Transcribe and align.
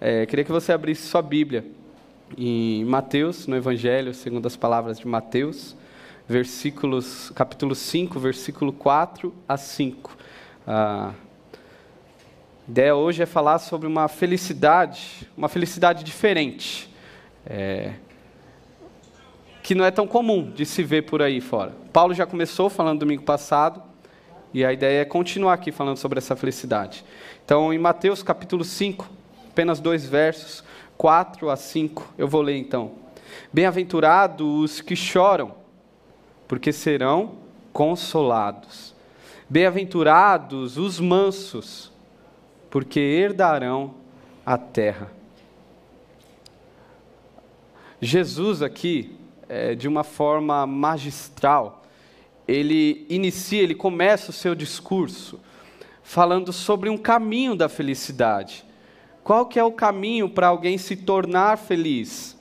É, 0.00 0.26
queria 0.26 0.44
que 0.44 0.52
você 0.52 0.72
abrisse 0.72 1.06
sua 1.06 1.22
Bíblia 1.22 1.64
em 2.36 2.84
Mateus, 2.84 3.46
no 3.46 3.56
Evangelho, 3.56 4.12
segundo 4.12 4.44
as 4.44 4.54
palavras 4.54 4.98
de 4.98 5.06
Mateus, 5.06 5.74
versículos, 6.28 7.30
capítulo 7.34 7.74
5, 7.74 8.18
versículo 8.20 8.72
4 8.74 9.34
a 9.48 9.56
5. 9.56 10.16
A 10.66 11.14
ideia 12.68 12.94
hoje 12.94 13.22
é 13.22 13.26
falar 13.26 13.58
sobre 13.58 13.86
uma 13.86 14.06
felicidade, 14.06 15.26
uma 15.34 15.48
felicidade 15.48 16.04
diferente, 16.04 16.90
é, 17.46 17.94
que 19.62 19.74
não 19.74 19.84
é 19.84 19.90
tão 19.90 20.06
comum 20.06 20.50
de 20.50 20.66
se 20.66 20.82
ver 20.82 21.02
por 21.02 21.22
aí 21.22 21.40
fora. 21.40 21.72
Paulo 21.90 22.12
já 22.12 22.26
começou 22.26 22.68
falando 22.68 23.00
domingo 23.00 23.22
passado, 23.22 23.82
e 24.52 24.62
a 24.62 24.72
ideia 24.72 25.00
é 25.00 25.04
continuar 25.06 25.54
aqui 25.54 25.72
falando 25.72 25.96
sobre 25.96 26.18
essa 26.18 26.36
felicidade. 26.36 27.02
Então, 27.44 27.72
em 27.72 27.78
Mateus 27.78 28.22
capítulo 28.22 28.62
5, 28.62 29.15
apenas 29.56 29.80
dois 29.80 30.06
versos, 30.06 30.62
4 30.98 31.48
a 31.48 31.56
5, 31.56 32.12
eu 32.18 32.28
vou 32.28 32.42
ler 32.42 32.58
então. 32.58 32.92
Bem-aventurados 33.50 34.46
os 34.46 34.80
que 34.82 34.94
choram, 34.94 35.54
porque 36.46 36.74
serão 36.74 37.36
consolados. 37.72 38.94
Bem-aventurados 39.48 40.76
os 40.76 41.00
mansos, 41.00 41.90
porque 42.68 43.00
herdarão 43.00 43.94
a 44.44 44.58
terra. 44.58 45.10
Jesus 47.98 48.60
aqui, 48.60 49.16
é, 49.48 49.74
de 49.74 49.88
uma 49.88 50.04
forma 50.04 50.66
magistral, 50.66 51.82
ele 52.46 53.06
inicia, 53.08 53.62
ele 53.62 53.74
começa 53.74 54.28
o 54.28 54.34
seu 54.34 54.54
discurso 54.54 55.40
falando 56.02 56.52
sobre 56.52 56.90
um 56.90 56.98
caminho 56.98 57.56
da 57.56 57.70
felicidade. 57.70 58.65
Qual 59.26 59.44
que 59.44 59.58
é 59.58 59.64
o 59.64 59.72
caminho 59.72 60.28
para 60.28 60.46
alguém 60.46 60.78
se 60.78 60.94
tornar 60.94 61.58
feliz? 61.58 62.38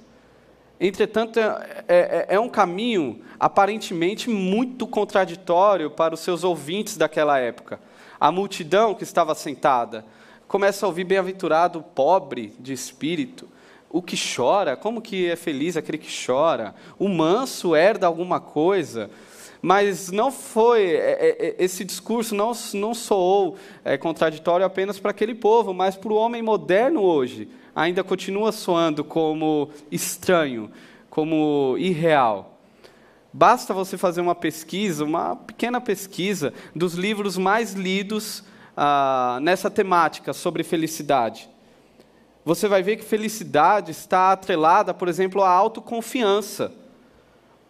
Entretanto, 0.79 1.39
é, 1.39 1.83
é, 1.87 2.25
é, 2.29 2.39
um 2.39 2.47
caminho 2.47 3.23
aparentemente 3.39 4.29
muito 4.29 4.85
contraditório 4.85 5.89
para 5.89 6.13
os 6.13 6.19
seus 6.19 6.43
ouvintes 6.43 6.95
daquela 6.95 7.39
época. 7.39 7.79
A 8.19 8.31
multidão 8.31 8.93
que 8.93 9.03
estava 9.03 9.33
sentada 9.33 10.05
começa 10.47 10.85
a 10.85 10.87
ouvir 10.87 11.05
bem-aventurado 11.05 11.79
o 11.79 11.83
pobre 11.83 12.53
de 12.59 12.71
espírito, 12.71 13.49
o 13.89 13.99
que 13.99 14.15
chora, 14.15 14.77
como 14.77 15.01
que 15.01 15.27
é 15.27 15.35
feliz 15.35 15.75
aquele 15.75 15.97
que 15.97 16.25
chora? 16.27 16.75
O 16.99 17.09
manso 17.09 17.75
herda 17.75 18.05
alguma 18.05 18.39
coisa? 18.39 19.09
Mas 19.65 20.11
não 20.11 20.31
foi, 20.31 20.91
é, 20.91 20.95
é, 20.95 21.47
é, 21.47 21.55
esse 21.57 21.83
discurso 21.83 22.35
não, 22.35 22.51
não 22.75 22.93
soou 22.93 23.57
contraditório 23.99 24.63
apenas 24.63 24.99
para 24.99 25.09
aquele 25.09 25.33
povo, 25.33 25.73
mas 25.73 25.95
para 25.95 26.13
o 26.13 26.15
homem 26.15 26.43
moderno 26.43 27.01
hoje. 27.01 27.49
Ainda 27.75 28.03
continua 28.03 28.51
soando 28.51 29.03
como 29.03 29.71
estranho, 29.91 30.69
como 31.09 31.75
irreal. 31.79 32.59
Basta 33.33 33.73
você 33.73 33.97
fazer 33.97 34.21
uma 34.21 34.35
pesquisa, 34.35 35.03
uma 35.03 35.35
pequena 35.35 35.81
pesquisa, 35.81 36.53
dos 36.75 36.93
livros 36.93 37.35
mais 37.35 37.73
lidos 37.73 38.43
ah, 38.77 39.39
nessa 39.41 39.71
temática 39.71 40.31
sobre 40.31 40.61
felicidade. 40.61 41.49
Você 42.45 42.67
vai 42.67 42.83
ver 42.83 42.97
que 42.97 43.03
felicidade 43.03 43.89
está 43.89 44.31
atrelada, 44.31 44.93
por 44.93 45.07
exemplo, 45.07 45.41
à 45.41 45.49
autoconfiança. 45.49 46.84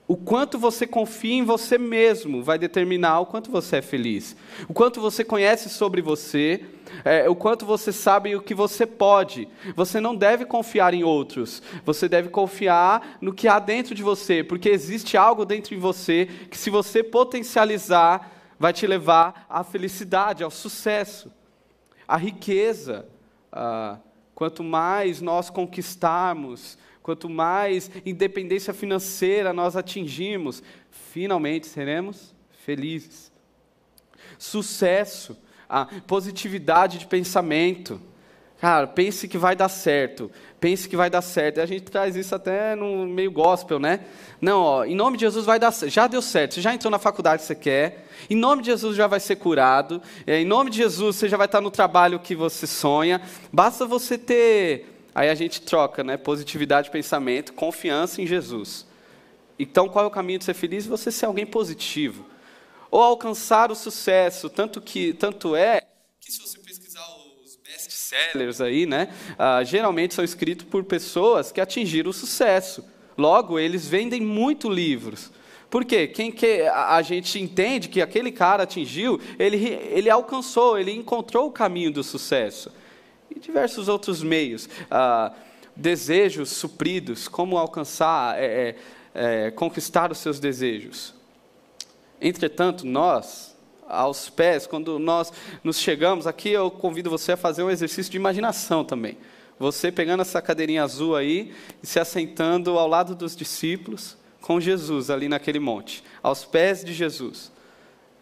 O 0.07 0.15
quanto 0.15 0.59
você 0.59 0.85
confia 0.85 1.33
em 1.33 1.43
você 1.43 1.79
mesmo 1.79 2.43
vai 2.43 2.59
determinar 2.59 3.19
o 3.21 3.25
quanto 3.25 3.49
você 3.49 3.77
é 3.77 3.81
feliz. 3.81 4.35
O 4.67 4.73
quanto 4.73 5.01
você 5.01 5.23
conhece 5.23 5.67
sobre 5.67 5.99
você, 5.99 6.63
é, 7.03 7.27
o 7.27 7.35
quanto 7.35 7.65
você 7.65 7.91
sabe 7.91 8.35
o 8.35 8.41
que 8.41 8.53
você 8.53 8.85
pode. 8.85 9.47
Você 9.75 9.99
não 9.99 10.15
deve 10.15 10.45
confiar 10.45 10.93
em 10.93 11.03
outros. 11.03 11.61
Você 11.83 12.07
deve 12.07 12.29
confiar 12.29 13.17
no 13.19 13.33
que 13.33 13.47
há 13.47 13.57
dentro 13.57 13.95
de 13.95 14.03
você, 14.03 14.43
porque 14.43 14.69
existe 14.69 15.17
algo 15.17 15.43
dentro 15.43 15.73
de 15.73 15.81
você 15.81 16.27
que, 16.51 16.57
se 16.57 16.69
você 16.69 17.03
potencializar, 17.03 18.31
vai 18.59 18.73
te 18.73 18.85
levar 18.85 19.47
à 19.49 19.63
felicidade, 19.63 20.43
ao 20.43 20.51
sucesso, 20.51 21.31
à 22.07 22.15
riqueza. 22.15 23.07
Ah, 23.51 23.97
quanto 24.35 24.63
mais 24.63 25.19
nós 25.19 25.49
conquistarmos, 25.49 26.77
quanto 27.05 27.29
mais 27.29 27.91
independência 28.03 28.73
financeira 28.73 29.53
nós 29.53 29.75
atingimos, 29.75 30.63
finalmente 30.89 31.67
seremos 31.67 32.33
felizes. 32.65 33.31
Sucesso, 34.39 35.37
a 35.69 35.85
positividade 36.07 36.97
de 36.97 37.05
pensamento. 37.05 38.01
Cara, 38.59 38.87
pense 38.87 39.27
que 39.27 39.37
vai 39.37 39.55
dar 39.55 39.69
certo. 39.69 40.31
Pense 40.59 40.89
que 40.89 40.97
vai 40.97 41.07
dar 41.07 41.21
certo. 41.21 41.59
E 41.59 41.61
a 41.61 41.67
gente 41.67 41.83
traz 41.83 42.15
isso 42.15 42.33
até 42.33 42.75
no 42.75 43.05
meio 43.05 43.31
gospel, 43.31 43.77
né? 43.77 43.99
Não, 44.41 44.63
ó, 44.63 44.83
em 44.83 44.95
nome 44.95 45.15
de 45.15 45.25
Jesus 45.25 45.45
vai 45.45 45.59
dar 45.59 45.71
certo. 45.71 45.93
Já 45.93 46.07
deu 46.07 46.23
certo. 46.23 46.55
Você 46.55 46.61
já 46.61 46.73
entrou 46.73 46.89
na 46.89 46.97
faculdade 46.97 47.43
que 47.43 47.47
você 47.47 47.53
quer. 47.53 48.07
Em 48.27 48.35
nome 48.35 48.63
de 48.63 48.71
Jesus 48.71 48.97
já 48.97 49.05
vai 49.05 49.19
ser 49.19 49.35
curado. 49.35 50.01
É, 50.25 50.41
em 50.41 50.45
nome 50.45 50.71
de 50.71 50.77
Jesus 50.77 51.17
você 51.17 51.29
já 51.29 51.37
vai 51.37 51.45
estar 51.45 51.61
no 51.61 51.69
trabalho 51.69 52.19
que 52.19 52.33
você 52.35 52.65
sonha. 52.65 53.21
Basta 53.53 53.85
você 53.85 54.17
ter 54.17 54.94
Aí 55.15 55.29
a 55.29 55.35
gente 55.35 55.61
troca, 55.61 56.03
né? 56.03 56.17
Positividade 56.17 56.87
de 56.87 56.91
pensamento, 56.91 57.53
confiança 57.53 58.21
em 58.21 58.27
Jesus. 58.27 58.85
Então, 59.57 59.87
qual 59.87 60.03
é 60.03 60.07
o 60.09 60.11
caminho 60.11 60.39
de 60.39 60.43
ser 60.43 60.53
feliz? 60.53 60.85
Você 60.85 61.09
ser 61.09 61.25
alguém 61.25 61.45
positivo. 61.45 62.25
Ou 62.91 63.01
alcançar 63.01 63.71
o 63.71 63.75
sucesso, 63.75 64.49
tanto 64.49 64.81
que 64.81 65.13
tanto 65.13 65.55
é 65.55 65.81
que 66.19 66.33
se 66.33 66.41
você 66.41 66.59
pesquisar 66.59 67.01
os 67.45 67.55
best-sellers 67.55 68.59
aí, 68.59 68.85
né? 68.85 69.07
Ah, 69.39 69.63
geralmente 69.63 70.13
são 70.13 70.23
escritos 70.23 70.67
por 70.67 70.83
pessoas 70.83 71.49
que 71.49 71.61
atingiram 71.61 72.09
o 72.09 72.13
sucesso. 72.13 72.83
Logo, 73.17 73.57
eles 73.57 73.87
vendem 73.87 74.19
muito 74.19 74.69
livros. 74.69 75.31
Por 75.69 75.85
quê? 75.85 76.07
Quem 76.07 76.29
que 76.29 76.63
a 76.63 77.01
gente 77.01 77.39
entende 77.39 77.87
que 77.87 78.01
aquele 78.01 78.31
cara 78.31 78.63
atingiu, 78.63 79.19
ele, 79.39 79.65
ele 79.65 80.09
alcançou, 80.09 80.77
ele 80.77 80.91
encontrou 80.91 81.47
o 81.47 81.51
caminho 81.51 81.91
do 81.91 82.03
sucesso 82.03 82.69
e 83.35 83.39
diversos 83.39 83.87
outros 83.87 84.23
meios. 84.23 84.69
Ah, 84.89 85.33
desejos 85.75 86.49
supridos, 86.49 87.27
como 87.27 87.57
alcançar, 87.57 88.41
é, 88.41 88.45
é, 88.45 88.75
é, 89.13 89.51
conquistar 89.51 90.11
os 90.11 90.19
seus 90.19 90.39
desejos. 90.39 91.13
Entretanto, 92.21 92.87
nós, 92.87 93.55
aos 93.87 94.29
pés, 94.29 94.65
quando 94.65 94.97
nós 94.97 95.33
nos 95.63 95.77
chegamos 95.77 96.25
aqui, 96.25 96.49
eu 96.49 96.71
convido 96.71 97.09
você 97.09 97.33
a 97.33 97.37
fazer 97.37 97.61
um 97.61 97.69
exercício 97.69 98.11
de 98.11 98.17
imaginação 98.17 98.85
também. 98.85 99.17
Você 99.59 99.91
pegando 99.91 100.21
essa 100.21 100.41
cadeirinha 100.41 100.83
azul 100.83 101.15
aí 101.15 101.53
e 101.83 101.87
se 101.87 101.99
assentando 101.99 102.77
ao 102.77 102.87
lado 102.87 103.15
dos 103.15 103.35
discípulos 103.35 104.17
com 104.41 104.59
Jesus 104.59 105.09
ali 105.09 105.27
naquele 105.27 105.59
monte, 105.59 106.03
aos 106.21 106.45
pés 106.45 106.83
de 106.83 106.93
Jesus. 106.93 107.51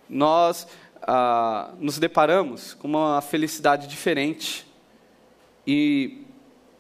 Nós 0.09 0.67
ah, 1.01 1.71
nos 1.79 1.97
deparamos 1.97 2.73
com 2.75 2.87
uma 2.87 3.21
felicidade 3.21 3.87
diferente 3.87 4.65
e 5.65 6.25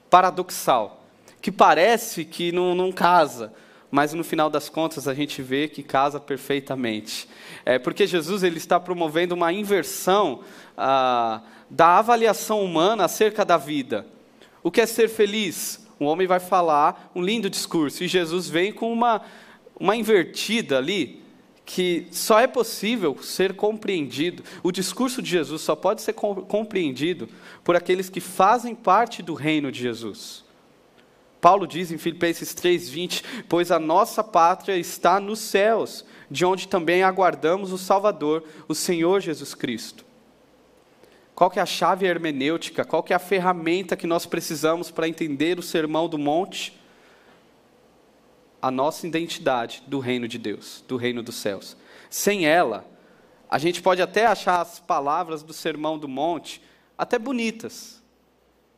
paradoxal, 0.09 1.03
que 1.41 1.51
parece 1.51 2.25
que 2.25 2.51
não, 2.51 2.75
não 2.75 2.91
casa, 2.91 3.53
mas 3.89 4.13
no 4.13 4.23
final 4.23 4.49
das 4.49 4.69
contas 4.69 5.07
a 5.07 5.13
gente 5.13 5.41
vê 5.41 5.67
que 5.67 5.83
casa 5.83 6.19
perfeitamente. 6.19 7.27
É 7.65 7.79
porque 7.79 8.05
Jesus 8.05 8.43
ele 8.43 8.57
está 8.57 8.79
promovendo 8.79 9.35
uma 9.35 9.51
inversão 9.51 10.41
ah, 10.77 11.41
da 11.69 11.97
avaliação 11.97 12.63
humana 12.63 13.05
acerca 13.05 13.45
da 13.45 13.57
vida. 13.57 14.05
O 14.61 14.69
que 14.69 14.81
é 14.81 14.85
ser 14.85 15.09
feliz? 15.09 15.87
Um 15.99 16.05
homem 16.05 16.27
vai 16.27 16.39
falar 16.39 17.11
um 17.15 17.21
lindo 17.21 17.49
discurso 17.49 18.03
e 18.03 18.07
Jesus 18.07 18.49
vem 18.49 18.71
com 18.71 18.91
uma, 18.91 19.21
uma 19.79 19.95
invertida 19.95 20.77
ali 20.77 21.22
que 21.65 22.07
só 22.11 22.39
é 22.39 22.47
possível 22.47 23.17
ser 23.21 23.55
compreendido, 23.55 24.43
o 24.61 24.71
discurso 24.71 25.21
de 25.21 25.29
Jesus 25.29 25.61
só 25.61 25.75
pode 25.75 26.01
ser 26.01 26.13
compreendido 26.13 27.29
por 27.63 27.75
aqueles 27.75 28.09
que 28.09 28.19
fazem 28.19 28.75
parte 28.75 29.21
do 29.21 29.33
reino 29.33 29.71
de 29.71 29.79
Jesus. 29.79 30.43
Paulo 31.39 31.67
diz 31.67 31.91
em 31.91 31.97
Filipenses 31.97 32.53
3:20, 32.53 33.23
pois 33.49 33.71
a 33.71 33.79
nossa 33.79 34.23
pátria 34.23 34.77
está 34.77 35.19
nos 35.19 35.39
céus, 35.39 36.05
de 36.29 36.45
onde 36.45 36.67
também 36.67 37.03
aguardamos 37.03 37.71
o 37.71 37.77
Salvador, 37.77 38.43
o 38.67 38.73
Senhor 38.73 39.19
Jesus 39.21 39.53
Cristo. 39.53 40.05
Qual 41.35 41.49
que 41.49 41.59
é 41.59 41.61
a 41.61 41.65
chave 41.65 42.05
hermenêutica? 42.05 42.85
Qual 42.85 43.03
que 43.03 43.11
é 43.11 43.15
a 43.15 43.19
ferramenta 43.19 43.95
que 43.95 44.07
nós 44.07 44.25
precisamos 44.25 44.91
para 44.91 45.07
entender 45.07 45.57
o 45.57 45.63
Sermão 45.63 46.07
do 46.07 46.17
Monte? 46.17 46.79
A 48.63 48.71
nossa 48.71 49.05
identidade 49.05 49.83
do 49.85 49.99
reino 49.99 50.25
de 50.25 50.37
Deus, 50.37 50.85
do 50.87 50.95
reino 50.95 51.21
dos 51.21 51.35
céus. 51.35 51.75
Sem 52.09 52.45
ela, 52.45 52.89
a 53.49 53.57
gente 53.57 53.81
pode 53.81 54.01
até 54.01 54.25
achar 54.25 54.61
as 54.61 54.79
palavras 54.79 55.43
do 55.43 55.51
Sermão 55.51 55.99
do 55.99 56.07
Monte 56.07 56.61
até 56.97 57.19
bonitas. 57.19 58.01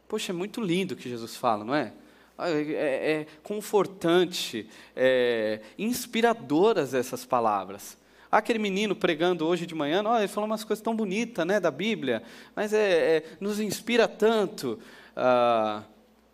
Poxa, 0.07 0.31
é 0.31 0.35
muito 0.35 0.59
lindo 0.59 0.95
o 0.95 0.97
que 0.97 1.07
Jesus 1.07 1.35
fala, 1.35 1.63
não 1.63 1.75
é? 1.75 1.93
É, 2.39 2.51
é, 2.51 3.11
é 3.11 3.27
confortante, 3.43 4.67
é, 4.95 5.61
inspiradoras 5.77 6.95
essas 6.95 7.23
palavras. 7.23 7.95
Aquele 8.31 8.57
menino 8.57 8.95
pregando 8.95 9.45
hoje 9.45 9.67
de 9.67 9.75
manhã, 9.75 10.01
ele 10.17 10.27
falou 10.27 10.49
umas 10.49 10.63
coisas 10.63 10.81
tão 10.81 10.95
bonitas 10.95 11.45
né, 11.45 11.59
da 11.59 11.69
Bíblia, 11.69 12.23
mas 12.55 12.73
é, 12.73 13.17
é, 13.17 13.23
nos 13.39 13.59
inspira 13.59 14.07
tanto. 14.07 14.79
Ah, 15.15 15.83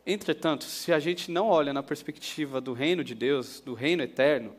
entretanto, 0.05 0.63
se 0.63 0.91
a 0.91 0.99
gente 0.99 1.31
não 1.31 1.47
olha 1.47 1.73
na 1.73 1.83
perspectiva 1.83 2.59
do 2.59 2.73
reino 2.73 3.03
de 3.03 3.15
Deus, 3.15 3.59
do 3.59 3.73
reino 3.73 4.03
eterno, 4.03 4.55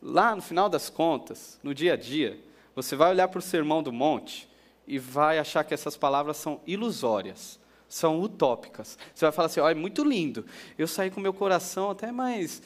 lá 0.00 0.34
no 0.34 0.42
final 0.42 0.68
das 0.68 0.90
contas, 0.90 1.58
no 1.62 1.74
dia 1.74 1.94
a 1.94 1.96
dia, 1.96 2.38
você 2.74 2.96
vai 2.96 3.10
olhar 3.10 3.28
para 3.28 3.38
o 3.38 3.42
sermão 3.42 3.82
do 3.82 3.92
monte 3.92 4.48
e 4.86 4.98
vai 4.98 5.38
achar 5.38 5.64
que 5.64 5.74
essas 5.74 5.96
palavras 5.96 6.36
são 6.36 6.60
ilusórias, 6.66 7.60
são 7.88 8.20
utópicas. 8.20 8.98
Você 9.14 9.24
vai 9.24 9.32
falar 9.32 9.46
assim: 9.46 9.60
ó, 9.60 9.70
é 9.70 9.74
muito 9.74 10.02
lindo, 10.02 10.44
eu 10.76 10.88
saí 10.88 11.10
com 11.10 11.20
meu 11.20 11.32
coração 11.32 11.90
até 11.90 12.10
mais. 12.10 12.62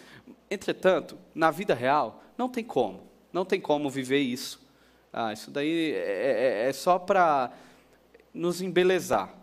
Entretanto, 0.50 1.18
na 1.34 1.50
vida 1.50 1.74
real, 1.74 2.22
não 2.38 2.48
tem 2.48 2.64
como, 2.64 3.02
não 3.32 3.44
tem 3.44 3.60
como 3.60 3.90
viver 3.90 4.20
isso. 4.20 4.64
Ah, 5.12 5.32
isso 5.32 5.50
daí 5.50 5.92
é, 5.92 6.64
é, 6.64 6.68
é 6.68 6.72
só 6.72 6.98
para 6.98 7.50
nos 8.32 8.60
embelezar. 8.60 9.34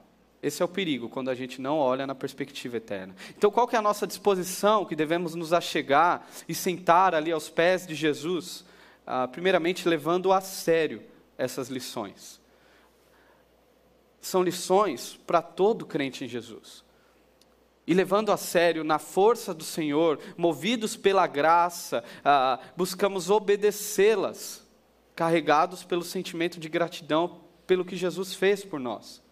Esse 0.43 0.61
é 0.61 0.65
o 0.65 0.67
perigo 0.67 1.07
quando 1.07 1.29
a 1.29 1.35
gente 1.35 1.61
não 1.61 1.77
olha 1.77 2.05
na 2.05 2.13
perspectiva 2.13 2.75
eterna. 2.75 3.15
Então, 3.29 3.49
qual 3.49 3.65
que 3.65 3.77
é 3.77 3.79
a 3.79 3.81
nossa 3.81 4.05
disposição 4.05 4.83
que 4.83 4.93
devemos 4.93 5.35
nos 5.35 5.53
achegar 5.53 6.27
e 6.49 6.53
sentar 6.53 7.15
ali 7.15 7.31
aos 7.31 7.49
pés 7.49 7.87
de 7.87 7.95
Jesus? 7.95 8.65
Ah, 9.07 9.25
primeiramente, 9.25 9.87
levando 9.87 10.33
a 10.33 10.41
sério 10.41 11.01
essas 11.37 11.69
lições. 11.69 12.41
São 14.19 14.43
lições 14.43 15.17
para 15.25 15.41
todo 15.41 15.85
crente 15.85 16.25
em 16.25 16.27
Jesus. 16.27 16.83
E 17.87 17.93
levando 17.93 18.29
a 18.29 18.35
sério, 18.35 18.83
na 18.83 18.99
força 18.99 19.53
do 19.53 19.63
Senhor, 19.63 20.19
movidos 20.35 20.97
pela 20.97 21.25
graça, 21.25 22.03
ah, 22.23 22.59
buscamos 22.75 23.29
obedecê-las, 23.29 24.67
carregados 25.15 25.85
pelo 25.85 26.03
sentimento 26.03 26.59
de 26.59 26.67
gratidão 26.67 27.43
pelo 27.65 27.85
que 27.85 27.95
Jesus 27.95 28.33
fez 28.33 28.65
por 28.65 28.77
nós. 28.77 29.22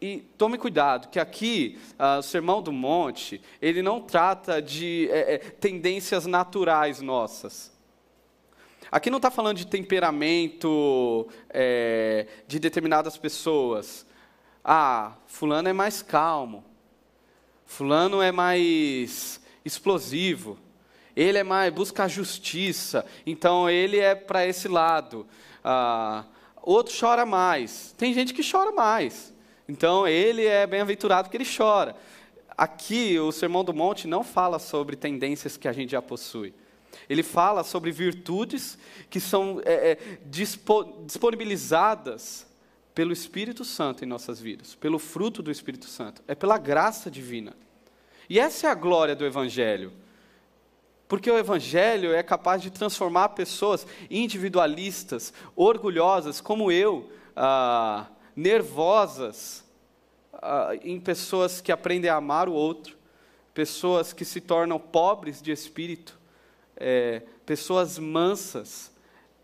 E 0.00 0.18
tome 0.38 0.56
cuidado, 0.56 1.08
que 1.08 1.18
aqui, 1.18 1.76
uh, 1.98 2.20
o 2.20 2.22
Sermão 2.22 2.62
do 2.62 2.70
Monte, 2.70 3.40
ele 3.60 3.82
não 3.82 4.00
trata 4.00 4.62
de 4.62 5.08
é, 5.10 5.34
é, 5.34 5.38
tendências 5.38 6.24
naturais 6.24 7.00
nossas. 7.00 7.76
Aqui 8.90 9.10
não 9.10 9.18
está 9.18 9.30
falando 9.30 9.56
de 9.56 9.66
temperamento 9.66 11.28
é, 11.50 12.26
de 12.46 12.60
determinadas 12.60 13.18
pessoas. 13.18 14.06
Ah, 14.64 15.14
fulano 15.26 15.68
é 15.68 15.72
mais 15.72 16.00
calmo. 16.00 16.64
Fulano 17.66 18.22
é 18.22 18.30
mais 18.30 19.40
explosivo. 19.64 20.58
Ele 21.14 21.38
é 21.38 21.42
mais 21.42 21.74
busca 21.74 22.04
a 22.04 22.08
justiça. 22.08 23.04
Então 23.26 23.68
ele 23.68 23.98
é 23.98 24.14
para 24.14 24.46
esse 24.46 24.68
lado. 24.68 25.26
Ah, 25.62 26.24
outro 26.62 26.94
chora 26.98 27.26
mais. 27.26 27.94
Tem 27.98 28.14
gente 28.14 28.32
que 28.32 28.48
chora 28.48 28.70
mais. 28.70 29.34
Então, 29.68 30.08
ele 30.08 30.46
é 30.46 30.66
bem-aventurado 30.66 31.28
porque 31.28 31.36
ele 31.36 31.44
chora. 31.44 31.94
Aqui, 32.56 33.18
o 33.18 33.30
Sermão 33.30 33.62
do 33.62 33.74
Monte 33.74 34.08
não 34.08 34.24
fala 34.24 34.58
sobre 34.58 34.96
tendências 34.96 35.56
que 35.56 35.68
a 35.68 35.72
gente 35.72 35.90
já 35.90 36.00
possui. 36.00 36.54
Ele 37.08 37.22
fala 37.22 37.62
sobre 37.62 37.92
virtudes 37.92 38.78
que 39.10 39.20
são 39.20 39.60
é, 39.64 39.92
é, 39.92 39.98
disponibilizadas 40.26 42.46
pelo 42.94 43.12
Espírito 43.12 43.64
Santo 43.64 44.04
em 44.04 44.08
nossas 44.08 44.40
vidas, 44.40 44.74
pelo 44.74 44.98
fruto 44.98 45.42
do 45.42 45.50
Espírito 45.50 45.86
Santo. 45.86 46.22
É 46.26 46.34
pela 46.34 46.58
graça 46.58 47.10
divina. 47.10 47.54
E 48.28 48.40
essa 48.40 48.66
é 48.66 48.70
a 48.70 48.74
glória 48.74 49.14
do 49.14 49.24
Evangelho. 49.24 49.92
Porque 51.06 51.30
o 51.30 51.38
Evangelho 51.38 52.12
é 52.12 52.22
capaz 52.22 52.60
de 52.60 52.70
transformar 52.70 53.30
pessoas 53.30 53.86
individualistas, 54.10 55.32
orgulhosas, 55.54 56.40
como 56.40 56.72
eu, 56.72 57.10
ah, 57.36 58.06
nervosas 58.38 59.64
uh, 60.34 60.78
em 60.84 61.00
pessoas 61.00 61.60
que 61.60 61.72
aprendem 61.72 62.08
a 62.08 62.14
amar 62.14 62.48
o 62.48 62.52
outro, 62.52 62.96
pessoas 63.52 64.12
que 64.12 64.24
se 64.24 64.40
tornam 64.40 64.78
pobres 64.78 65.42
de 65.42 65.50
espírito, 65.50 66.16
é, 66.76 67.22
pessoas 67.44 67.98
mansas. 67.98 68.92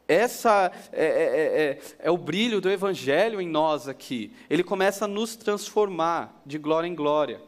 Essa 0.07 0.71
é, 0.93 1.05
é, 1.05 1.09
é, 1.09 1.71
é, 1.73 1.81
é 1.99 2.11
o 2.11 2.17
brilho 2.17 2.61
do 2.61 2.71
Evangelho 2.71 3.41
em 3.41 3.49
nós 3.49 3.89
aqui. 3.89 4.33
Ele 4.49 4.63
começa 4.63 5.07
a 5.07 5.09
nos 5.09 5.35
transformar 5.35 6.41
de 6.47 6.57
glória 6.57 6.87
em 6.87 6.95
glória. 6.95 7.43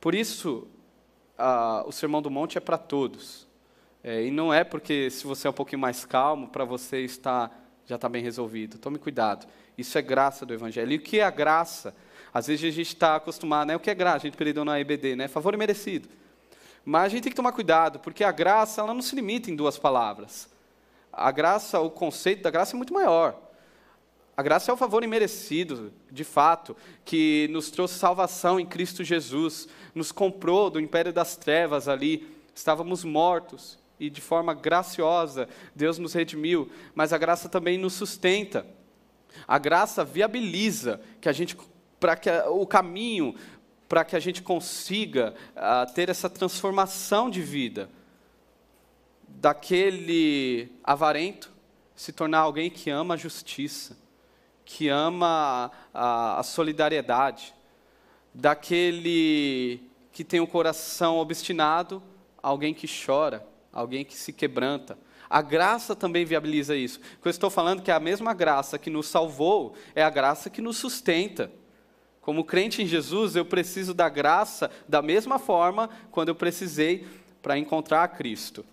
Por 0.00 0.14
isso, 0.14 0.66
o 1.84 1.92
Sermão 1.92 2.22
do 2.22 2.30
Monte 2.30 2.56
é 2.56 2.60
para 2.60 2.78
todos. 2.78 3.46
É, 4.02 4.24
e 4.24 4.30
não 4.30 4.54
é 4.54 4.64
porque 4.64 5.10
se 5.10 5.26
você 5.26 5.46
é 5.46 5.50
um 5.50 5.52
pouquinho 5.52 5.80
mais 5.80 6.06
calmo, 6.06 6.48
para 6.48 6.64
você 6.64 7.00
está, 7.00 7.50
já 7.84 7.96
está 7.96 8.08
bem 8.08 8.22
resolvido. 8.22 8.78
Tome 8.78 8.98
cuidado. 8.98 9.46
Isso 9.76 9.96
é 9.98 10.02
graça 10.02 10.46
do 10.46 10.54
Evangelho. 10.54 10.92
E 10.92 10.96
o 10.96 11.00
que 11.00 11.20
é 11.20 11.24
a 11.24 11.30
graça? 11.30 11.94
Às 12.32 12.46
vezes 12.46 12.64
a 12.64 12.74
gente 12.74 12.88
está 12.88 13.16
acostumado, 13.16 13.68
né? 13.68 13.76
O 13.76 13.80
que 13.80 13.90
é 13.90 13.94
graça? 13.94 14.18
A 14.18 14.20
gente 14.20 14.34
aprendeu 14.34 14.64
na 14.64 14.78
EBD, 14.80 15.16
né? 15.16 15.28
Favor 15.28 15.56
merecido. 15.56 16.08
Mas 16.84 17.04
a 17.04 17.08
gente 17.08 17.22
tem 17.24 17.30
que 17.30 17.36
tomar 17.36 17.52
cuidado, 17.52 17.98
porque 17.98 18.22
a 18.22 18.30
graça 18.30 18.80
ela 18.80 18.94
não 18.94 19.02
se 19.02 19.16
limita 19.16 19.50
em 19.50 19.56
duas 19.56 19.78
palavras. 19.78 20.48
A 21.12 21.30
graça, 21.30 21.80
o 21.80 21.90
conceito 21.90 22.42
da 22.42 22.50
graça 22.50 22.74
é 22.74 22.76
muito 22.76 22.94
maior. 22.94 23.36
A 24.36 24.42
graça 24.42 24.70
é 24.70 24.74
o 24.74 24.76
favor 24.76 25.02
imerecido, 25.02 25.92
de 26.12 26.22
fato, 26.22 26.76
que 27.04 27.48
nos 27.50 27.70
trouxe 27.70 27.94
salvação 27.94 28.60
em 28.60 28.66
Cristo 28.66 29.02
Jesus, 29.02 29.66
nos 29.94 30.12
comprou 30.12 30.68
do 30.68 30.78
império 30.78 31.10
das 31.10 31.36
trevas 31.36 31.88
ali, 31.88 32.36
estávamos 32.54 33.02
mortos 33.02 33.78
e 33.98 34.10
de 34.10 34.20
forma 34.20 34.52
graciosa 34.52 35.48
Deus 35.74 35.96
nos 35.96 36.12
redimiu, 36.12 36.70
mas 36.94 37.14
a 37.14 37.18
graça 37.18 37.48
também 37.48 37.78
nos 37.78 37.94
sustenta. 37.94 38.66
A 39.46 39.58
graça 39.58 40.04
viabiliza 40.04 41.00
que 41.20 41.28
a 41.28 41.32
gente, 41.32 41.56
para 41.98 42.16
que 42.16 42.30
o 42.48 42.66
caminho 42.66 43.34
para 43.88 44.04
que 44.04 44.16
a 44.16 44.20
gente 44.20 44.42
consiga 44.42 45.34
uh, 45.54 45.92
ter 45.94 46.08
essa 46.08 46.28
transformação 46.28 47.30
de 47.30 47.40
vida 47.40 47.88
daquele 49.28 50.72
avarento 50.82 51.52
se 51.94 52.12
tornar 52.12 52.40
alguém 52.40 52.68
que 52.68 52.90
ama 52.90 53.14
a 53.14 53.16
justiça, 53.16 53.96
que 54.64 54.88
ama 54.88 55.70
a, 55.94 56.40
a 56.40 56.42
solidariedade, 56.42 57.54
daquele 58.34 59.80
que 60.12 60.22
tem 60.22 60.40
o 60.40 60.46
coração 60.46 61.16
obstinado, 61.16 62.02
alguém 62.42 62.74
que 62.74 62.86
chora, 62.86 63.46
alguém 63.72 64.04
que 64.04 64.14
se 64.14 64.32
quebranta, 64.32 64.98
a 65.28 65.42
graça 65.42 65.94
também 65.94 66.24
viabiliza 66.24 66.76
isso. 66.76 67.00
O 67.18 67.22
que 67.22 67.28
eu 67.28 67.30
estou 67.30 67.50
falando 67.50 67.80
é 67.80 67.82
que 67.84 67.90
a 67.90 68.00
mesma 68.00 68.32
graça 68.32 68.78
que 68.78 68.90
nos 68.90 69.06
salvou 69.06 69.74
é 69.94 70.02
a 70.02 70.10
graça 70.10 70.48
que 70.48 70.62
nos 70.62 70.76
sustenta. 70.76 71.50
Como 72.20 72.44
crente 72.44 72.82
em 72.82 72.86
Jesus, 72.86 73.36
eu 73.36 73.44
preciso 73.44 73.94
da 73.94 74.08
graça 74.08 74.70
da 74.88 75.00
mesma 75.00 75.38
forma 75.38 75.88
quando 76.10 76.28
eu 76.28 76.34
precisei 76.34 77.06
para 77.40 77.56
encontrar 77.56 78.08
Cristo. 78.08 78.64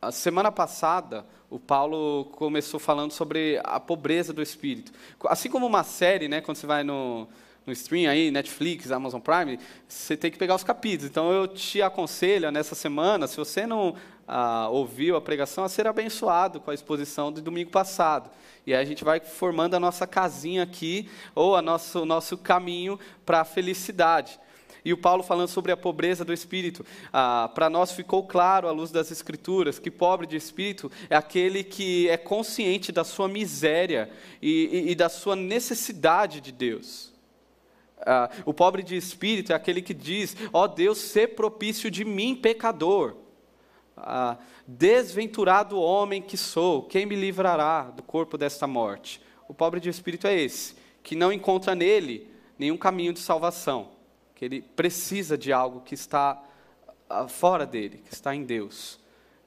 A 0.00 0.12
semana 0.12 0.52
passada, 0.52 1.26
o 1.50 1.58
Paulo 1.58 2.26
começou 2.32 2.78
falando 2.78 3.12
sobre 3.12 3.60
a 3.64 3.80
pobreza 3.80 4.32
do 4.32 4.40
espírito. 4.40 4.92
Assim 5.26 5.50
como 5.50 5.66
uma 5.66 5.82
série, 5.82 6.28
né, 6.28 6.40
quando 6.40 6.56
você 6.56 6.66
vai 6.66 6.84
no, 6.84 7.28
no 7.66 7.72
stream 7.72 8.10
aí, 8.10 8.30
Netflix, 8.30 8.90
Amazon 8.90 9.20
Prime, 9.20 9.58
você 9.86 10.16
tem 10.16 10.30
que 10.30 10.38
pegar 10.38 10.54
os 10.54 10.64
capítulos. 10.64 11.10
Então 11.10 11.32
eu 11.32 11.46
te 11.46 11.82
aconselho 11.82 12.50
nessa 12.50 12.74
semana, 12.74 13.26
se 13.26 13.36
você 13.36 13.66
não 13.66 13.94
ah, 14.28 14.68
ouviu 14.70 15.16
a 15.16 15.20
pregação, 15.20 15.64
a 15.64 15.68
ser 15.68 15.86
abençoado 15.86 16.60
com 16.60 16.70
a 16.70 16.74
exposição 16.74 17.32
do 17.32 17.40
domingo 17.40 17.70
passado. 17.70 18.30
E 18.66 18.74
aí 18.74 18.82
a 18.82 18.84
gente 18.84 19.02
vai 19.02 19.18
formando 19.18 19.74
a 19.74 19.80
nossa 19.80 20.06
casinha 20.06 20.62
aqui, 20.62 21.08
ou 21.34 21.56
a 21.56 21.62
nosso, 21.62 22.02
o 22.02 22.04
nosso 22.04 22.36
caminho 22.36 23.00
para 23.24 23.40
a 23.40 23.44
felicidade. 23.44 24.38
E 24.84 24.92
o 24.92 24.98
Paulo 24.98 25.22
falando 25.22 25.48
sobre 25.48 25.72
a 25.72 25.76
pobreza 25.76 26.24
do 26.24 26.32
espírito. 26.32 26.84
Ah, 27.10 27.50
Para 27.54 27.70
nós 27.70 27.92
ficou 27.92 28.26
claro, 28.26 28.68
à 28.68 28.70
luz 28.70 28.90
das 28.90 29.10
Escrituras, 29.10 29.78
que 29.78 29.90
pobre 29.90 30.26
de 30.26 30.36
espírito 30.36 30.92
é 31.08 31.16
aquele 31.16 31.64
que 31.64 32.08
é 32.10 32.18
consciente 32.18 32.92
da 32.92 33.04
sua 33.04 33.28
miséria 33.28 34.10
e, 34.42 34.84
e, 34.88 34.90
e 34.90 34.94
da 34.94 35.08
sua 35.08 35.34
necessidade 35.34 36.40
de 36.42 36.52
Deus. 36.52 37.14
Ah, 38.00 38.30
o 38.44 38.52
pobre 38.52 38.82
de 38.82 38.96
espírito 38.96 39.52
é 39.52 39.54
aquele 39.54 39.80
que 39.80 39.94
diz: 39.94 40.36
Ó 40.52 40.64
oh 40.64 40.68
Deus, 40.68 40.98
se 40.98 41.26
propício 41.26 41.90
de 41.90 42.04
mim, 42.04 42.36
pecador. 42.36 43.16
Ah, 44.02 44.36
desventurado 44.66 45.80
homem 45.80 46.22
que 46.22 46.36
sou, 46.36 46.82
quem 46.82 47.06
me 47.06 47.16
livrará 47.16 47.84
do 47.84 48.02
corpo 48.02 48.38
desta 48.38 48.66
morte? 48.66 49.20
O 49.48 49.54
pobre 49.54 49.80
de 49.80 49.88
espírito 49.88 50.26
é 50.26 50.38
esse, 50.38 50.76
que 51.02 51.16
não 51.16 51.32
encontra 51.32 51.74
nele 51.74 52.30
nenhum 52.58 52.76
caminho 52.76 53.12
de 53.12 53.20
salvação, 53.20 53.90
que 54.34 54.44
ele 54.44 54.62
precisa 54.62 55.36
de 55.36 55.52
algo 55.52 55.80
que 55.80 55.94
está 55.94 56.42
ah, 57.08 57.28
fora 57.28 57.66
dele, 57.66 58.02
que 58.04 58.12
está 58.12 58.34
em 58.34 58.44
Deus. 58.44 58.98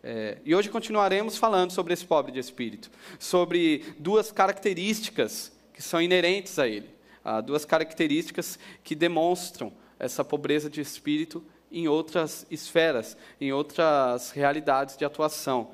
É, 0.04 0.40
e 0.44 0.56
hoje 0.56 0.70
continuaremos 0.70 1.38
falando 1.38 1.72
sobre 1.72 1.94
esse 1.94 2.06
pobre 2.06 2.32
de 2.32 2.40
espírito, 2.40 2.90
sobre 3.20 3.94
duas 4.00 4.32
características 4.32 5.52
que 5.74 5.82
são 5.82 6.02
inerentes 6.02 6.58
a 6.58 6.68
ele 6.68 7.02
ah, 7.24 7.42
duas 7.42 7.66
características 7.66 8.58
que 8.84 8.96
demonstram 8.96 9.72
essa 10.00 10.24
pobreza 10.24 10.70
de 10.70 10.82
espírito 10.82 11.44
em 11.72 11.88
outras 11.88 12.46
esferas, 12.52 13.16
em 13.40 13.52
outras 13.52 14.32
realidades 14.32 14.98
de 14.98 15.06
atuação. 15.06 15.72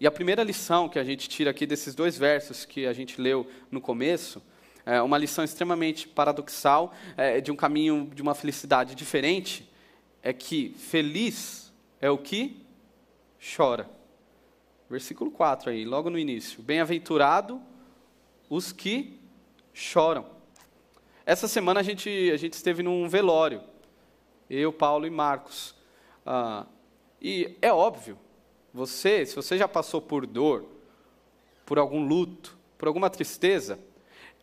E 0.00 0.06
a 0.06 0.10
primeira 0.10 0.42
lição 0.42 0.88
que 0.88 0.98
a 0.98 1.04
gente 1.04 1.28
tira 1.28 1.50
aqui 1.50 1.66
desses 1.66 1.94
dois 1.94 2.18
versos 2.18 2.64
que 2.64 2.86
a 2.86 2.92
gente 2.92 3.20
leu 3.20 3.46
no 3.70 3.80
começo, 3.80 4.42
é, 4.84 5.00
uma 5.00 5.18
lição 5.18 5.42
extremamente 5.44 6.06
paradoxal 6.06 6.94
é, 7.16 7.40
de 7.40 7.50
um 7.50 7.56
caminho 7.56 8.10
de 8.14 8.22
uma 8.22 8.34
felicidade 8.34 8.94
diferente, 8.94 9.68
é 10.22 10.32
que 10.32 10.74
feliz 10.78 11.72
é 12.00 12.10
o 12.10 12.18
que 12.18 12.64
chora. 13.56 13.88
Versículo 14.88 15.30
4 15.30 15.70
aí, 15.70 15.84
logo 15.84 16.08
no 16.10 16.18
início. 16.18 16.62
Bem-aventurado 16.62 17.60
os 18.48 18.70
que 18.72 19.18
choram. 19.72 20.26
Essa 21.24 21.48
semana 21.48 21.80
a 21.80 21.82
gente, 21.82 22.30
a 22.32 22.36
gente 22.36 22.52
esteve 22.52 22.82
num 22.82 23.08
velório, 23.08 23.60
eu, 24.48 24.72
Paulo 24.72 25.06
e 25.06 25.10
Marcos. 25.10 25.74
Ah, 26.24 26.66
e 27.20 27.56
é 27.60 27.72
óbvio, 27.72 28.18
você, 28.72 29.24
se 29.24 29.34
você 29.34 29.56
já 29.56 29.66
passou 29.66 30.00
por 30.00 30.26
dor, 30.26 30.66
por 31.64 31.78
algum 31.78 32.06
luto, 32.06 32.56
por 32.76 32.88
alguma 32.88 33.10
tristeza, 33.10 33.78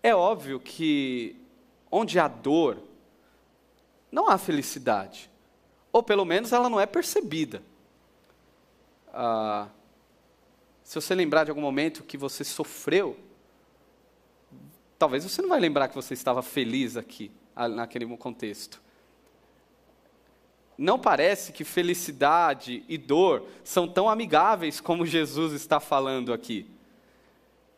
é 0.01 0.13
óbvio 0.13 0.59
que 0.59 1.39
onde 1.91 2.19
há 2.19 2.27
dor, 2.27 2.79
não 4.11 4.27
há 4.27 4.37
felicidade. 4.37 5.29
Ou 5.91 6.01
pelo 6.01 6.25
menos 6.25 6.51
ela 6.51 6.69
não 6.69 6.79
é 6.79 6.85
percebida. 6.85 7.61
Ah, 9.13 9.67
se 10.83 10.95
você 10.95 11.15
lembrar 11.15 11.43
de 11.43 11.51
algum 11.51 11.61
momento 11.61 12.03
que 12.03 12.17
você 12.17 12.43
sofreu, 12.43 13.17
talvez 14.97 15.23
você 15.23 15.41
não 15.41 15.49
vai 15.49 15.59
lembrar 15.59 15.87
que 15.87 15.95
você 15.95 16.13
estava 16.13 16.41
feliz 16.41 16.97
aqui, 16.97 17.31
naquele 17.55 18.05
contexto. 18.17 18.81
Não 20.77 20.97
parece 20.97 21.51
que 21.51 21.63
felicidade 21.63 22.83
e 22.87 22.97
dor 22.97 23.47
são 23.63 23.87
tão 23.87 24.09
amigáveis 24.09 24.79
como 24.79 25.05
Jesus 25.05 25.53
está 25.53 25.79
falando 25.79 26.33
aqui. 26.33 26.65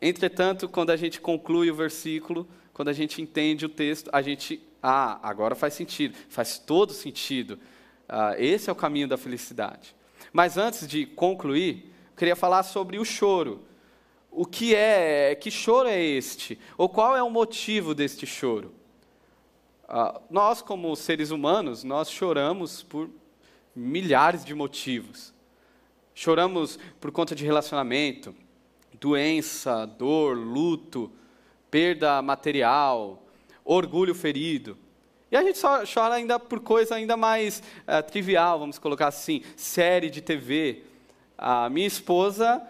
Entretanto, 0.00 0.68
quando 0.68 0.90
a 0.90 0.96
gente 0.96 1.20
conclui 1.20 1.70
o 1.70 1.74
versículo, 1.74 2.46
quando 2.72 2.88
a 2.88 2.92
gente 2.92 3.20
entende 3.20 3.66
o 3.66 3.68
texto, 3.68 4.10
a 4.12 4.22
gente, 4.22 4.60
ah, 4.82 5.18
agora 5.22 5.54
faz 5.54 5.74
sentido, 5.74 6.16
faz 6.28 6.58
todo 6.58 6.92
sentido. 6.92 7.58
Ah, 8.08 8.34
esse 8.38 8.68
é 8.68 8.72
o 8.72 8.76
caminho 8.76 9.08
da 9.08 9.16
felicidade. 9.16 9.94
Mas 10.32 10.56
antes 10.56 10.86
de 10.86 11.06
concluir, 11.06 11.92
queria 12.16 12.36
falar 12.36 12.62
sobre 12.62 12.98
o 12.98 13.04
choro 13.04 13.64
o 14.36 14.44
que 14.44 14.74
é, 14.74 15.34
que 15.34 15.50
choro 15.50 15.88
é 15.88 15.98
este? 15.98 16.58
Ou 16.76 16.90
qual 16.90 17.16
é 17.16 17.22
o 17.22 17.30
motivo 17.30 17.94
deste 17.94 18.26
choro? 18.26 18.70
Ah, 19.88 20.20
nós, 20.28 20.62
como 20.62 20.94
seres 20.96 21.30
humanos, 21.30 21.84
nós 21.84 22.10
choramos 22.10 22.82
por 22.82 23.08
milhares 23.74 24.44
de 24.44 24.54
motivos. 24.54 25.32
Choramos 26.14 26.78
por 27.00 27.12
conta 27.12 27.34
de 27.34 27.44
relacionamento, 27.44 28.34
doença, 28.98 29.86
dor, 29.86 30.36
luto, 30.36 31.12
perda 31.70 32.20
material, 32.20 33.22
orgulho 33.64 34.14
ferido. 34.14 34.76
E 35.30 35.36
a 35.36 35.42
gente 35.42 35.58
só 35.58 35.84
chora 35.84 36.14
ainda 36.14 36.38
por 36.38 36.60
coisa 36.60 36.94
ainda 36.94 37.16
mais 37.16 37.62
uh, 37.82 38.02
trivial, 38.02 38.58
vamos 38.58 38.78
colocar 38.78 39.08
assim, 39.08 39.42
série 39.56 40.08
de 40.08 40.20
TV. 40.20 40.82
A 41.36 41.68
minha 41.68 41.86
esposa 41.86 42.66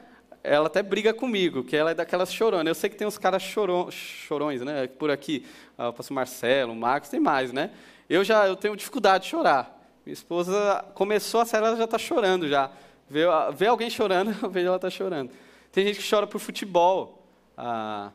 ela 0.46 0.68
até 0.68 0.82
briga 0.82 1.12
comigo, 1.12 1.64
que 1.64 1.76
ela 1.76 1.90
é 1.90 1.94
daquelas 1.94 2.32
choronas. 2.32 2.66
Eu 2.66 2.74
sei 2.74 2.88
que 2.88 2.96
tem 2.96 3.06
uns 3.06 3.18
caras 3.18 3.42
chorão, 3.42 3.90
chorões, 3.90 4.62
né? 4.62 4.86
Por 4.86 5.10
aqui, 5.10 5.44
uh, 5.78 5.92
o 5.92 6.14
Marcelo, 6.14 6.72
o 6.72 6.76
Marcos, 6.76 7.10
tem 7.10 7.20
mais, 7.20 7.52
né? 7.52 7.70
Eu 8.08 8.22
já 8.22 8.46
eu 8.46 8.54
tenho 8.54 8.76
dificuldade 8.76 9.24
de 9.24 9.30
chorar. 9.30 9.76
Minha 10.04 10.14
esposa 10.14 10.84
começou 10.94 11.40
a 11.40 11.44
série, 11.44 11.66
ela 11.66 11.76
já 11.76 11.84
está 11.84 11.98
chorando 11.98 12.48
já. 12.48 12.70
Vê, 13.10 13.22
vê 13.54 13.66
alguém 13.66 13.90
chorando, 13.90 14.34
eu 14.40 14.48
vejo 14.48 14.68
ela 14.68 14.76
está 14.76 14.88
chorando. 14.88 15.30
Tem 15.72 15.84
gente 15.84 16.00
que 16.00 16.08
chora 16.08 16.26
por 16.26 16.38
futebol. 16.38 17.26
Ah, 17.56 18.12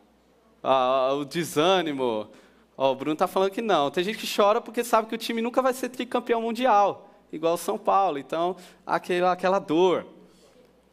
ah, 0.64 1.14
o 1.14 1.26
desânimo. 1.26 2.30
Oh, 2.78 2.92
o 2.92 2.96
Bruno 2.96 3.14
está 3.14 3.28
falando 3.28 3.52
que 3.52 3.62
não. 3.62 3.92
Tem 3.92 4.04
gente 4.04 4.18
que 4.18 4.36
chora 4.36 4.62
porque 4.62 4.84
sabe 4.84 5.08
que 5.08 5.16
o 5.16 5.18
time 5.18 5.42
nunca 5.42 5.62
vai 5.62 5.74
ser 5.74 5.90
tricampeão 5.90 6.42
mundial, 6.42 7.10
igual 7.32 7.56
o 7.56 7.58
São 7.58 7.78
Paulo. 7.78 8.18
Então, 8.18 8.56
aquela, 8.86 9.34
aquela 9.34 9.60
dor. 9.60 10.08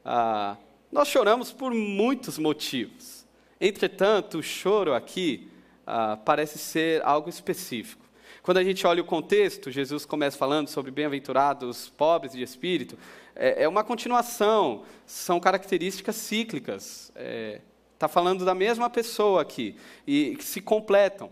Ah, 0.05 0.57
nós 0.91 1.09
choramos 1.09 1.53
por 1.53 1.73
muitos 1.73 2.39
motivos. 2.39 3.27
Entretanto, 3.61 4.39
o 4.39 4.43
choro 4.43 4.95
aqui 4.95 5.49
ah, 5.87 6.19
parece 6.25 6.59
ser 6.59 7.03
algo 7.05 7.29
específico. 7.29 8.09
Quando 8.43 8.59
a 8.59 8.65
gente 8.65 8.87
olha 8.87 9.03
o 9.03 9.05
contexto, 9.05 9.71
Jesus 9.71 10.07
começa 10.07 10.39
falando 10.39 10.69
sobre 10.69 10.91
bem-aventurados 10.91 11.91
pobres 11.91 12.33
de 12.33 12.43
espírito, 12.43 12.97
é, 13.35 13.65
é, 13.65 13.69
uma 13.69 13.85
continuação, 13.85 14.85
são 15.05 15.39
características 15.39 16.17
cíclicas. 16.17 17.09
Está 17.09 17.21
é, 17.21 17.61
tá 17.99 18.09
falando 18.09 18.45
da 18.45 18.55
mesma 18.55 18.89
pessoa 18.89 19.43
aqui, 19.43 19.77
e 20.07 20.35
que 20.37 20.45
se 20.45 20.61
completam. 20.61 21.31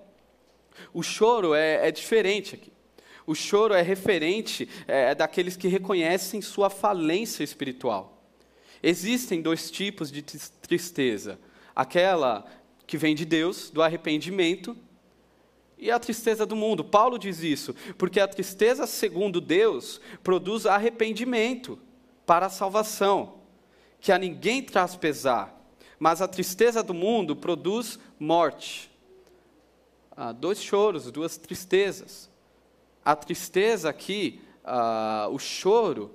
O 0.92 1.02
choro 1.02 1.54
é, 1.54 1.88
é 1.88 1.90
diferente 1.90 2.54
aqui. 2.54 2.72
O 3.26 3.34
choro 3.34 3.72
é 3.74 3.82
referente 3.82 4.68
é, 4.86 5.14
daqueles 5.14 5.56
que 5.56 5.68
reconhecem 5.68 6.40
sua 6.42 6.68
falência 6.68 7.42
espiritual. 7.42 8.15
Existem 8.82 9.40
dois 9.40 9.70
tipos 9.70 10.10
de 10.10 10.22
tristeza: 10.22 11.38
aquela 11.74 12.44
que 12.86 12.96
vem 12.96 13.14
de 13.14 13.24
Deus, 13.24 13.70
do 13.70 13.82
arrependimento, 13.82 14.76
e 15.78 15.90
a 15.90 15.98
tristeza 15.98 16.46
do 16.46 16.56
mundo. 16.56 16.84
Paulo 16.84 17.18
diz 17.18 17.42
isso, 17.42 17.74
porque 17.98 18.20
a 18.20 18.28
tristeza 18.28 18.86
segundo 18.86 19.40
Deus 19.40 20.00
produz 20.22 20.66
arrependimento 20.66 21.78
para 22.24 22.46
a 22.46 22.50
salvação, 22.50 23.40
que 24.00 24.10
a 24.10 24.18
ninguém 24.18 24.62
traz 24.62 24.96
pesar, 24.96 25.54
mas 25.98 26.22
a 26.22 26.28
tristeza 26.28 26.82
do 26.82 26.94
mundo 26.94 27.36
produz 27.36 27.98
morte. 28.18 28.90
Ah, 30.16 30.32
dois 30.32 30.62
choros, 30.62 31.10
duas 31.10 31.36
tristezas. 31.36 32.30
A 33.04 33.14
tristeza 33.14 33.90
aqui, 33.90 34.40
ah, 34.64 35.28
o 35.30 35.38
choro, 35.38 36.14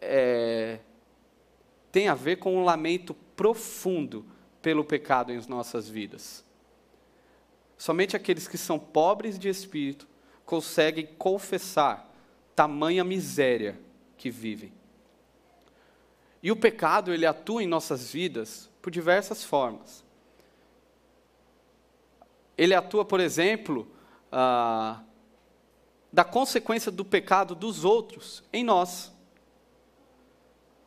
é, 0.00 0.78
tem 1.94 2.08
a 2.08 2.14
ver 2.14 2.38
com 2.38 2.56
um 2.56 2.64
lamento 2.64 3.14
profundo 3.36 4.26
pelo 4.60 4.84
pecado 4.84 5.30
em 5.30 5.40
nossas 5.46 5.88
vidas. 5.88 6.44
Somente 7.78 8.16
aqueles 8.16 8.48
que 8.48 8.58
são 8.58 8.80
pobres 8.80 9.38
de 9.38 9.48
espírito 9.48 10.08
conseguem 10.44 11.06
confessar 11.06 12.12
tamanha 12.56 13.04
miséria 13.04 13.78
que 14.16 14.28
vivem. 14.28 14.72
E 16.42 16.50
o 16.50 16.56
pecado, 16.56 17.14
ele 17.14 17.26
atua 17.26 17.62
em 17.62 17.66
nossas 17.68 18.10
vidas 18.10 18.68
por 18.82 18.90
diversas 18.90 19.44
formas. 19.44 20.02
Ele 22.58 22.74
atua, 22.74 23.04
por 23.04 23.20
exemplo, 23.20 23.86
ah, 24.32 25.00
da 26.12 26.24
consequência 26.24 26.90
do 26.90 27.04
pecado 27.04 27.54
dos 27.54 27.84
outros 27.84 28.42
em 28.52 28.64
nós 28.64 29.13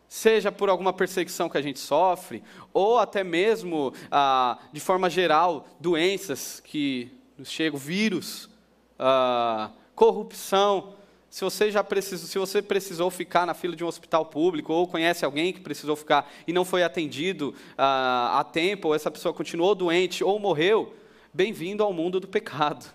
seja 0.07 0.51
por 0.51 0.69
alguma 0.69 0.93
perseguição 0.93 1.49
que 1.49 1.57
a 1.57 1.61
gente 1.61 1.79
sofre, 1.79 2.43
ou 2.73 2.97
até 2.97 3.23
mesmo, 3.23 3.93
ah, 4.09 4.57
de 4.71 4.79
forma 4.79 5.09
geral, 5.09 5.67
doenças 5.79 6.61
que 6.63 7.11
nos 7.37 7.49
chegam, 7.49 7.77
vírus, 7.77 8.49
ah, 8.97 9.71
corrupção. 9.95 10.93
Se 11.29 11.43
você 11.43 11.69
já 11.69 11.83
precisou, 11.83 12.27
se 12.27 12.39
você 12.39 12.61
precisou 12.61 13.11
ficar 13.11 13.45
na 13.45 13.53
fila 13.53 13.75
de 13.75 13.83
um 13.83 13.87
hospital 13.87 14.25
público, 14.25 14.71
ou 14.71 14.87
conhece 14.87 15.25
alguém 15.25 15.51
que 15.51 15.59
precisou 15.59 15.95
ficar 15.95 16.31
e 16.47 16.53
não 16.53 16.63
foi 16.63 16.83
atendido 16.83 17.53
ah, 17.77 18.39
a 18.39 18.43
tempo, 18.43 18.87
ou 18.87 18.95
essa 18.95 19.11
pessoa 19.11 19.33
continuou 19.33 19.75
doente 19.75 20.23
ou 20.23 20.39
morreu, 20.39 20.95
bem-vindo 21.33 21.83
ao 21.83 21.91
mundo 21.91 22.19
do 22.19 22.27
pecado. 22.27 22.85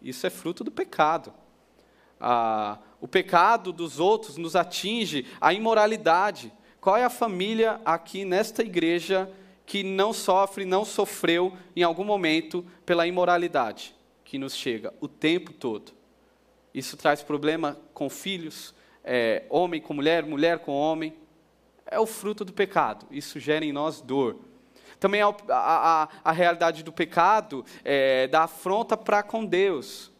Isso 0.00 0.26
é 0.26 0.30
fruto 0.30 0.62
do 0.62 0.70
pecado. 0.70 1.32
O 3.00 3.08
pecado 3.08 3.72
dos 3.72 4.00
outros 4.00 4.36
nos 4.36 4.56
atinge, 4.56 5.26
a 5.40 5.52
imoralidade. 5.52 6.52
Qual 6.80 6.96
é 6.96 7.04
a 7.04 7.10
família 7.10 7.80
aqui 7.84 8.24
nesta 8.24 8.62
igreja 8.62 9.30
que 9.66 9.82
não 9.82 10.12
sofre, 10.12 10.64
não 10.64 10.84
sofreu 10.84 11.56
em 11.74 11.82
algum 11.82 12.04
momento 12.04 12.64
pela 12.84 13.06
imoralidade 13.06 13.94
que 14.24 14.38
nos 14.38 14.54
chega 14.54 14.92
o 15.00 15.08
tempo 15.08 15.52
todo? 15.52 15.92
Isso 16.72 16.96
traz 16.96 17.22
problema 17.22 17.78
com 17.92 18.08
filhos, 18.08 18.74
é, 19.04 19.44
homem 19.48 19.80
com 19.80 19.94
mulher, 19.94 20.24
mulher 20.24 20.58
com 20.60 20.72
homem. 20.72 21.14
É 21.86 22.00
o 22.00 22.06
fruto 22.06 22.44
do 22.44 22.52
pecado. 22.52 23.06
Isso 23.10 23.38
gera 23.38 23.64
em 23.64 23.72
nós 23.72 24.00
dor. 24.00 24.38
Também 24.98 25.20
a, 25.20 25.34
a, 25.50 26.08
a 26.24 26.32
realidade 26.32 26.82
do 26.82 26.92
pecado, 26.92 27.64
é, 27.84 28.26
da 28.28 28.44
afronta 28.44 28.96
para 28.96 29.22
com 29.22 29.44
Deus. 29.44 30.10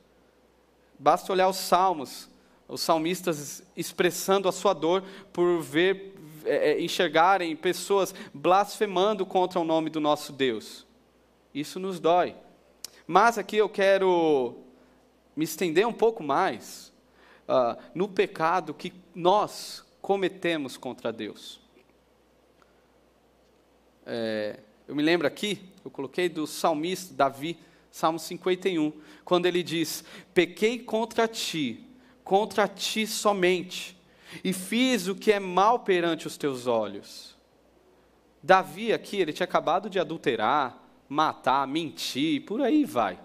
Basta 0.99 1.33
olhar 1.33 1.49
os 1.49 1.57
salmos 1.57 2.29
os 2.69 2.81
salmistas 2.81 3.63
expressando 3.77 4.49
a 4.49 4.53
sua 4.53 4.73
dor 4.73 5.05
por 5.33 5.61
ver, 5.61 6.15
é, 6.45 6.73
é, 6.73 6.81
enxergarem 6.81 7.55
pessoas 7.55 8.15
blasfemando 8.33 9.27
contra 9.27 9.61
o 9.61 9.65
nome 9.65 9.91
do 9.91 10.01
nosso 10.01 10.33
Deus. 10.33 10.87
Isso 11.53 11.79
nos 11.79 12.01
dói. 12.01 12.35
Mas 13.07 13.37
aqui 13.37 13.57
eu 13.57 13.69
quero 13.69 14.57
me 15.37 15.45
estender 15.45 15.87
um 15.87 15.93
pouco 15.93 16.23
mais 16.23 16.93
uh, 17.47 17.81
no 17.95 18.09
pecado 18.09 18.73
que 18.73 18.93
nós 19.15 19.85
cometemos 20.01 20.77
contra 20.77 21.13
Deus. 21.13 21.61
É, 24.07 24.59
eu 24.89 24.95
me 24.95 25.03
lembro 25.03 25.27
aqui, 25.27 25.71
eu 25.85 25.91
coloquei 25.91 26.29
do 26.29 26.47
salmista 26.47 27.15
Davi, 27.15 27.59
Salmo 27.95 28.19
51, 28.19 28.93
quando 29.25 29.47
ele 29.47 29.63
diz: 29.63 30.03
Pequei 30.35 30.81
contra 30.81 31.29
ti, 31.29 31.87
contra 32.25 32.67
ti 32.67 33.07
somente, 33.07 33.97
e 34.43 34.53
fiz 34.53 35.07
o 35.07 35.15
que 35.15 35.31
é 35.31 35.39
mal 35.39 35.79
perante 35.79 36.27
os 36.27 36.37
teus 36.37 36.67
olhos. 36.67 37.37
Davi 38.43 38.93
aqui, 38.93 39.19
ele 39.19 39.33
tinha 39.33 39.45
acabado 39.45 39.89
de 39.89 40.01
adulterar, 40.01 40.77
matar, 41.09 41.69
mentir, 41.69 42.45
por 42.45 42.61
aí 42.63 42.85
vai. 42.85 43.17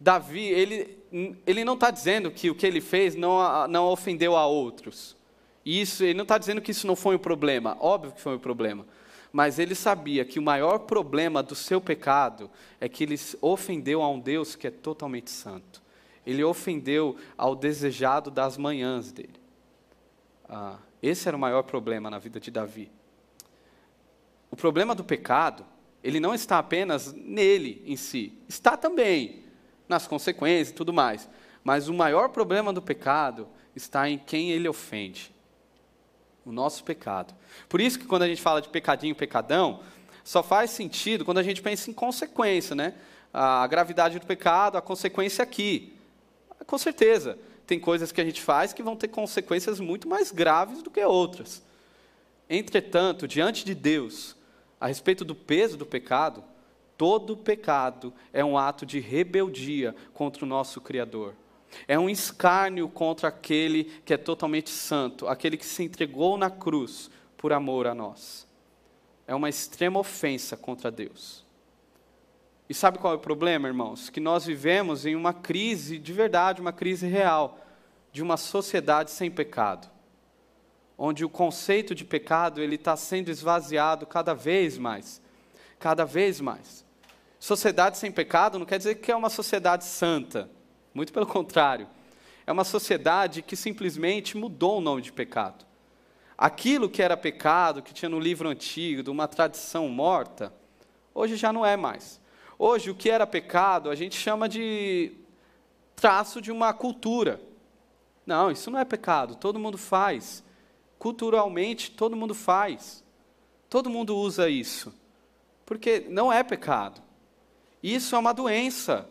Davi, 0.00 0.46
ele, 0.46 0.98
ele 1.46 1.62
não 1.62 1.74
está 1.74 1.90
dizendo 1.90 2.30
que 2.30 2.48
o 2.48 2.54
que 2.54 2.66
ele 2.66 2.80
fez 2.80 3.14
não, 3.14 3.68
não 3.68 3.84
ofendeu 3.84 4.34
a 4.34 4.46
outros. 4.46 5.14
Isso, 5.62 6.02
ele 6.02 6.14
não 6.14 6.22
está 6.22 6.38
dizendo 6.38 6.62
que 6.62 6.70
isso 6.70 6.86
não 6.86 6.96
foi 6.96 7.16
um 7.16 7.18
problema. 7.18 7.76
Óbvio 7.78 8.12
que 8.12 8.20
foi 8.22 8.36
um 8.36 8.38
problema. 8.38 8.86
Mas 9.32 9.58
ele 9.58 9.74
sabia 9.74 10.24
que 10.24 10.38
o 10.38 10.42
maior 10.42 10.80
problema 10.80 11.42
do 11.42 11.54
seu 11.54 11.80
pecado 11.80 12.50
é 12.80 12.88
que 12.88 13.04
ele 13.04 13.14
ofendeu 13.40 14.02
a 14.02 14.08
um 14.08 14.18
Deus 14.18 14.56
que 14.56 14.66
é 14.66 14.70
totalmente 14.70 15.30
santo. 15.30 15.82
Ele 16.26 16.42
ofendeu 16.42 17.16
ao 17.36 17.54
desejado 17.54 18.30
das 18.30 18.56
manhãs 18.56 19.12
dele. 19.12 19.40
Ah, 20.48 20.78
esse 21.00 21.28
era 21.28 21.36
o 21.36 21.40
maior 21.40 21.62
problema 21.62 22.10
na 22.10 22.18
vida 22.18 22.40
de 22.40 22.50
Davi. 22.50 22.90
O 24.50 24.56
problema 24.56 24.94
do 24.94 25.04
pecado, 25.04 25.64
ele 26.02 26.18
não 26.18 26.34
está 26.34 26.58
apenas 26.58 27.12
nele 27.12 27.82
em 27.86 27.96
si, 27.96 28.36
está 28.48 28.76
também 28.76 29.44
nas 29.88 30.08
consequências 30.08 30.70
e 30.70 30.74
tudo 30.74 30.92
mais. 30.92 31.28
Mas 31.62 31.88
o 31.88 31.94
maior 31.94 32.30
problema 32.30 32.72
do 32.72 32.82
pecado 32.82 33.46
está 33.76 34.10
em 34.10 34.18
quem 34.18 34.50
ele 34.50 34.68
ofende 34.68 35.32
o 36.44 36.52
nosso 36.52 36.84
pecado. 36.84 37.34
Por 37.68 37.80
isso 37.80 37.98
que 37.98 38.06
quando 38.06 38.22
a 38.22 38.28
gente 38.28 38.40
fala 38.40 38.60
de 38.60 38.68
pecadinho, 38.68 39.14
pecadão, 39.14 39.80
só 40.24 40.42
faz 40.42 40.70
sentido 40.70 41.24
quando 41.24 41.38
a 41.38 41.42
gente 41.42 41.62
pensa 41.62 41.90
em 41.90 41.94
consequência, 41.94 42.74
né? 42.74 42.94
A 43.32 43.66
gravidade 43.66 44.18
do 44.18 44.26
pecado, 44.26 44.76
a 44.76 44.82
consequência 44.82 45.42
aqui. 45.42 45.94
Com 46.66 46.78
certeza, 46.78 47.38
tem 47.66 47.78
coisas 47.78 48.10
que 48.10 48.20
a 48.20 48.24
gente 48.24 48.42
faz 48.42 48.72
que 48.72 48.82
vão 48.82 48.96
ter 48.96 49.08
consequências 49.08 49.78
muito 49.80 50.08
mais 50.08 50.32
graves 50.32 50.82
do 50.82 50.90
que 50.90 51.04
outras. 51.04 51.62
Entretanto, 52.48 53.28
diante 53.28 53.64
de 53.64 53.74
Deus, 53.74 54.36
a 54.80 54.88
respeito 54.88 55.24
do 55.24 55.34
peso 55.34 55.76
do 55.76 55.86
pecado, 55.86 56.42
todo 56.96 57.36
pecado 57.36 58.12
é 58.32 58.44
um 58.44 58.58
ato 58.58 58.84
de 58.84 58.98
rebeldia 58.98 59.94
contra 60.12 60.44
o 60.44 60.48
nosso 60.48 60.80
Criador. 60.80 61.34
É 61.86 61.98
um 61.98 62.08
escárnio 62.08 62.88
contra 62.88 63.28
aquele 63.28 63.84
que 64.04 64.14
é 64.14 64.16
totalmente 64.16 64.70
santo, 64.70 65.26
aquele 65.28 65.56
que 65.56 65.66
se 65.66 65.82
entregou 65.82 66.36
na 66.36 66.50
cruz 66.50 67.10
por 67.36 67.52
amor 67.52 67.86
a 67.86 67.94
nós. 67.94 68.46
É 69.26 69.34
uma 69.34 69.48
extrema 69.48 69.98
ofensa 69.98 70.56
contra 70.56 70.90
Deus. 70.90 71.44
E 72.68 72.74
sabe 72.74 72.98
qual 72.98 73.12
é 73.12 73.16
o 73.16 73.20
problema, 73.20 73.66
irmãos? 73.66 74.10
Que 74.10 74.20
nós 74.20 74.44
vivemos 74.44 75.04
em 75.04 75.16
uma 75.16 75.32
crise 75.32 75.98
de 75.98 76.12
verdade, 76.12 76.60
uma 76.60 76.72
crise 76.72 77.06
real, 77.06 77.58
de 78.12 78.22
uma 78.22 78.36
sociedade 78.36 79.10
sem 79.10 79.30
pecado, 79.30 79.88
onde 80.96 81.24
o 81.24 81.28
conceito 81.28 81.94
de 81.94 82.04
pecado 82.04 82.60
ele 82.60 82.76
está 82.76 82.96
sendo 82.96 83.28
esvaziado 83.28 84.06
cada 84.06 84.34
vez 84.34 84.78
mais, 84.78 85.20
cada 85.78 86.04
vez 86.04 86.40
mais. 86.40 86.84
Sociedade 87.38 87.96
sem 87.96 88.12
pecado 88.12 88.58
não 88.58 88.66
quer 88.66 88.78
dizer 88.78 88.96
que 88.96 89.10
é 89.10 89.16
uma 89.16 89.30
sociedade 89.30 89.84
santa 89.84 90.50
muito 90.94 91.12
pelo 91.12 91.26
contrário. 91.26 91.88
É 92.46 92.52
uma 92.52 92.64
sociedade 92.64 93.42
que 93.42 93.56
simplesmente 93.56 94.36
mudou 94.36 94.78
o 94.78 94.80
nome 94.80 95.02
de 95.02 95.12
pecado. 95.12 95.64
Aquilo 96.36 96.88
que 96.88 97.02
era 97.02 97.16
pecado, 97.16 97.82
que 97.82 97.92
tinha 97.92 98.08
no 98.08 98.18
livro 98.18 98.48
antigo, 98.48 99.02
de 99.02 99.10
uma 99.10 99.28
tradição 99.28 99.88
morta, 99.88 100.52
hoje 101.14 101.36
já 101.36 101.52
não 101.52 101.64
é 101.64 101.76
mais. 101.76 102.20
Hoje, 102.58 102.90
o 102.90 102.94
que 102.94 103.10
era 103.10 103.26
pecado, 103.26 103.90
a 103.90 103.94
gente 103.94 104.16
chama 104.16 104.48
de 104.48 105.12
traço 105.94 106.40
de 106.40 106.50
uma 106.50 106.72
cultura. 106.72 107.40
Não, 108.26 108.50
isso 108.50 108.70
não 108.70 108.78
é 108.78 108.84
pecado, 108.84 109.34
todo 109.34 109.58
mundo 109.58 109.78
faz. 109.78 110.42
Culturalmente, 110.98 111.90
todo 111.90 112.16
mundo 112.16 112.34
faz. 112.34 113.04
Todo 113.68 113.88
mundo 113.88 114.16
usa 114.16 114.48
isso. 114.48 114.92
Porque 115.64 116.06
não 116.08 116.32
é 116.32 116.42
pecado. 116.42 117.00
Isso 117.82 118.14
é 118.14 118.18
uma 118.18 118.34
doença, 118.34 119.08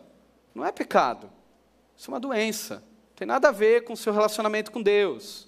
não 0.54 0.64
é 0.64 0.70
pecado. 0.70 1.30
Isso 2.00 2.10
é 2.10 2.14
uma 2.14 2.18
doença. 2.18 2.76
Não 2.76 3.14
tem 3.14 3.26
nada 3.26 3.50
a 3.50 3.52
ver 3.52 3.84
com 3.84 3.92
o 3.92 3.96
seu 3.96 4.10
relacionamento 4.10 4.72
com 4.72 4.80
Deus. 4.80 5.46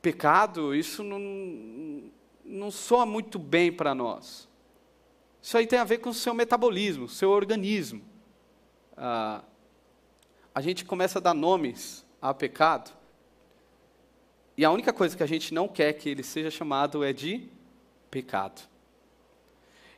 Pecado, 0.00 0.72
isso 0.72 1.02
não, 1.02 2.12
não 2.44 2.70
soa 2.70 3.04
muito 3.04 3.40
bem 3.40 3.72
para 3.72 3.92
nós. 3.92 4.48
Isso 5.42 5.58
aí 5.58 5.66
tem 5.66 5.80
a 5.80 5.84
ver 5.84 5.98
com 5.98 6.10
o 6.10 6.14
seu 6.14 6.32
metabolismo, 6.32 7.06
o 7.06 7.08
seu 7.08 7.28
organismo. 7.28 8.04
Ah, 8.96 9.42
a 10.54 10.60
gente 10.60 10.84
começa 10.84 11.18
a 11.18 11.22
dar 11.22 11.34
nomes 11.34 12.06
ao 12.22 12.32
pecado, 12.32 12.92
e 14.56 14.64
a 14.64 14.70
única 14.70 14.92
coisa 14.92 15.16
que 15.16 15.24
a 15.24 15.26
gente 15.26 15.52
não 15.52 15.66
quer 15.66 15.94
que 15.94 16.08
ele 16.08 16.22
seja 16.22 16.52
chamado 16.52 17.02
é 17.02 17.12
de 17.12 17.48
pecado. 18.08 18.62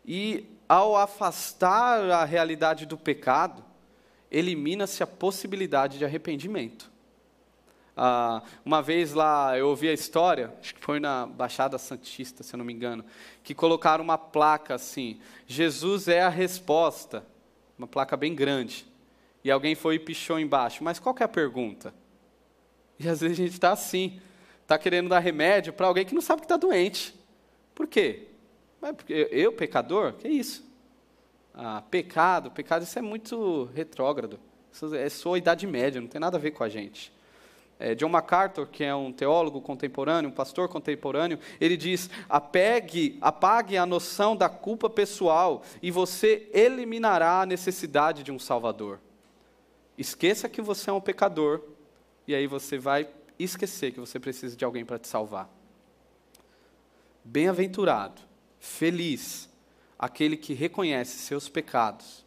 E 0.07 0.47
ao 0.67 0.97
afastar 0.97 2.01
a 2.11 2.25
realidade 2.25 2.87
do 2.87 2.97
pecado, 2.97 3.63
elimina-se 4.33 5.03
a 5.03 5.07
possibilidade 5.07 5.99
de 5.99 6.05
arrependimento. 6.05 6.91
Ah, 7.95 8.43
uma 8.65 8.81
vez 8.81 9.13
lá 9.13 9.57
eu 9.59 9.69
ouvi 9.69 9.87
a 9.87 9.93
história, 9.93 10.51
acho 10.59 10.75
que 10.75 10.81
foi 10.83 10.99
na 10.99 11.27
Baixada 11.27 11.77
Santista, 11.77 12.43
se 12.43 12.55
eu 12.55 12.59
não 12.59 12.65
me 12.65 12.73
engano, 12.73 13.05
que 13.45 13.55
colocaram 13.55 14.03
uma 14.03 14.17
placa 14.17 14.75
assim: 14.75 15.21
Jesus 15.47 16.09
é 16.09 16.23
a 16.23 16.31
resposta, 16.31 17.25
uma 17.79 17.87
placa 17.87 18.17
bem 18.17 18.35
grande. 18.35 18.91
E 19.45 19.51
alguém 19.51 19.75
foi 19.75 19.97
e 19.97 19.99
pichou 19.99 20.39
embaixo. 20.39 20.83
Mas 20.83 20.99
qual 20.99 21.15
é 21.21 21.25
a 21.25 21.29
pergunta? 21.29 21.93
E 22.99 23.09
às 23.09 23.21
vezes 23.21 23.39
a 23.39 23.43
gente 23.43 23.53
está 23.53 23.73
assim, 23.73 24.21
está 24.63 24.79
querendo 24.79 25.09
dar 25.09 25.19
remédio 25.19 25.73
para 25.73 25.87
alguém 25.87 26.07
que 26.07 26.15
não 26.15 26.23
sabe 26.23 26.43
que 26.43 26.47
está 26.47 26.57
doente. 26.57 27.15
Por 27.75 27.87
quê? 27.87 28.29
Mas 28.81 28.95
porque 28.95 29.29
eu, 29.31 29.53
pecador? 29.53 30.13
Que 30.15 30.29
isso? 30.29 30.65
Ah, 31.55 31.83
pecado, 31.91 32.51
pecado, 32.51 32.83
isso 32.83 32.99
é 32.99 33.03
muito 33.03 33.69
retrógrado. 33.75 34.39
Isso 34.73 34.95
é 34.95 35.09
só 35.09 35.35
a 35.35 35.39
Idade 35.39 35.67
Média, 35.67 36.01
não 36.01 36.09
tem 36.09 36.21
nada 36.21 36.37
a 36.39 36.41
ver 36.41 36.53
com 36.53 36.65
a 36.65 36.69
gente. 36.69 37.13
É, 37.79 37.95
John 37.95 38.09
MacArthur, 38.09 38.67
que 38.69 38.85
é 38.85 38.95
um 38.95 39.13
teólogo 39.13 39.61
contemporâneo, 39.61 40.31
um 40.31 40.33
pastor 40.33 40.69
contemporâneo, 40.69 41.39
ele 41.61 41.77
diz: 41.77 42.09
apegue, 42.29 43.19
apague 43.21 43.77
a 43.77 43.85
noção 43.85 44.37
da 44.37 44.49
culpa 44.49 44.89
pessoal 44.89 45.63
e 45.83 45.91
você 45.91 46.49
eliminará 46.55 47.43
a 47.43 47.47
necessidade 47.47 48.23
de 48.23 48.31
um 48.31 48.39
Salvador. 48.39 49.01
Esqueça 49.99 50.49
que 50.49 50.63
você 50.63 50.91
é 50.91 50.93
um 50.93 51.01
pecador 51.01 51.61
e 52.27 52.35
aí 52.35 52.47
você 52.47 52.79
vai 52.79 53.09
esquecer 53.39 53.93
que 53.93 54.01
você 54.01 54.19
precisa 54.19 54.57
de 54.57 54.65
alguém 54.65 54.85
para 54.85 54.99
te 54.99 55.09
salvar. 55.09 55.51
Bem-aventurado, 57.25 58.23
feliz 58.59 59.52
aquele 60.03 60.37
que 60.37 60.53
reconhece 60.53 61.17
seus 61.21 61.49
pecados 61.49 62.25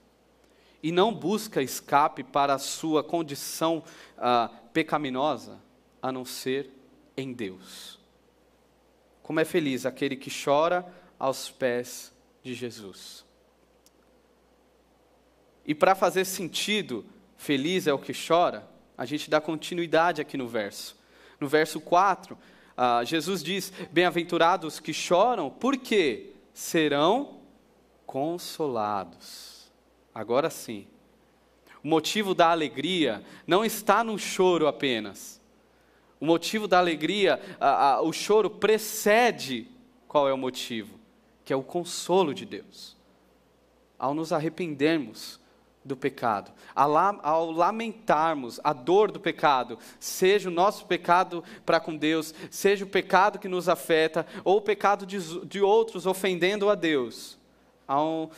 e 0.82 0.94
não 0.94 1.14
busca 1.14 1.62
escape 1.62 2.24
para 2.24 2.54
a 2.54 2.58
sua 2.58 3.04
condição 3.04 3.84
ah, 4.18 4.50
pecaminosa, 4.72 5.60
a 6.02 6.10
não 6.10 6.24
ser 6.24 6.72
em 7.18 7.34
Deus. 7.34 8.00
Como 9.22 9.42
é 9.42 9.46
feliz 9.46 9.86
aquele 9.86 10.16
que 10.16 10.32
chora 10.32 10.86
aos 11.20 11.52
pés 11.52 12.14
de 12.42 12.54
Jesus. 12.54 13.26
E 15.66 15.76
para 15.76 15.96
fazer 15.96 16.24
sentido, 16.24 17.06
feliz 17.36 17.88
é 17.88 17.94
o 17.94 18.00
que 18.00 18.14
chora, 18.14 18.66
a 18.98 19.06
gente 19.06 19.30
dá 19.30 19.42
continuidade 19.42 20.22
aqui 20.22 20.38
no 20.38 20.48
verso. 20.48 20.96
No 21.42 21.50
verso 21.50 21.82
4, 21.82 22.38
ah, 22.78 23.04
Jesus 23.04 23.44
diz: 23.44 23.74
Bem-aventurados 23.92 24.80
que 24.80 24.94
choram, 24.94 25.50
porque 25.50 26.32
serão 26.54 27.44
consolados. 28.06 29.72
Agora 30.13 30.50
sim. 30.50 30.88
O 31.84 31.88
motivo 31.88 32.34
da 32.34 32.50
alegria 32.50 33.24
não 33.46 33.63
está 33.63 34.04
no 34.04 34.18
choro 34.18 34.68
apenas. 34.68 35.41
O 36.20 36.26
motivo 36.26 36.68
da 36.68 36.80
alegria, 36.80 37.39
a, 37.60 37.94
a, 37.94 38.02
o 38.02 38.12
choro 38.12 38.50
precede 38.50 39.68
qual 40.08 40.28
é 40.30 40.34
o 40.34 40.38
motivo? 40.38 40.98
Que 41.44 41.54
é 41.54 41.56
o 41.56 41.62
consolo 41.62 42.34
de 42.34 42.46
Deus. 42.46 42.96
Ao 44.00 44.13
nos 44.13 44.32
arrependermos 44.34 45.39
do 45.84 45.96
pecado, 45.96 46.52
ao 46.74 47.52
lamentarmos 47.52 48.60
a 48.63 48.74
dor 48.74 49.12
do 49.12 49.20
pecado, 49.20 49.78
seja 50.00 50.50
o 50.50 50.52
nosso 50.52 50.88
pecado 50.88 51.44
para 51.63 51.80
com 51.80 51.96
Deus, 51.96 52.34
seja 52.50 52.84
o 52.84 52.89
pecado 52.89 53.38
que 53.38 53.48
nos 53.48 53.70
afeta, 53.70 54.26
ou 54.44 54.58
o 54.58 54.62
pecado 54.62 55.06
de, 55.06 55.46
de 55.46 55.62
outros 55.62 56.08
ofendendo 56.08 56.68
a 56.68 56.76
Deus, 56.76 57.35
ao, 57.88 58.32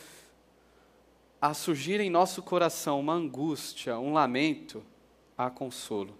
a 1.40 1.54
surgir 1.54 2.00
em 2.00 2.10
nosso 2.10 2.42
coração 2.42 3.00
uma 3.00 3.14
angústia, 3.14 3.98
um 3.98 4.12
lamento, 4.12 4.84
há 5.36 5.50
consolo. 5.50 6.16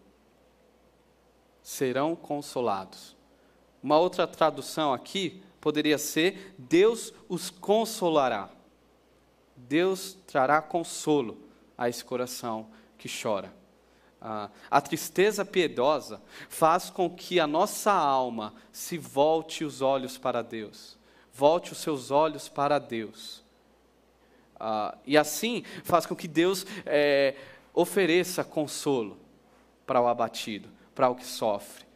Serão 1.63 2.17
consolados. 2.17 3.17
Uma 3.83 3.99
outra 3.99 4.27
tradução 4.27 4.93
aqui 4.93 5.43
poderia 5.61 5.99
ser: 5.99 6.55
Deus 6.59 7.13
os 7.29 7.51
consolará. 7.51 8.51
Deus 9.57 10.17
trará 10.27 10.63
consolo 10.63 11.39
a 11.77 11.89
esse 11.89 12.05
coração 12.05 12.69
que 12.97 13.09
chora. 13.09 13.53
Ah, 14.21 14.51
a 14.69 14.81
tristeza 14.81 15.45
piedosa 15.45 16.21
faz 16.49 16.91
com 16.91 17.09
que 17.09 17.39
a 17.39 17.47
nossa 17.47 17.93
alma 17.93 18.53
se 18.73 18.99
volte 18.99 19.65
os 19.65 19.81
olhos 19.81 20.19
para 20.19 20.43
Deus, 20.43 20.98
volte 21.39 21.71
os 21.71 21.79
seus 21.79 22.11
olhos 22.11 22.49
para 22.49 22.81
Deus. 22.81 23.45
Ah, 24.59 24.99
e 25.07 25.17
assim 25.17 25.63
faz 25.85 26.05
com 26.05 26.17
que 26.17 26.27
Deus 26.27 26.67
é, 26.85 27.37
ofereça 27.73 28.43
consolo 28.43 29.17
para 29.87 30.01
o 30.01 30.09
abatido, 30.09 30.69
para 30.97 31.09
o 31.09 31.15
que 31.15 31.25
sofre. 31.25 31.87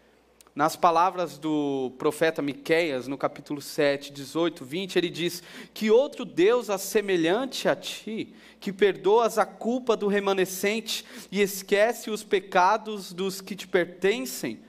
Nas 0.55 0.77
palavras 0.77 1.39
do 1.39 1.93
profeta 1.99 2.41
Miqueias, 2.41 3.09
no 3.09 3.19
capítulo 3.19 3.61
7, 3.61 4.13
18, 4.13 4.65
20, 4.65 4.97
ele 4.97 5.11
diz: 5.11 5.43
Que 5.75 5.91
outro 5.91 6.25
Deus 6.25 6.71
assemelhante 6.71 7.69
a 7.69 7.75
ti, 7.75 8.33
que 8.61 8.73
perdoas 8.73 9.39
a 9.39 9.47
culpa 9.47 9.97
do 9.97 10.07
remanescente 10.07 11.05
e 11.33 11.41
esquece 11.41 12.11
os 12.11 12.23
pecados 12.23 13.13
dos 13.13 13.41
que 13.41 13.57
te 13.57 13.67
pertencem, 13.67 14.61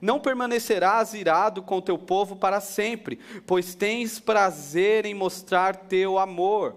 não 0.00 0.20
permanecerás 0.20 1.14
irado 1.14 1.62
com 1.62 1.80
teu 1.80 1.98
povo 1.98 2.36
para 2.36 2.60
sempre, 2.60 3.18
pois 3.46 3.74
tens 3.74 4.18
prazer 4.18 5.06
em 5.06 5.14
mostrar 5.14 5.76
teu 5.76 6.18
amor. 6.18 6.76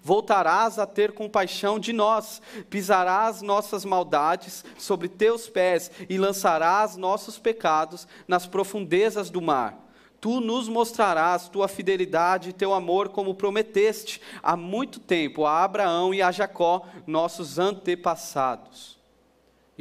Voltarás 0.00 0.78
a 0.78 0.86
ter 0.86 1.12
compaixão 1.12 1.78
de 1.78 1.92
nós, 1.92 2.40
pisarás 2.70 3.42
nossas 3.42 3.84
maldades 3.84 4.64
sobre 4.78 5.08
teus 5.08 5.48
pés 5.48 5.90
e 6.08 6.18
lançarás 6.18 6.96
nossos 6.96 7.38
pecados 7.38 8.06
nas 8.26 8.46
profundezas 8.46 9.28
do 9.28 9.42
mar. 9.42 9.78
Tu 10.20 10.40
nos 10.40 10.68
mostrarás 10.68 11.48
tua 11.48 11.66
fidelidade 11.66 12.50
e 12.50 12.52
teu 12.52 12.72
amor, 12.72 13.08
como 13.08 13.34
prometeste 13.34 14.20
há 14.40 14.56
muito 14.56 15.00
tempo 15.00 15.44
a 15.44 15.64
Abraão 15.64 16.14
e 16.14 16.22
a 16.22 16.30
Jacó, 16.30 16.86
nossos 17.08 17.58
antepassados. 17.58 19.01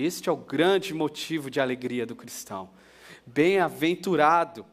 Este 0.04 0.30
é 0.30 0.32
o 0.32 0.38
grande 0.38 0.94
motivo 0.94 1.50
de 1.50 1.60
alegria 1.60 2.06
do 2.06 2.16
cristão. 2.16 2.70
Bem-aventurado 3.26 4.66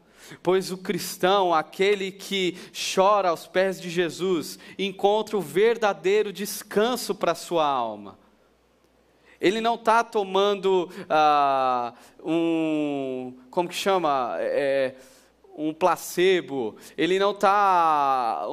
Pois 0.43 0.71
o 0.71 0.77
cristão, 0.77 1.55
aquele 1.55 2.11
que 2.11 2.57
chora 2.95 3.31
aos 3.31 3.47
pés 3.47 3.81
de 3.81 3.89
Jesus, 3.89 4.59
encontra 4.79 5.37
o 5.37 5.41
verdadeiro 5.41 6.33
descanso 6.33 7.15
para 7.15 7.35
sua 7.35 7.67
alma. 7.67 8.19
Ele 9.41 9.61
não 9.61 9.77
está 9.77 10.03
tomando 10.03 10.91
ah, 11.09 11.95
um. 12.23 13.39
Como 13.51 13.69
que 13.69 13.75
chama? 13.75 14.37
É, 14.41 14.97
um 15.57 15.73
placebo, 15.75 16.77
ele 16.97 17.19
não 17.19 17.33
está 17.33 18.47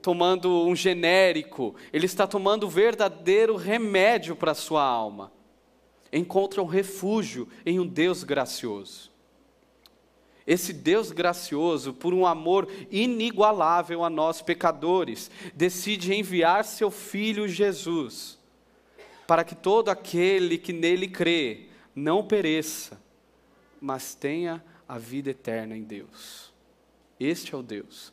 tomando 0.00 0.66
um 0.66 0.74
genérico, 0.74 1.74
ele 1.92 2.06
está 2.06 2.26
tomando 2.26 2.64
o 2.64 2.70
verdadeiro 2.70 3.56
remédio 3.56 4.34
para 4.34 4.52
a 4.52 4.54
sua 4.54 4.82
alma. 4.82 5.35
Encontra 6.12 6.62
um 6.62 6.66
refúgio 6.66 7.48
em 7.64 7.80
um 7.80 7.86
Deus 7.86 8.24
gracioso. 8.24 9.10
Esse 10.46 10.72
Deus 10.72 11.10
gracioso, 11.10 11.92
por 11.92 12.14
um 12.14 12.24
amor 12.24 12.68
inigualável 12.90 14.04
a 14.04 14.10
nós 14.10 14.40
pecadores, 14.40 15.28
decide 15.52 16.14
enviar 16.14 16.64
seu 16.64 16.88
Filho 16.88 17.48
Jesus, 17.48 18.38
para 19.26 19.42
que 19.42 19.56
todo 19.56 19.88
aquele 19.88 20.56
que 20.56 20.72
nele 20.72 21.08
crê 21.08 21.66
não 21.94 22.24
pereça, 22.24 23.00
mas 23.80 24.14
tenha 24.14 24.64
a 24.88 24.98
vida 24.98 25.30
eterna 25.30 25.76
em 25.76 25.82
Deus. 25.82 26.52
Este 27.18 27.52
é 27.52 27.58
o 27.58 27.62
Deus. 27.62 28.12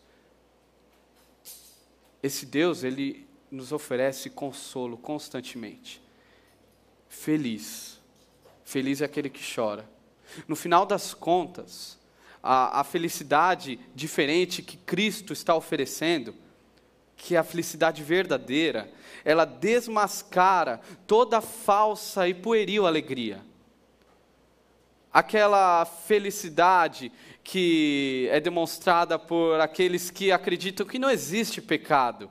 Esse 2.23 2.45
Deus, 2.45 2.84
ele 2.84 3.27
nos 3.51 3.71
oferece 3.71 4.29
consolo 4.29 4.97
constantemente. 4.97 6.01
Feliz. 7.13 8.02
Feliz 8.65 8.99
é 8.99 9.06
aquele 9.06 9.30
que 9.30 9.41
chora. 9.56 9.88
No 10.47 10.56
final 10.56 10.86
das 10.86 11.13
contas, 11.13 11.97
a, 12.41 12.82
a 12.82 12.84
felicidade 12.84 13.80
diferente 13.95 14.62
que 14.62 14.76
Cristo 14.76 15.32
está 15.32 15.56
oferecendo, 15.56 16.36
que 17.15 17.36
é 17.36 17.38
a 17.38 17.43
felicidade 17.43 18.04
verdadeira, 18.04 18.91
ela 19.23 19.45
desmascara 19.45 20.82
toda 21.06 21.39
falsa 21.39 22.28
e 22.28 22.34
pueril 22.34 22.86
alegria. 22.86 23.39
Aquela 25.13 25.86
felicidade 25.86 27.12
que 27.43 28.28
é 28.32 28.39
demonstrada 28.39 29.19
por 29.19 29.62
aqueles 29.62 30.10
que 30.10 30.32
acreditam 30.32 30.86
que 30.86 30.99
não 30.99 31.12
existe 31.12 31.62
pecado. 31.62 32.30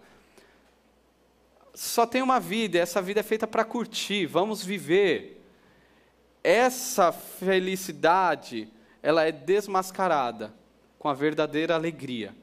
Só 1.75 2.07
tem 2.07 2.21
uma 2.21 2.39
vida, 2.39 2.79
essa 2.79 3.01
vida 3.01 3.21
é 3.21 3.23
feita 3.23 3.47
para 3.47 3.65
curtir, 3.65 4.27
vamos 4.27 4.65
viver. 4.65 5.43
Essa 6.45 7.13
felicidade 7.13 8.69
ela 9.03 9.25
é 9.25 9.33
desmascarada 9.33 10.53
com 10.99 11.09
a 11.09 11.15
verdadeira 11.15 11.75
alegria 11.75 12.35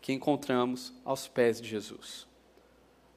que 0.00 0.12
encontramos 0.12 0.94
aos 1.04 1.26
pés 1.26 1.60
de 1.60 1.68
Jesus. 1.68 2.26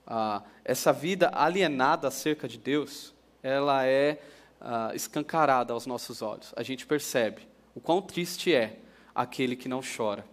Ah, 0.05 0.41
essa 0.65 0.91
vida 0.91 1.31
alienada 1.33 2.07
acerca 2.07 2.47
de 2.47 2.57
Deus, 2.57 3.13
ela 3.43 3.85
é 3.85 4.19
ah, 4.59 4.91
escancarada 4.93 5.71
aos 5.71 5.85
nossos 5.85 6.21
olhos. 6.21 6.51
A 6.57 6.63
gente 6.63 6.87
percebe 6.87 7.47
o 7.75 7.79
quão 7.79 8.01
triste 8.01 8.53
é 8.53 8.79
aquele 9.13 9.55
que 9.55 9.69
não 9.69 9.81
chora. 9.81 10.25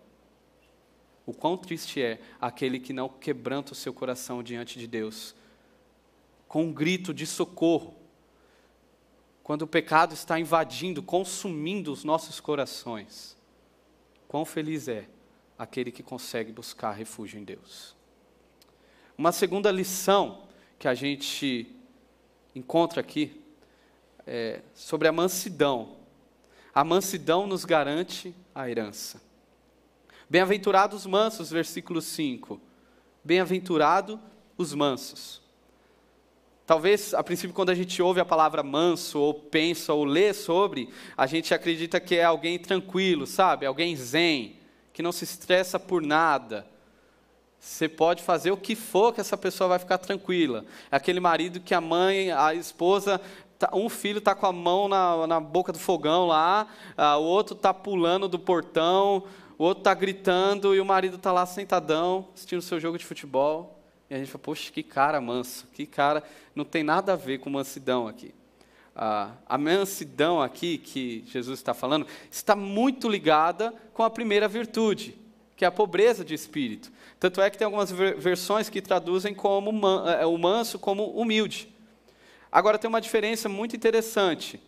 O 1.26 1.34
quão 1.34 1.58
triste 1.58 2.00
é 2.00 2.20
aquele 2.40 2.78
que 2.78 2.92
não 2.92 3.08
quebranta 3.08 3.72
o 3.72 3.74
seu 3.74 3.92
coração 3.92 4.42
diante 4.44 4.78
de 4.78 4.86
Deus, 4.86 5.34
com 6.46 6.62
um 6.66 6.72
grito 6.72 7.12
de 7.12 7.26
socorro, 7.26 7.96
quando 9.42 9.62
o 9.62 9.66
pecado 9.66 10.14
está 10.14 10.38
invadindo, 10.38 11.02
consumindo 11.02 11.92
os 11.92 12.04
nossos 12.04 12.38
corações, 12.38 13.36
quão 14.28 14.44
feliz 14.44 14.86
é 14.86 15.08
aquele 15.58 15.90
que 15.90 16.02
consegue 16.02 16.52
buscar 16.52 16.92
refúgio 16.92 17.40
em 17.40 17.44
Deus. 17.44 17.96
Uma 19.18 19.32
segunda 19.32 19.70
lição 19.72 20.46
que 20.78 20.86
a 20.86 20.94
gente 20.94 21.74
encontra 22.54 23.00
aqui 23.00 23.42
é 24.26 24.62
sobre 24.74 25.08
a 25.08 25.12
mansidão. 25.12 25.96
A 26.74 26.84
mansidão 26.84 27.46
nos 27.46 27.64
garante 27.64 28.34
a 28.54 28.68
herança. 28.68 29.25
Bem-aventurados 30.28 31.06
mansos, 31.06 31.52
versículo 31.52 32.02
5. 32.02 32.60
Bem-aventurado 33.22 34.18
os 34.58 34.74
mansos. 34.74 35.40
Talvez, 36.66 37.14
a 37.14 37.22
princípio, 37.22 37.54
quando 37.54 37.70
a 37.70 37.74
gente 37.76 38.02
ouve 38.02 38.18
a 38.18 38.24
palavra 38.24 38.60
manso, 38.60 39.20
ou 39.20 39.32
pensa, 39.32 39.94
ou 39.94 40.04
lê 40.04 40.34
sobre, 40.34 40.88
a 41.16 41.28
gente 41.28 41.54
acredita 41.54 42.00
que 42.00 42.16
é 42.16 42.24
alguém 42.24 42.58
tranquilo, 42.58 43.24
sabe? 43.24 43.66
Alguém 43.66 43.94
zen, 43.94 44.56
que 44.92 45.00
não 45.00 45.12
se 45.12 45.22
estressa 45.22 45.78
por 45.78 46.02
nada. 46.02 46.66
Você 47.60 47.88
pode 47.88 48.20
fazer 48.20 48.50
o 48.50 48.56
que 48.56 48.74
for 48.74 49.14
que 49.14 49.20
essa 49.20 49.36
pessoa 49.36 49.68
vai 49.68 49.78
ficar 49.78 49.98
tranquila. 49.98 50.64
É 50.90 50.96
aquele 50.96 51.20
marido 51.20 51.60
que 51.60 51.72
a 51.72 51.80
mãe, 51.80 52.32
a 52.32 52.52
esposa, 52.52 53.20
tá, 53.60 53.70
um 53.72 53.88
filho 53.88 54.18
está 54.18 54.34
com 54.34 54.46
a 54.46 54.52
mão 54.52 54.88
na, 54.88 55.24
na 55.28 55.38
boca 55.38 55.72
do 55.72 55.78
fogão 55.78 56.26
lá, 56.26 56.66
o 57.16 57.22
outro 57.22 57.54
está 57.54 57.72
pulando 57.72 58.26
do 58.26 58.40
portão, 58.40 59.22
o 59.58 59.64
outro 59.64 59.80
está 59.80 59.94
gritando 59.94 60.74
e 60.74 60.80
o 60.80 60.84
marido 60.84 61.16
está 61.16 61.32
lá 61.32 61.46
sentadão, 61.46 62.28
assistindo 62.34 62.58
o 62.58 62.62
seu 62.62 62.78
jogo 62.78 62.98
de 62.98 63.04
futebol. 63.04 63.80
E 64.08 64.14
a 64.14 64.18
gente 64.18 64.30
fala, 64.30 64.42
poxa, 64.42 64.70
que 64.70 64.82
cara 64.82 65.20
manso, 65.20 65.66
que 65.72 65.86
cara, 65.86 66.22
não 66.54 66.64
tem 66.64 66.82
nada 66.82 67.14
a 67.14 67.16
ver 67.16 67.38
com 67.38 67.50
mansidão 67.50 68.06
aqui. 68.06 68.34
Ah, 68.94 69.32
a 69.46 69.58
mansidão 69.58 70.40
aqui 70.40 70.78
que 70.78 71.24
Jesus 71.26 71.58
está 71.58 71.74
falando 71.74 72.06
está 72.30 72.56
muito 72.56 73.08
ligada 73.08 73.74
com 73.92 74.02
a 74.02 74.10
primeira 74.10 74.46
virtude, 74.48 75.18
que 75.56 75.64
é 75.64 75.68
a 75.68 75.72
pobreza 75.72 76.24
de 76.24 76.34
espírito. 76.34 76.92
Tanto 77.18 77.40
é 77.40 77.50
que 77.50 77.58
tem 77.58 77.64
algumas 77.64 77.90
versões 77.90 78.70
que 78.70 78.80
traduzem 78.80 79.34
como 79.34 79.72
man, 79.72 80.04
é, 80.10 80.24
o 80.24 80.38
manso 80.38 80.78
como 80.78 81.10
humilde. 81.10 81.68
Agora 82.50 82.78
tem 82.78 82.88
uma 82.88 83.00
diferença 83.00 83.48
muito 83.48 83.74
interessante. 83.74 84.60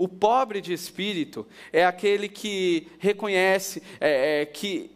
O 0.00 0.08
pobre 0.08 0.62
de 0.62 0.72
espírito 0.72 1.46
é 1.70 1.84
aquele 1.84 2.26
que 2.26 2.88
reconhece 2.98 3.82
é, 4.00 4.40
é, 4.40 4.46
que, 4.46 4.90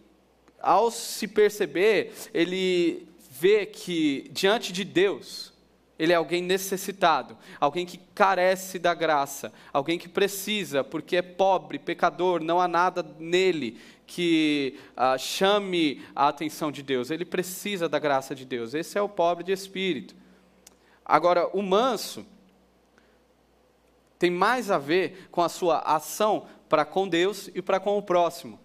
ao 0.58 0.90
se 0.90 1.28
perceber, 1.28 2.14
ele 2.32 3.06
vê 3.30 3.66
que 3.66 4.30
diante 4.32 4.72
de 4.72 4.82
Deus, 4.82 5.52
ele 5.98 6.14
é 6.14 6.16
alguém 6.16 6.42
necessitado, 6.42 7.36
alguém 7.60 7.84
que 7.84 8.00
carece 8.14 8.78
da 8.78 8.94
graça, 8.94 9.52
alguém 9.74 9.98
que 9.98 10.08
precisa, 10.08 10.82
porque 10.82 11.16
é 11.16 11.22
pobre, 11.22 11.78
pecador, 11.78 12.42
não 12.42 12.58
há 12.58 12.66
nada 12.66 13.04
nele 13.18 13.78
que 14.06 14.80
ah, 14.96 15.18
chame 15.18 16.02
a 16.16 16.28
atenção 16.28 16.72
de 16.72 16.82
Deus, 16.82 17.10
ele 17.10 17.26
precisa 17.26 17.90
da 17.90 17.98
graça 17.98 18.34
de 18.34 18.46
Deus. 18.46 18.72
Esse 18.72 18.96
é 18.96 19.02
o 19.02 19.08
pobre 19.10 19.44
de 19.44 19.52
espírito. 19.52 20.16
Agora, 21.04 21.46
o 21.48 21.60
manso 21.60 22.24
tem 24.18 24.30
mais 24.30 24.70
a 24.70 24.78
ver 24.78 25.28
com 25.30 25.42
a 25.42 25.48
sua 25.48 25.78
ação 25.78 26.46
para 26.68 26.84
com 26.84 27.08
Deus 27.08 27.48
e 27.54 27.60
para 27.60 27.80
com 27.80 27.96
o 27.98 28.02
próximo. 28.02 28.58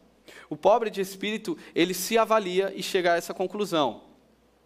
O 0.49 0.55
pobre 0.55 0.89
de 0.89 1.01
espírito, 1.01 1.57
ele 1.75 1.93
se 1.93 2.17
avalia 2.17 2.71
e 2.75 2.83
chega 2.83 3.13
a 3.13 3.17
essa 3.17 3.33
conclusão 3.33 4.09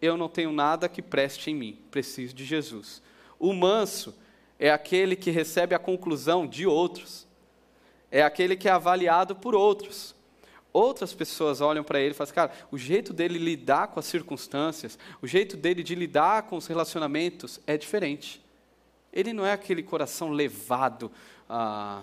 eu 0.06 0.16
não 0.16 0.28
tenho 0.28 0.52
nada 0.52 0.88
que 0.88 1.02
preste 1.02 1.50
em 1.50 1.54
mim, 1.54 1.78
preciso 1.90 2.34
de 2.34 2.44
Jesus. 2.44 3.02
O 3.38 3.52
manso 3.52 4.14
é 4.58 4.70
aquele 4.70 5.16
que 5.16 5.30
recebe 5.30 5.74
a 5.74 5.78
conclusão 5.78 6.46
de 6.46 6.66
outros, 6.66 7.26
é 8.10 8.22
aquele 8.22 8.56
que 8.56 8.68
é 8.68 8.72
avaliado 8.72 9.34
por 9.34 9.54
outros. 9.54 10.14
Outras 10.72 11.14
pessoas 11.14 11.60
olham 11.60 11.84
para 11.84 12.00
ele 12.00 12.10
e 12.10 12.14
falam 12.14 12.24
assim, 12.24 12.34
cara, 12.34 12.52
o 12.70 12.76
jeito 12.76 13.12
dele 13.12 13.38
lidar 13.38 13.88
com 13.88 14.00
as 14.00 14.06
circunstâncias, 14.06 14.98
o 15.22 15.26
jeito 15.26 15.56
dele 15.56 15.82
de 15.82 15.94
lidar 15.94 16.44
com 16.44 16.56
os 16.56 16.66
relacionamentos 16.66 17.60
é 17.66 17.76
diferente. 17.76 18.43
Ele 19.14 19.32
não 19.32 19.46
é 19.46 19.52
aquele 19.52 19.82
coração 19.82 20.30
levado, 20.30 21.10
ah, 21.48 22.02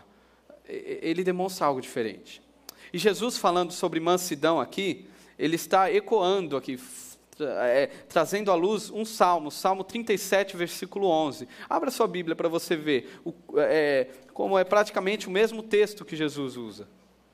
ele 0.66 1.26
demonstra 1.26 1.68
algo 1.68 1.82
diferente. 1.82 2.42
E 2.94 2.98
Jesus 2.98 3.38
falando 3.38 3.74
sobre 3.74 4.00
mansidão 4.00 4.62
aqui, 4.62 5.06
ele 5.38 5.58
está 5.58 5.92
ecoando 5.92 6.56
aqui, 6.56 6.80
é, 7.40 7.88
trazendo 8.08 8.50
à 8.50 8.56
luz 8.56 8.90
um 8.90 9.04
salmo, 9.04 9.52
Salmo 9.52 9.84
37, 9.84 10.56
versículo 10.56 11.08
11. 11.08 11.50
Abra 11.70 11.92
sua 11.92 12.08
Bíblia 12.08 12.36
para 12.36 12.48
você 12.48 12.78
ver 12.78 13.20
o, 13.26 13.34
é, 13.58 14.08
como 14.34 14.58
é 14.58 14.64
praticamente 14.64 15.28
o 15.28 15.32
mesmo 15.32 15.62
texto 15.62 16.06
que 16.06 16.16
Jesus 16.16 16.56
usa. 16.56 16.88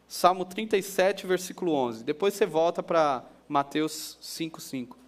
Salmo 0.08 0.44
37, 0.44 1.28
versículo 1.28 1.72
11. 1.74 2.04
Depois 2.04 2.34
você 2.34 2.48
volta 2.48 2.82
para 2.82 3.24
Mateus 3.48 4.18
5, 4.22 4.60
5. 4.60 5.07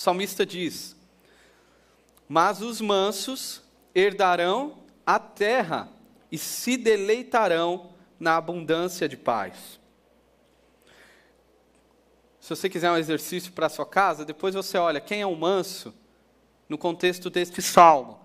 O 0.00 0.02
salmista 0.02 0.46
diz: 0.46 0.96
Mas 2.26 2.62
os 2.62 2.80
mansos 2.80 3.60
herdarão 3.94 4.78
a 5.04 5.18
terra 5.18 5.90
e 6.32 6.38
se 6.38 6.78
deleitarão 6.78 7.90
na 8.18 8.38
abundância 8.38 9.06
de 9.06 9.18
paz. 9.18 9.78
Se 12.40 12.48
você 12.48 12.70
quiser 12.70 12.90
um 12.90 12.96
exercício 12.96 13.52
para 13.52 13.66
a 13.66 13.68
sua 13.68 13.84
casa, 13.84 14.24
depois 14.24 14.54
você 14.54 14.78
olha 14.78 15.02
quem 15.02 15.20
é 15.20 15.26
o 15.26 15.36
manso 15.36 15.92
no 16.66 16.78
contexto 16.78 17.28
deste 17.28 17.60
salmo. 17.60 18.20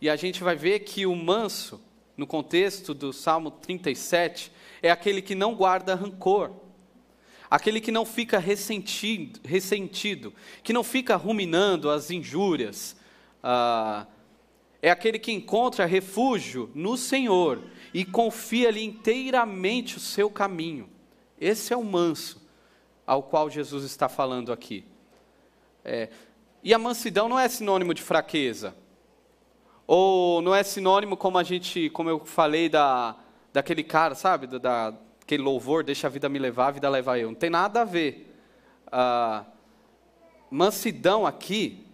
E 0.00 0.10
a 0.10 0.16
gente 0.16 0.42
vai 0.42 0.56
ver 0.56 0.80
que 0.80 1.06
o 1.06 1.14
manso, 1.14 1.80
no 2.16 2.26
contexto 2.26 2.92
do 2.92 3.12
Salmo 3.12 3.52
37, 3.52 4.50
é 4.82 4.90
aquele 4.90 5.22
que 5.22 5.36
não 5.36 5.54
guarda 5.54 5.94
rancor, 5.94 6.50
aquele 7.50 7.80
que 7.80 7.90
não 7.90 8.04
fica 8.04 8.38
ressentido, 8.38 9.40
ressentido 9.44 10.32
que 10.62 10.72
não 10.72 10.84
fica 10.84 11.16
ruminando 11.16 11.90
as 11.90 12.10
injúrias, 12.10 12.96
ah, 13.42 14.06
é 14.80 14.90
aquele 14.90 15.18
que 15.18 15.32
encontra 15.32 15.84
refúgio 15.84 16.70
no 16.74 16.96
Senhor 16.96 17.62
e 17.92 18.04
confia-lhe 18.04 18.82
inteiramente 18.82 19.96
o 19.96 20.00
seu 20.00 20.30
caminho. 20.30 20.88
Esse 21.40 21.72
é 21.72 21.76
o 21.76 21.84
manso 21.84 22.40
ao 23.06 23.22
qual 23.22 23.50
Jesus 23.50 23.84
está 23.84 24.08
falando 24.08 24.52
aqui. 24.52 24.84
É, 25.84 26.08
e 26.62 26.72
a 26.72 26.78
mansidão 26.78 27.28
não 27.28 27.38
é 27.38 27.48
sinônimo 27.48 27.92
de 27.92 28.02
fraqueza. 28.02 28.76
Ou 29.86 30.40
não 30.40 30.54
é 30.54 30.62
sinônimo 30.62 31.16
como 31.16 31.36
a 31.36 31.42
gente, 31.42 31.90
como 31.90 32.08
eu 32.08 32.24
falei 32.24 32.68
da 32.68 33.16
daquele 33.52 33.82
cara, 33.82 34.14
sabe, 34.14 34.46
da, 34.46 34.94
aquele 35.30 35.44
louvor, 35.44 35.84
deixa 35.84 36.08
a 36.08 36.10
vida 36.10 36.28
me 36.28 36.40
levar, 36.40 36.66
a 36.66 36.70
vida 36.72 36.88
leva 36.88 37.16
eu. 37.16 37.28
Não 37.28 37.36
tem 37.36 37.50
nada 37.50 37.82
a 37.82 37.84
ver. 37.84 38.34
Ah, 38.90 39.44
mansidão 40.50 41.24
aqui 41.24 41.86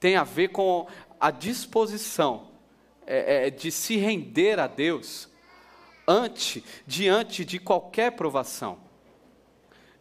tem 0.00 0.16
a 0.16 0.24
ver 0.24 0.48
com 0.48 0.88
a 1.20 1.30
disposição 1.30 2.48
é, 3.06 3.46
é, 3.46 3.50
de 3.50 3.70
se 3.70 3.96
render 3.96 4.58
a 4.58 4.66
Deus 4.66 5.28
ante, 6.08 6.64
diante 6.84 7.44
de 7.44 7.60
qualquer 7.60 8.12
provação, 8.12 8.78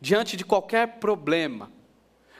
diante 0.01 0.35
de 0.35 0.43
qualquer 0.43 0.99
problema. 0.99 1.71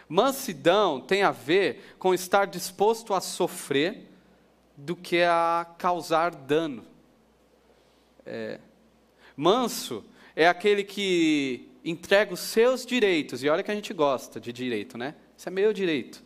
Mansidão 0.08 1.00
tem 1.00 1.22
a 1.22 1.30
ver 1.30 1.95
com 2.00 2.15
estar 2.15 2.48
disposto 2.48 3.13
a 3.13 3.22
sofrer 3.22 4.10
do 4.76 4.95
que 4.95 5.22
a 5.22 5.67
causar 5.78 6.34
dano. 6.34 6.84
É, 8.26 8.60
manso 9.39 10.04
é 10.36 10.49
aquele 10.49 10.84
que 10.84 11.69
entrega 11.86 12.34
os 12.34 12.41
seus 12.41 12.86
direitos, 12.86 13.41
e 13.41 13.47
olha 13.47 13.63
que 13.63 13.71
a 13.71 13.75
gente 13.75 13.93
gosta 13.93 14.38
de 14.38 14.52
direito, 14.52 14.97
né? 14.97 15.15
Isso 15.38 15.47
é 15.47 15.52
meu 15.52 15.71
direito. 15.71 16.21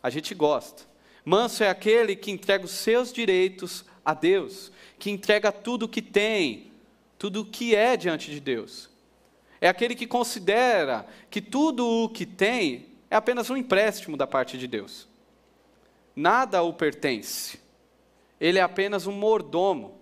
A 0.00 0.08
gente 0.08 0.32
gosta. 0.32 0.84
Manso 1.24 1.64
é 1.64 1.68
aquele 1.68 2.14
que 2.14 2.30
entrega 2.30 2.64
os 2.64 2.70
seus 2.70 3.12
direitos 3.12 3.84
a 4.04 4.14
Deus, 4.14 4.70
que 4.96 5.10
entrega 5.10 5.50
tudo 5.50 5.86
o 5.86 5.88
que 5.88 6.00
tem, 6.00 6.70
tudo 7.18 7.40
o 7.40 7.44
que 7.44 7.74
é 7.74 7.96
diante 7.96 8.30
de 8.30 8.38
Deus. 8.38 8.88
É 9.60 9.68
aquele 9.68 9.96
que 9.96 10.06
considera 10.06 11.04
que 11.28 11.40
tudo 11.40 11.84
o 11.84 12.08
que 12.08 12.24
tem 12.24 12.86
é 13.10 13.16
apenas 13.16 13.50
um 13.50 13.56
empréstimo 13.56 14.16
da 14.16 14.26
parte 14.26 14.56
de 14.56 14.68
Deus. 14.68 15.08
Nada 16.14 16.62
o 16.62 16.72
pertence. 16.72 17.58
Ele 18.40 18.60
é 18.60 18.62
apenas 18.62 19.08
um 19.08 19.12
mordomo, 19.12 20.00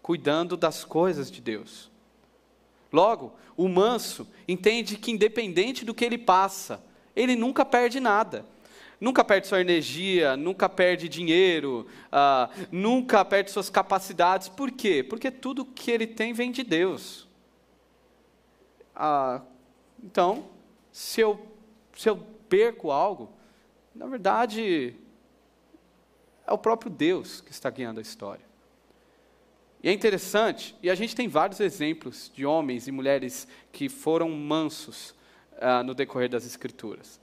cuidando 0.00 0.56
das 0.56 0.84
coisas 0.84 1.28
de 1.28 1.40
Deus. 1.40 1.90
Logo, 2.92 3.34
o 3.56 3.68
manso 3.68 4.26
entende 4.46 4.96
que, 4.96 5.10
independente 5.10 5.84
do 5.84 5.94
que 5.94 6.04
ele 6.04 6.18
passa, 6.18 6.82
ele 7.14 7.34
nunca 7.34 7.64
perde 7.64 8.00
nada 8.00 8.44
nunca 9.00 9.22
perde 9.24 9.46
sua 9.46 9.60
energia, 9.60 10.36
nunca 10.36 10.68
perde 10.68 11.08
dinheiro, 11.08 11.86
ah, 12.10 12.50
nunca 12.70 13.24
perde 13.24 13.50
suas 13.50 13.68
capacidades. 13.70 14.48
Por 14.48 14.70
quê? 14.70 15.02
Porque 15.02 15.30
tudo 15.30 15.64
que 15.64 15.90
ele 15.90 16.06
tem 16.06 16.32
vem 16.32 16.50
de 16.50 16.62
Deus. 16.62 17.28
Ah, 18.94 19.42
então, 20.02 20.46
se 20.90 21.20
eu, 21.20 21.46
se 21.96 22.08
eu 22.08 22.16
perco 22.48 22.90
algo, 22.90 23.30
na 23.94 24.06
verdade, 24.06 24.94
é 26.46 26.52
o 26.52 26.58
próprio 26.58 26.90
Deus 26.90 27.40
que 27.40 27.50
está 27.50 27.68
guiando 27.70 27.98
a 27.98 28.02
história. 28.02 28.45
E 29.82 29.88
é 29.88 29.92
interessante, 29.92 30.74
e 30.82 30.90
a 30.90 30.94
gente 30.94 31.14
tem 31.14 31.28
vários 31.28 31.60
exemplos 31.60 32.30
de 32.34 32.44
homens 32.44 32.88
e 32.88 32.92
mulheres 32.92 33.46
que 33.70 33.88
foram 33.88 34.30
mansos 34.30 35.14
ah, 35.60 35.82
no 35.82 35.94
decorrer 35.94 36.28
das 36.28 36.44
Escrituras. 36.44 37.20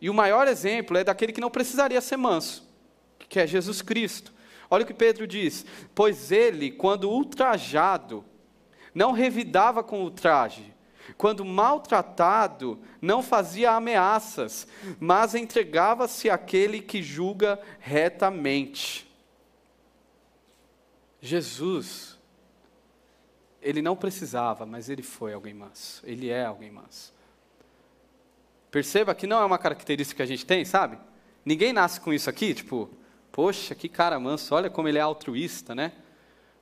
E 0.00 0.10
o 0.10 0.14
maior 0.14 0.46
exemplo 0.46 0.96
é 0.96 1.04
daquele 1.04 1.32
que 1.32 1.40
não 1.40 1.50
precisaria 1.50 2.00
ser 2.00 2.16
manso, 2.16 2.68
que 3.18 3.40
é 3.40 3.46
Jesus 3.46 3.82
Cristo. 3.82 4.32
Olha 4.70 4.84
o 4.84 4.86
que 4.86 4.94
Pedro 4.94 5.26
diz: 5.26 5.64
Pois 5.94 6.30
ele, 6.30 6.70
quando 6.70 7.10
ultrajado, 7.10 8.24
não 8.94 9.12
revidava 9.12 9.82
com 9.82 10.02
ultraje, 10.02 10.74
quando 11.16 11.44
maltratado, 11.44 12.78
não 13.00 13.22
fazia 13.22 13.72
ameaças, 13.72 14.66
mas 14.98 15.34
entregava-se 15.34 16.28
àquele 16.28 16.80
que 16.80 17.02
julga 17.02 17.60
retamente. 17.78 19.06
Jesus, 21.26 22.18
ele 23.60 23.82
não 23.82 23.96
precisava, 23.96 24.64
mas 24.64 24.88
ele 24.88 25.02
foi 25.02 25.32
alguém 25.34 25.52
manso, 25.52 26.02
ele 26.04 26.30
é 26.30 26.44
alguém 26.44 26.70
manso. 26.70 27.12
Perceba 28.70 29.14
que 29.14 29.26
não 29.26 29.40
é 29.40 29.44
uma 29.44 29.58
característica 29.58 30.16
que 30.16 30.22
a 30.22 30.26
gente 30.26 30.46
tem, 30.46 30.64
sabe? 30.64 30.98
Ninguém 31.44 31.72
nasce 31.72 32.00
com 32.00 32.12
isso 32.12 32.28
aqui, 32.30 32.54
tipo, 32.54 32.90
poxa, 33.32 33.74
que 33.74 33.88
cara 33.88 34.18
manso, 34.18 34.54
olha 34.54 34.70
como 34.70 34.88
ele 34.88 34.98
é 34.98 35.00
altruísta, 35.00 35.74
né? 35.74 35.92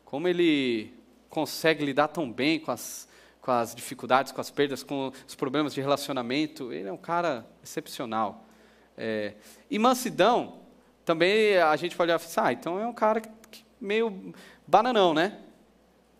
Como 0.04 0.28
ele 0.28 0.92
consegue 1.28 1.84
lidar 1.84 2.08
tão 2.08 2.30
bem 2.30 2.60
com 2.60 2.70
as, 2.70 3.08
com 3.40 3.50
as 3.50 3.74
dificuldades, 3.74 4.32
com 4.32 4.40
as 4.40 4.50
perdas, 4.50 4.82
com 4.82 5.12
os 5.26 5.34
problemas 5.34 5.74
de 5.74 5.80
relacionamento. 5.80 6.72
Ele 6.72 6.88
é 6.88 6.92
um 6.92 6.96
cara 6.96 7.46
excepcional. 7.62 8.46
É, 8.96 9.34
e 9.70 9.78
mansidão, 9.78 10.60
também 11.04 11.58
a 11.58 11.74
gente 11.76 11.96
pode 11.96 12.10
falar, 12.12 12.16
assim, 12.16 12.40
ah, 12.40 12.52
então 12.52 12.78
é 12.78 12.86
um 12.86 12.92
cara 12.92 13.20
meio 13.80 14.32
bananão, 14.66 15.14
né? 15.14 15.38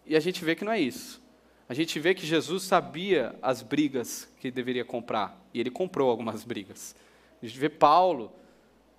E 0.06 0.16
a 0.16 0.20
gente 0.20 0.44
vê 0.44 0.54
que 0.54 0.64
não 0.64 0.72
é 0.72 0.80
isso. 0.80 1.22
A 1.68 1.72
gente 1.72 1.98
vê 1.98 2.14
que 2.14 2.26
Jesus 2.26 2.64
sabia 2.64 3.34
as 3.40 3.62
brigas 3.62 4.28
que 4.38 4.50
deveria 4.50 4.84
comprar. 4.84 5.40
E 5.52 5.60
ele 5.60 5.70
comprou 5.70 6.10
algumas 6.10 6.44
brigas. 6.44 6.94
A 7.42 7.46
gente 7.46 7.58
vê 7.58 7.68
Paulo, 7.70 8.32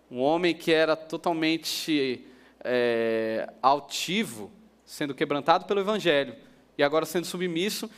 um 0.10 0.20
homem 0.20 0.54
que 0.54 0.72
era 0.72 0.96
totalmente 0.96 2.26
é, 2.64 3.48
altivo, 3.62 4.52
sendo 4.84 5.14
quebrantado 5.14 5.66
pelo 5.66 5.80
Evangelho, 5.80 6.36
e 6.78 6.84
agora 6.84 7.06
sendo 7.06 7.26
submisso 7.26 7.90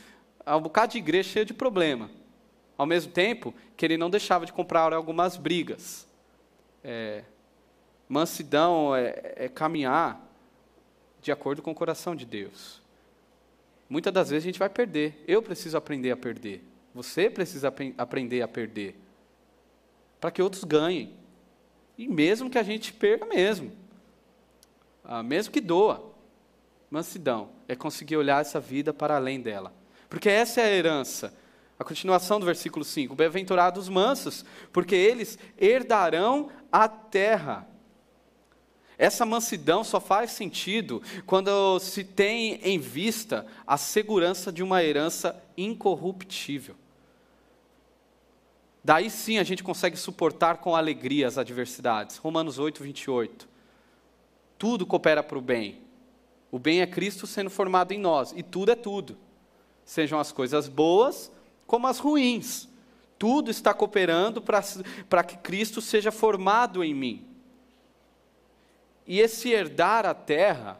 a 0.44 0.56
um 0.56 0.60
bocado 0.60 0.92
de 0.92 0.98
igreja 0.98 1.30
cheia 1.30 1.44
de 1.44 1.54
problema. 1.54 2.10
Ao 2.76 2.86
mesmo 2.86 3.10
tempo 3.10 3.54
que 3.76 3.84
ele 3.84 3.96
não 3.96 4.10
deixava 4.10 4.46
de 4.46 4.52
comprar 4.52 4.92
algumas 4.92 5.36
brigas. 5.36 6.06
É, 6.84 7.24
mansidão 8.08 8.94
é, 8.94 9.34
é 9.36 9.48
caminhar 9.48 10.27
de 11.20 11.32
acordo 11.32 11.62
com 11.62 11.70
o 11.70 11.74
coração 11.74 12.14
de 12.14 12.24
Deus. 12.24 12.80
Muitas 13.88 14.12
das 14.12 14.30
vezes 14.30 14.44
a 14.44 14.48
gente 14.48 14.58
vai 14.58 14.68
perder. 14.68 15.24
Eu 15.26 15.42
preciso 15.42 15.76
aprender 15.76 16.10
a 16.10 16.16
perder. 16.16 16.62
Você 16.94 17.30
precisa 17.30 17.72
aprender 17.96 18.42
a 18.42 18.48
perder. 18.48 18.96
Para 20.20 20.30
que 20.30 20.42
outros 20.42 20.64
ganhem. 20.64 21.14
E 21.96 22.06
mesmo 22.06 22.50
que 22.50 22.58
a 22.58 22.62
gente 22.62 22.92
perca 22.92 23.24
mesmo. 23.24 23.72
Ah, 25.04 25.22
mesmo 25.22 25.52
que 25.52 25.60
doa. 25.60 26.12
Mansidão 26.90 27.50
é 27.66 27.74
conseguir 27.74 28.16
olhar 28.16 28.40
essa 28.40 28.60
vida 28.60 28.92
para 28.92 29.16
além 29.16 29.40
dela. 29.40 29.72
Porque 30.08 30.28
essa 30.28 30.60
é 30.60 30.64
a 30.64 30.70
herança. 30.70 31.34
A 31.78 31.84
continuação 31.84 32.40
do 32.40 32.46
versículo 32.46 32.84
5: 32.84 33.14
Bem-aventurados 33.14 33.84
os 33.84 33.88
mansos, 33.88 34.44
porque 34.72 34.94
eles 34.94 35.38
herdarão 35.58 36.50
a 36.72 36.88
terra. 36.88 37.66
Essa 38.98 39.24
mansidão 39.24 39.84
só 39.84 40.00
faz 40.00 40.32
sentido 40.32 41.00
quando 41.24 41.78
se 41.78 42.02
tem 42.02 42.60
em 42.64 42.80
vista 42.80 43.46
a 43.64 43.76
segurança 43.76 44.50
de 44.50 44.60
uma 44.60 44.82
herança 44.82 45.40
incorruptível. 45.56 46.74
Daí 48.82 49.08
sim 49.08 49.38
a 49.38 49.44
gente 49.44 49.62
consegue 49.62 49.96
suportar 49.96 50.56
com 50.56 50.74
alegria 50.74 51.28
as 51.28 51.38
adversidades. 51.38 52.16
Romanos 52.16 52.58
8, 52.58 52.82
28. 52.82 53.48
Tudo 54.58 54.84
coopera 54.84 55.22
para 55.22 55.38
o 55.38 55.42
bem. 55.42 55.80
O 56.50 56.58
bem 56.58 56.80
é 56.80 56.86
Cristo 56.86 57.26
sendo 57.26 57.50
formado 57.50 57.92
em 57.92 57.98
nós, 57.98 58.32
e 58.34 58.42
tudo 58.42 58.72
é 58.72 58.74
tudo. 58.74 59.16
Sejam 59.84 60.18
as 60.18 60.32
coisas 60.32 60.66
boas 60.66 61.30
como 61.66 61.86
as 61.86 61.98
ruins. 61.98 62.66
Tudo 63.18 63.50
está 63.50 63.72
cooperando 63.74 64.42
para 64.42 65.22
que 65.22 65.36
Cristo 65.36 65.80
seja 65.80 66.10
formado 66.10 66.82
em 66.82 66.94
mim. 66.94 67.27
E 69.08 69.20
esse 69.20 69.50
herdar 69.50 70.04
a 70.04 70.12
terra, 70.12 70.78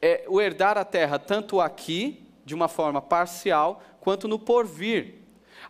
é 0.00 0.24
o 0.26 0.40
herdar 0.40 0.78
a 0.78 0.84
terra 0.84 1.18
tanto 1.18 1.60
aqui, 1.60 2.24
de 2.42 2.54
uma 2.54 2.68
forma 2.68 3.02
parcial, 3.02 3.82
quanto 4.00 4.26
no 4.26 4.38
porvir. 4.38 5.16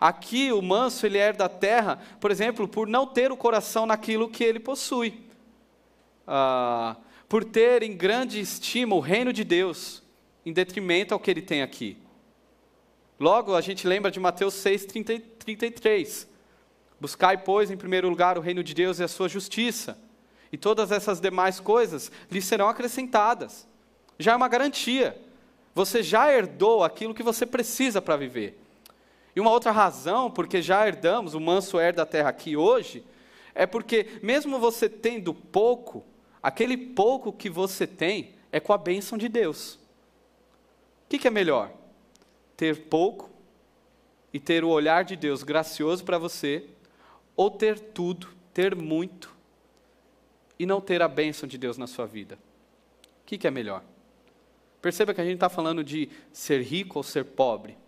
Aqui 0.00 0.52
o 0.52 0.62
manso 0.62 1.04
ele 1.04 1.18
herda 1.18 1.46
a 1.46 1.48
terra, 1.48 2.00
por 2.20 2.30
exemplo, 2.30 2.68
por 2.68 2.86
não 2.86 3.08
ter 3.08 3.32
o 3.32 3.36
coração 3.36 3.86
naquilo 3.86 4.30
que 4.30 4.44
ele 4.44 4.60
possui. 4.60 5.26
Ah, 6.24 6.96
por 7.28 7.42
ter 7.44 7.82
em 7.82 7.96
grande 7.96 8.38
estima 8.38 8.94
o 8.94 9.00
reino 9.00 9.32
de 9.32 9.42
Deus, 9.42 10.00
em 10.46 10.52
detrimento 10.52 11.12
ao 11.12 11.18
que 11.18 11.28
ele 11.28 11.42
tem 11.42 11.60
aqui. 11.60 11.98
Logo, 13.18 13.56
a 13.56 13.60
gente 13.60 13.84
lembra 13.88 14.12
de 14.12 14.20
Mateus 14.20 14.54
6, 14.54 14.86
30, 14.86 15.18
33. 15.40 16.28
Buscai, 17.00 17.36
pois, 17.36 17.68
em 17.68 17.76
primeiro 17.76 18.08
lugar 18.08 18.38
o 18.38 18.40
reino 18.40 18.62
de 18.62 18.74
Deus 18.74 19.00
e 19.00 19.02
a 19.02 19.08
sua 19.08 19.28
justiça 19.28 19.98
e 20.52 20.58
todas 20.58 20.90
essas 20.90 21.20
demais 21.20 21.60
coisas 21.60 22.10
lhe 22.30 22.42
serão 22.42 22.68
acrescentadas. 22.68 23.66
Já 24.18 24.32
é 24.32 24.36
uma 24.36 24.48
garantia. 24.48 25.16
Você 25.74 26.02
já 26.02 26.32
herdou 26.32 26.82
aquilo 26.82 27.14
que 27.14 27.22
você 27.22 27.46
precisa 27.46 28.02
para 28.02 28.16
viver. 28.16 28.60
E 29.34 29.40
uma 29.40 29.50
outra 29.50 29.70
razão, 29.70 30.30
porque 30.30 30.60
já 30.60 30.86
herdamos, 30.86 31.34
o 31.34 31.40
manso 31.40 31.78
herda 31.78 32.02
a 32.02 32.06
terra 32.06 32.30
aqui 32.30 32.56
hoje, 32.56 33.04
é 33.54 33.64
porque, 33.64 34.18
mesmo 34.22 34.58
você 34.58 34.88
tendo 34.88 35.32
pouco, 35.32 36.04
aquele 36.42 36.76
pouco 36.76 37.32
que 37.32 37.48
você 37.48 37.86
tem 37.86 38.34
é 38.50 38.58
com 38.58 38.72
a 38.72 38.78
bênção 38.78 39.16
de 39.16 39.28
Deus. 39.28 39.74
O 39.74 41.10
que, 41.10 41.18
que 41.18 41.28
é 41.28 41.30
melhor? 41.30 41.70
Ter 42.56 42.86
pouco 42.86 43.30
e 44.32 44.40
ter 44.40 44.64
o 44.64 44.68
olhar 44.68 45.04
de 45.04 45.14
Deus 45.14 45.42
gracioso 45.42 46.04
para 46.04 46.18
você, 46.18 46.64
ou 47.36 47.50
ter 47.50 47.78
tudo, 47.78 48.28
ter 48.52 48.74
muito 48.74 49.39
e 50.60 50.66
não 50.66 50.78
ter 50.78 51.00
a 51.00 51.08
bênção 51.08 51.48
de 51.48 51.56
Deus 51.56 51.78
na 51.78 51.86
sua 51.86 52.04
vida? 52.04 52.38
O 53.22 53.24
que, 53.24 53.38
que 53.38 53.46
é 53.46 53.50
melhor? 53.50 53.82
Perceba 54.82 55.14
que 55.14 55.20
a 55.22 55.24
gente 55.24 55.36
está 55.36 55.48
falando 55.48 55.82
de 55.82 56.10
ser 56.34 56.60
rico 56.60 56.98
ou 56.98 57.02
ser 57.02 57.24
pobre. 57.24 57.78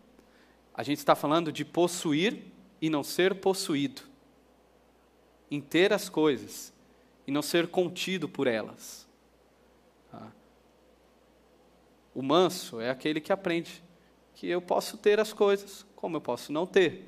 A 0.72 0.82
gente 0.82 0.96
está 0.96 1.14
falando 1.14 1.52
de 1.52 1.66
possuir 1.66 2.44
e 2.80 2.88
não 2.88 3.04
ser 3.04 3.34
possuído. 3.34 4.00
Em 5.50 5.60
ter 5.60 5.92
as 5.92 6.08
coisas 6.08 6.72
e 7.26 7.30
não 7.30 7.42
ser 7.42 7.68
contido 7.68 8.26
por 8.26 8.46
elas. 8.46 9.06
Tá? 10.10 10.32
O 12.14 12.22
manso 12.22 12.80
é 12.80 12.88
aquele 12.88 13.20
que 13.20 13.34
aprende 13.34 13.84
que 14.34 14.48
eu 14.48 14.62
posso 14.62 14.96
ter 14.96 15.20
as 15.20 15.34
coisas, 15.34 15.84
como 15.94 16.16
eu 16.16 16.22
posso 16.22 16.50
não 16.50 16.66
ter. 16.66 17.06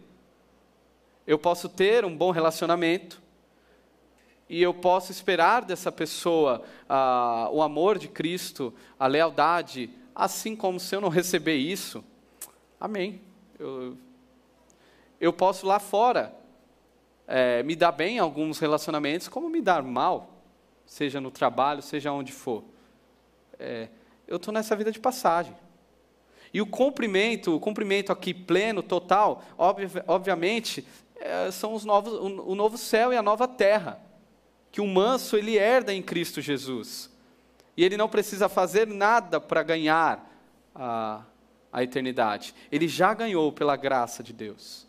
Eu 1.26 1.38
posso 1.38 1.70
ter 1.70 2.04
um 2.04 2.14
bom 2.14 2.30
relacionamento, 2.30 3.22
e 4.48 4.62
eu 4.62 4.74
posso 4.74 5.10
esperar 5.10 5.64
dessa 5.64 5.90
pessoa 5.90 6.62
ah, 6.88 7.48
o 7.50 7.62
amor 7.62 7.98
de 7.98 8.08
Cristo, 8.08 8.74
a 8.98 9.06
lealdade, 9.06 9.90
assim 10.14 10.54
como 10.54 10.78
se 10.78 10.94
eu 10.94 11.00
não 11.00 11.08
receber 11.08 11.56
isso, 11.56 12.04
amém. 12.78 13.20
Eu, 13.58 13.96
eu 15.18 15.32
posso 15.32 15.66
lá 15.66 15.78
fora 15.78 16.34
é, 17.26 17.62
me 17.62 17.74
dar 17.74 17.92
bem 17.92 18.16
em 18.16 18.20
alguns 18.20 18.58
relacionamentos, 18.58 19.28
como 19.28 19.48
me 19.48 19.62
dar 19.62 19.82
mal, 19.82 20.42
seja 20.84 21.20
no 21.20 21.30
trabalho, 21.30 21.80
seja 21.80 22.12
onde 22.12 22.30
for. 22.30 22.64
É, 23.58 23.88
eu 24.28 24.36
estou 24.36 24.52
nessa 24.52 24.76
vida 24.76 24.92
de 24.92 25.00
passagem. 25.00 25.56
E 26.52 26.60
o 26.60 26.66
cumprimento, 26.66 27.56
o 27.56 27.60
cumprimento 27.60 28.12
aqui 28.12 28.34
pleno, 28.34 28.82
total, 28.82 29.42
obviamente, 30.06 30.86
é, 31.16 31.50
são 31.50 31.72
os 31.72 31.84
novos, 31.84 32.12
o, 32.12 32.50
o 32.50 32.54
novo 32.54 32.76
céu 32.76 33.10
e 33.10 33.16
a 33.16 33.22
nova 33.22 33.48
terra 33.48 34.03
que 34.74 34.80
o 34.80 34.86
manso 34.88 35.36
ele 35.36 35.56
herda 35.56 35.94
em 35.94 36.02
Cristo 36.02 36.40
Jesus. 36.40 37.08
E 37.76 37.84
ele 37.84 37.96
não 37.96 38.08
precisa 38.08 38.48
fazer 38.48 38.88
nada 38.88 39.40
para 39.40 39.62
ganhar 39.62 40.28
a, 40.74 41.22
a 41.72 41.84
eternidade. 41.84 42.52
Ele 42.72 42.88
já 42.88 43.14
ganhou 43.14 43.52
pela 43.52 43.76
graça 43.76 44.20
de 44.20 44.32
Deus. 44.32 44.84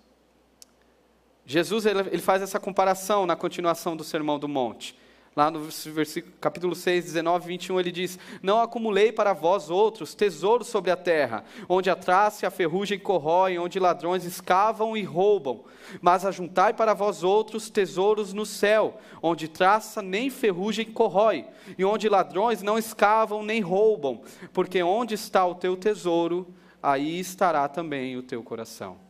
Jesus 1.45 1.85
ele, 1.85 1.99
ele 1.99 2.17
faz 2.17 2.41
essa 2.41 2.59
comparação 2.59 3.27
na 3.27 3.35
continuação 3.35 3.95
do 3.95 4.03
Sermão 4.03 4.39
do 4.39 4.47
Monte. 4.47 4.97
Lá 5.35 5.51
no 5.51 5.59
versículo, 5.59 6.33
capítulo 6.39 6.73
6, 6.73 7.03
19 7.03 7.45
21, 7.45 7.77
ele 7.77 7.91
diz: 7.91 8.17
Não 8.41 8.61
acumulei 8.61 9.11
para 9.11 9.33
vós 9.33 9.69
outros 9.69 10.15
tesouros 10.15 10.67
sobre 10.67 10.91
a 10.91 10.95
terra, 10.95 11.43
onde 11.67 11.89
a 11.89 11.95
traça 11.95 12.45
e 12.45 12.47
a 12.47 12.51
ferrugem 12.51 12.97
corroem, 12.97 13.59
onde 13.59 13.77
ladrões 13.77 14.23
escavam 14.23 14.95
e 14.95 15.03
roubam. 15.03 15.65
Mas 16.01 16.25
ajuntai 16.25 16.73
para 16.73 16.93
vós 16.93 17.21
outros 17.21 17.69
tesouros 17.69 18.31
no 18.31 18.45
céu, 18.45 18.97
onde 19.21 19.49
traça 19.49 20.01
nem 20.01 20.29
ferrugem 20.29 20.85
corrói, 20.85 21.45
e 21.77 21.83
onde 21.83 22.07
ladrões 22.07 22.63
não 22.63 22.77
escavam 22.77 23.43
nem 23.43 23.59
roubam. 23.59 24.21
Porque 24.53 24.81
onde 24.81 25.15
está 25.15 25.45
o 25.45 25.55
teu 25.55 25.75
tesouro, 25.75 26.47
aí 26.81 27.19
estará 27.19 27.67
também 27.67 28.15
o 28.15 28.23
teu 28.23 28.41
coração. 28.41 29.04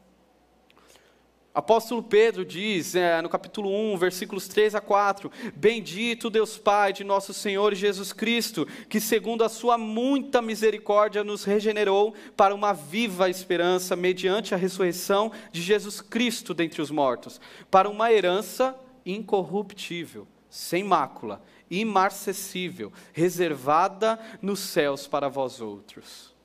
Apóstolo 1.56 2.04
Pedro 2.04 2.44
diz, 2.44 2.96
é, 2.96 3.22
no 3.22 3.30
capítulo 3.30 3.70
1, 3.70 3.96
versículos 3.96 4.46
3 4.46 4.76
a 4.76 4.82
4: 4.82 5.32
Bendito 5.56 6.30
Deus 6.30 6.58
Pai 6.58 6.92
de 6.92 7.06
nosso 7.06 7.34
Senhor 7.34 7.74
Jesus 7.74 8.12
Cristo, 8.12 8.68
que 8.90 9.00
segundo 9.00 9.42
a 9.42 9.48
sua 9.48 9.78
muita 9.78 10.42
misericórdia 10.42 11.24
nos 11.24 11.46
regenerou 11.46 12.14
para 12.36 12.54
uma 12.54 12.74
viva 12.74 13.30
esperança 13.30 13.96
mediante 13.96 14.54
a 14.54 14.58
ressurreição 14.58 15.32
de 15.50 15.62
Jesus 15.62 16.02
Cristo 16.02 16.54
dentre 16.54 16.82
os 16.82 16.92
mortos, 16.92 17.40
para 17.72 17.90
uma 17.90 18.12
herança 18.12 18.76
incorruptível, 19.06 20.28
sem 20.50 20.84
mácula, 20.84 21.42
imarcessível, 21.72 22.92
reservada 23.14 24.20
nos 24.42 24.60
céus 24.60 25.08
para 25.08 25.30
vós 25.30 25.62
outros. 25.62 26.36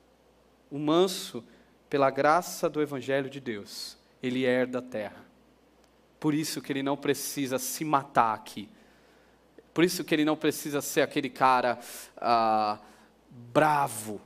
O 0.71 0.79
manso, 0.79 1.43
pela 1.89 2.09
graça 2.09 2.69
do 2.69 2.81
Evangelho 2.81 3.29
de 3.29 3.41
Deus 3.41 3.99
ele 4.21 4.45
herda 4.45 4.79
a 4.79 4.81
terra. 4.81 5.25
Por 6.19 6.33
isso 6.33 6.61
que 6.61 6.71
ele 6.71 6.83
não 6.83 6.95
precisa 6.95 7.57
se 7.57 7.83
matar 7.83 8.33
aqui. 8.33 8.69
Por 9.73 9.83
isso 9.83 10.03
que 10.03 10.13
ele 10.13 10.25
não 10.25 10.35
precisa 10.35 10.81
ser 10.81 11.01
aquele 11.01 11.29
cara 11.29 11.79
ah, 12.17 12.79
bravo. 13.29 14.21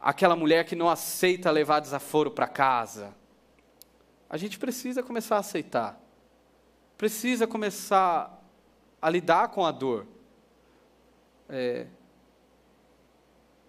Aquela 0.00 0.36
mulher 0.36 0.64
que 0.64 0.76
não 0.76 0.88
aceita 0.88 1.50
levar 1.50 1.80
desaforo 1.80 2.30
para 2.30 2.46
casa. 2.46 3.14
A 4.28 4.36
gente 4.36 4.58
precisa 4.58 5.02
começar 5.02 5.36
a 5.36 5.40
aceitar. 5.40 6.00
Precisa 6.96 7.46
começar 7.46 8.40
a 9.00 9.10
lidar 9.10 9.48
com 9.48 9.64
a 9.64 9.72
dor. 9.72 10.06
É, 11.48 11.86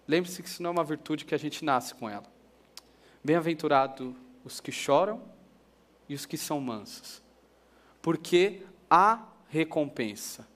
Lembre-se 0.06 0.42
que 0.42 0.48
isso 0.48 0.62
não 0.62 0.68
é 0.68 0.72
uma 0.72 0.84
virtude 0.84 1.24
que 1.24 1.34
a 1.34 1.38
gente 1.38 1.64
nasce 1.64 1.94
com 1.94 2.08
ela. 2.08 2.26
Bem-aventurado 3.22 4.14
os 4.44 4.60
que 4.60 4.70
choram 4.70 5.22
e 6.08 6.14
os 6.14 6.26
que 6.26 6.36
são 6.36 6.60
mansos. 6.60 7.22
Porque 8.02 8.62
há 8.90 9.26
recompensa 9.48 10.46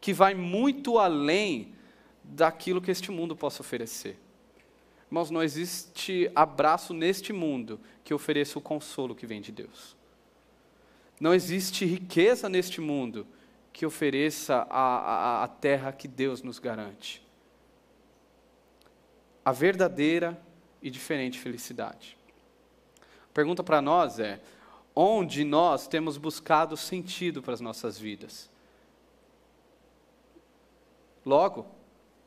que 0.00 0.12
vai 0.12 0.34
muito 0.34 0.98
além 0.98 1.74
daquilo 2.24 2.80
que 2.80 2.90
este 2.90 3.10
mundo 3.10 3.36
possa 3.36 3.60
oferecer. 3.60 4.18
Irmãos, 5.06 5.30
não 5.30 5.42
existe 5.42 6.30
abraço 6.34 6.94
neste 6.94 7.32
mundo 7.32 7.78
que 8.02 8.14
ofereça 8.14 8.58
o 8.58 8.62
consolo 8.62 9.14
que 9.14 9.26
vem 9.26 9.40
de 9.40 9.52
Deus. 9.52 9.96
Não 11.20 11.34
existe 11.34 11.84
riqueza 11.84 12.48
neste 12.48 12.80
mundo 12.80 13.26
que 13.72 13.86
ofereça 13.86 14.66
a, 14.70 14.80
a, 14.80 15.44
a 15.44 15.48
terra 15.48 15.92
que 15.92 16.08
Deus 16.08 16.42
nos 16.42 16.58
garante. 16.58 17.24
A 19.44 19.52
verdadeira 19.52 20.40
e 20.82 20.90
diferente 20.90 21.38
felicidade 21.38 22.16
pergunta 23.36 23.62
para 23.62 23.82
nós 23.82 24.18
é: 24.18 24.40
onde 24.94 25.44
nós 25.44 25.86
temos 25.86 26.16
buscado 26.16 26.74
sentido 26.74 27.42
para 27.42 27.52
as 27.52 27.60
nossas 27.60 27.98
vidas? 27.98 28.48
Logo, 31.24 31.66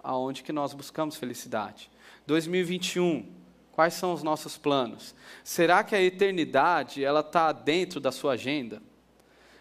aonde 0.03 0.43
que 0.43 0.53
nós 0.53 0.71
buscamos 0.73 1.15
felicidade? 1.15 1.89
2021, 2.27 3.39
Quais 3.71 3.93
são 3.93 4.11
os 4.11 4.21
nossos 4.21 4.57
planos? 4.57 5.15
Será 5.41 5.85
que 5.85 5.95
a 5.95 6.01
eternidade 6.01 7.01
ela 7.01 7.21
está 7.21 7.53
dentro 7.53 8.01
da 8.01 8.11
sua 8.11 8.33
agenda? 8.33 8.81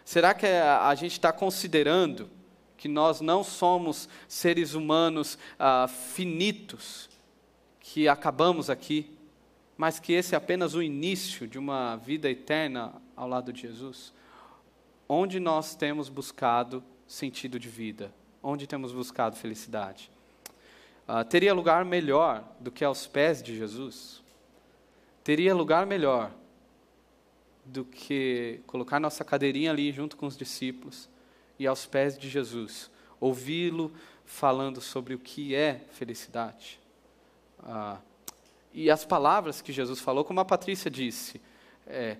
Será 0.03 0.33
que 0.33 0.45
a, 0.45 0.93
gente 0.93 1.13
está 1.13 1.31
considerando 1.31 2.29
que 2.75 2.89
nós 2.89 3.21
não 3.21 3.45
somos 3.45 4.09
seres 4.27 4.73
humanos 4.73 5.37
ah, 5.57 5.87
finitos, 5.87 7.09
que 7.79 8.09
acabamos 8.09 8.69
aqui, 8.69 9.09
mas 9.79 9.97
que 9.97 10.11
esse 10.11 10.35
é 10.35 10.37
apenas 10.37 10.75
o 10.75 10.83
início 10.83 11.47
de 11.47 11.57
uma 11.57 11.95
vida 11.95 12.29
eterna 12.29 12.91
ao 13.15 13.29
lado 13.29 13.53
de 13.53 13.61
Jesus? 13.61 14.13
Onde 15.07 15.39
nós 15.39 15.73
temos 15.73 16.09
buscado 16.09 16.83
sentido 17.07 17.57
de 17.57 17.69
vida? 17.69 18.13
Onde 18.43 18.67
temos 18.67 18.91
buscado 18.91 19.37
felicidade? 19.37 20.11
Uh, 21.07 21.23
teria 21.23 21.53
lugar 21.53 21.85
melhor 21.85 22.43
do 22.59 22.69
que 22.69 22.83
aos 22.83 23.07
pés 23.07 23.41
de 23.41 23.55
Jesus? 23.55 24.21
Teria 25.23 25.55
lugar 25.55 25.85
melhor 25.85 26.29
do 27.63 27.85
que 27.85 28.59
colocar 28.67 28.99
nossa 28.99 29.23
cadeirinha 29.23 29.71
ali 29.71 29.93
junto 29.93 30.17
com 30.17 30.25
os 30.25 30.35
discípulos 30.35 31.07
e 31.57 31.65
aos 31.65 31.85
pés 31.85 32.19
de 32.19 32.27
Jesus, 32.27 32.91
ouvi-lo 33.17 33.93
falando 34.25 34.81
sobre 34.81 35.13
o 35.13 35.19
que 35.19 35.55
é 35.55 35.85
felicidade? 35.89 36.81
Uh, 37.59 38.08
e 38.73 38.89
as 38.89 39.05
palavras 39.05 39.61
que 39.61 39.73
Jesus 39.73 39.99
falou, 39.99 40.23
como 40.23 40.39
a 40.39 40.45
Patrícia 40.45 40.89
disse, 40.89 41.41
é, 41.87 42.17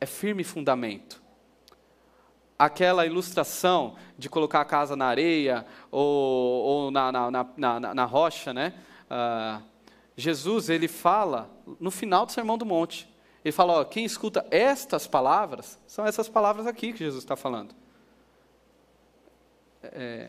é 0.00 0.06
firme 0.06 0.44
fundamento 0.44 1.20
aquela 2.60 3.06
ilustração 3.06 3.96
de 4.18 4.28
colocar 4.28 4.60
a 4.60 4.64
casa 4.66 4.94
na 4.94 5.06
areia 5.06 5.64
ou, 5.90 6.62
ou 6.62 6.90
na, 6.90 7.10
na, 7.10 7.30
na, 7.30 7.46
na, 7.56 7.94
na 7.94 8.04
rocha, 8.04 8.52
né? 8.52 8.74
Uh, 9.10 9.62
Jesus 10.14 10.68
ele 10.68 10.86
fala 10.86 11.50
no 11.80 11.90
final 11.90 12.26
do 12.26 12.32
Sermão 12.32 12.58
do 12.58 12.66
Monte. 12.66 13.08
Ele 13.42 13.52
fala: 13.52 13.80
ó, 13.80 13.84
quem 13.84 14.04
escuta 14.04 14.46
estas 14.50 15.06
palavras 15.06 15.80
são 15.86 16.04
essas 16.04 16.28
palavras 16.28 16.66
aqui 16.66 16.92
que 16.92 16.98
Jesus 16.98 17.24
está 17.24 17.34
falando. 17.34 17.74
É, 19.82 20.28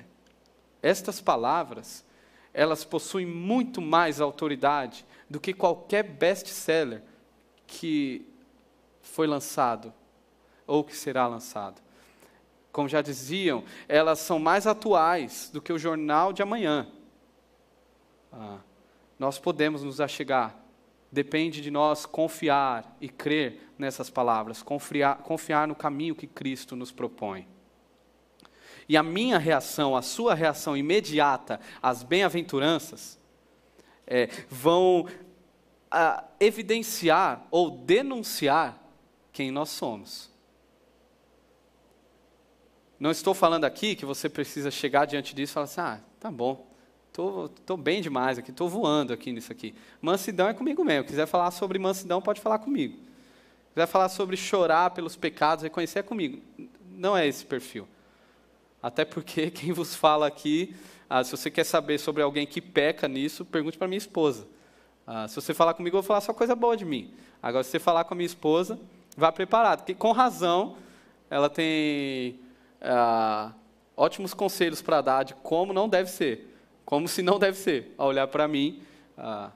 estas 0.81 1.19
palavras 1.19 2.05
elas 2.53 2.85
possuem 2.85 3.25
muito 3.25 3.81
mais 3.81 4.21
autoridade 4.21 5.05
do 5.31 5.39
que 5.39 5.53
qualquer 5.53 6.03
best-seller 6.03 7.01
que 7.65 8.27
foi 9.01 9.25
lançado 9.25 9.93
ou 10.67 10.83
que 10.83 10.95
será 10.95 11.27
lançado 11.27 11.81
como 12.71 12.87
já 12.87 13.01
diziam, 13.01 13.63
elas 13.87 14.19
são 14.19 14.39
mais 14.39 14.65
atuais 14.65 15.49
do 15.51 15.61
que 15.61 15.73
o 15.73 15.77
jornal 15.77 16.31
de 16.31 16.41
amanhã. 16.41 16.87
Ah, 18.31 18.59
nós 19.19 19.37
podemos 19.37 19.83
nos 19.83 19.99
achegar, 19.99 20.55
depende 21.11 21.61
de 21.61 21.69
nós 21.69 22.05
confiar 22.05 22.95
e 23.01 23.09
crer 23.09 23.73
nessas 23.77 24.09
palavras, 24.09 24.63
confiar, 24.63 25.17
confiar 25.17 25.67
no 25.67 25.75
caminho 25.75 26.15
que 26.15 26.27
Cristo 26.27 26.75
nos 26.75 26.91
propõe. 26.91 27.47
E 28.87 28.97
a 28.97 29.03
minha 29.03 29.37
reação, 29.37 29.95
a 29.95 30.01
sua 30.01 30.33
reação 30.33 30.75
imediata 30.75 31.59
às 31.81 32.03
bem-aventuranças, 32.03 33.19
é, 34.11 34.27
vão 34.49 35.07
ah, 35.89 36.25
evidenciar 36.37 37.47
ou 37.49 37.71
denunciar 37.71 38.77
quem 39.31 39.49
nós 39.49 39.69
somos. 39.69 40.29
Não 42.99 43.09
estou 43.09 43.33
falando 43.33 43.63
aqui 43.63 43.95
que 43.95 44.05
você 44.05 44.27
precisa 44.27 44.69
chegar 44.69 45.05
diante 45.05 45.33
disso 45.33 45.53
e 45.53 45.55
falar 45.55 45.63
assim: 45.63 45.79
ah, 45.79 45.99
tá 46.19 46.29
bom, 46.29 46.67
estou 47.07 47.47
tô, 47.47 47.61
tô 47.65 47.77
bem 47.77 48.01
demais 48.01 48.37
aqui, 48.37 48.51
estou 48.51 48.67
voando 48.67 49.13
aqui 49.13 49.31
nisso 49.31 49.49
aqui. 49.49 49.73
Mansidão 50.01 50.49
é 50.49 50.53
comigo 50.53 50.83
mesmo. 50.83 51.07
Quiser 51.07 51.25
falar 51.25 51.49
sobre 51.51 51.79
mansidão, 51.79 52.21
pode 52.21 52.41
falar 52.41 52.59
comigo. 52.59 52.99
Quiser 53.73 53.87
falar 53.87 54.09
sobre 54.09 54.35
chorar 54.35 54.89
pelos 54.89 55.15
pecados, 55.15 55.63
reconhecer 55.63 55.99
é 55.99 56.03
comigo. 56.03 56.41
Não 56.89 57.15
é 57.15 57.25
esse 57.25 57.45
perfil. 57.45 57.87
Até 58.81 59.05
porque 59.05 59.49
quem 59.51 59.71
vos 59.71 59.95
fala 59.95 60.27
aqui, 60.27 60.75
ah, 61.09 61.23
se 61.23 61.31
você 61.31 61.51
quer 61.51 61.65
saber 61.65 61.99
sobre 61.99 62.23
alguém 62.23 62.47
que 62.47 62.61
peca 62.61 63.07
nisso, 63.07 63.45
pergunte 63.45 63.77
para 63.77 63.87
minha 63.87 63.97
esposa. 63.97 64.47
Ah, 65.05 65.27
se 65.27 65.35
você 65.35 65.53
falar 65.53 65.73
comigo, 65.73 65.97
eu 65.97 66.01
vou 66.01 66.07
falar 66.07 66.21
só 66.21 66.33
coisa 66.33 66.55
boa 66.55 66.77
de 66.77 66.85
mim. 66.85 67.13
Agora, 67.41 67.63
se 67.63 67.71
você 67.71 67.79
falar 67.79 68.03
com 68.03 68.13
a 68.13 68.17
minha 68.17 68.25
esposa, 68.25 68.79
vá 69.17 69.31
preparado, 69.31 69.79
porque 69.79 69.93
com 69.93 70.11
razão 70.11 70.77
ela 71.29 71.49
tem 71.49 72.39
ah, 72.81 73.51
ótimos 73.95 74.33
conselhos 74.33 74.81
para 74.81 75.01
dar 75.01 75.23
de 75.23 75.33
como 75.35 75.73
não 75.73 75.87
deve 75.87 76.09
ser, 76.09 76.55
como 76.85 77.07
se 77.07 77.21
não 77.21 77.37
deve 77.37 77.57
ser, 77.57 77.93
a 77.97 78.05
olhar 78.05 78.27
para 78.27 78.47
mim, 78.47 78.81
ah, 79.17 79.51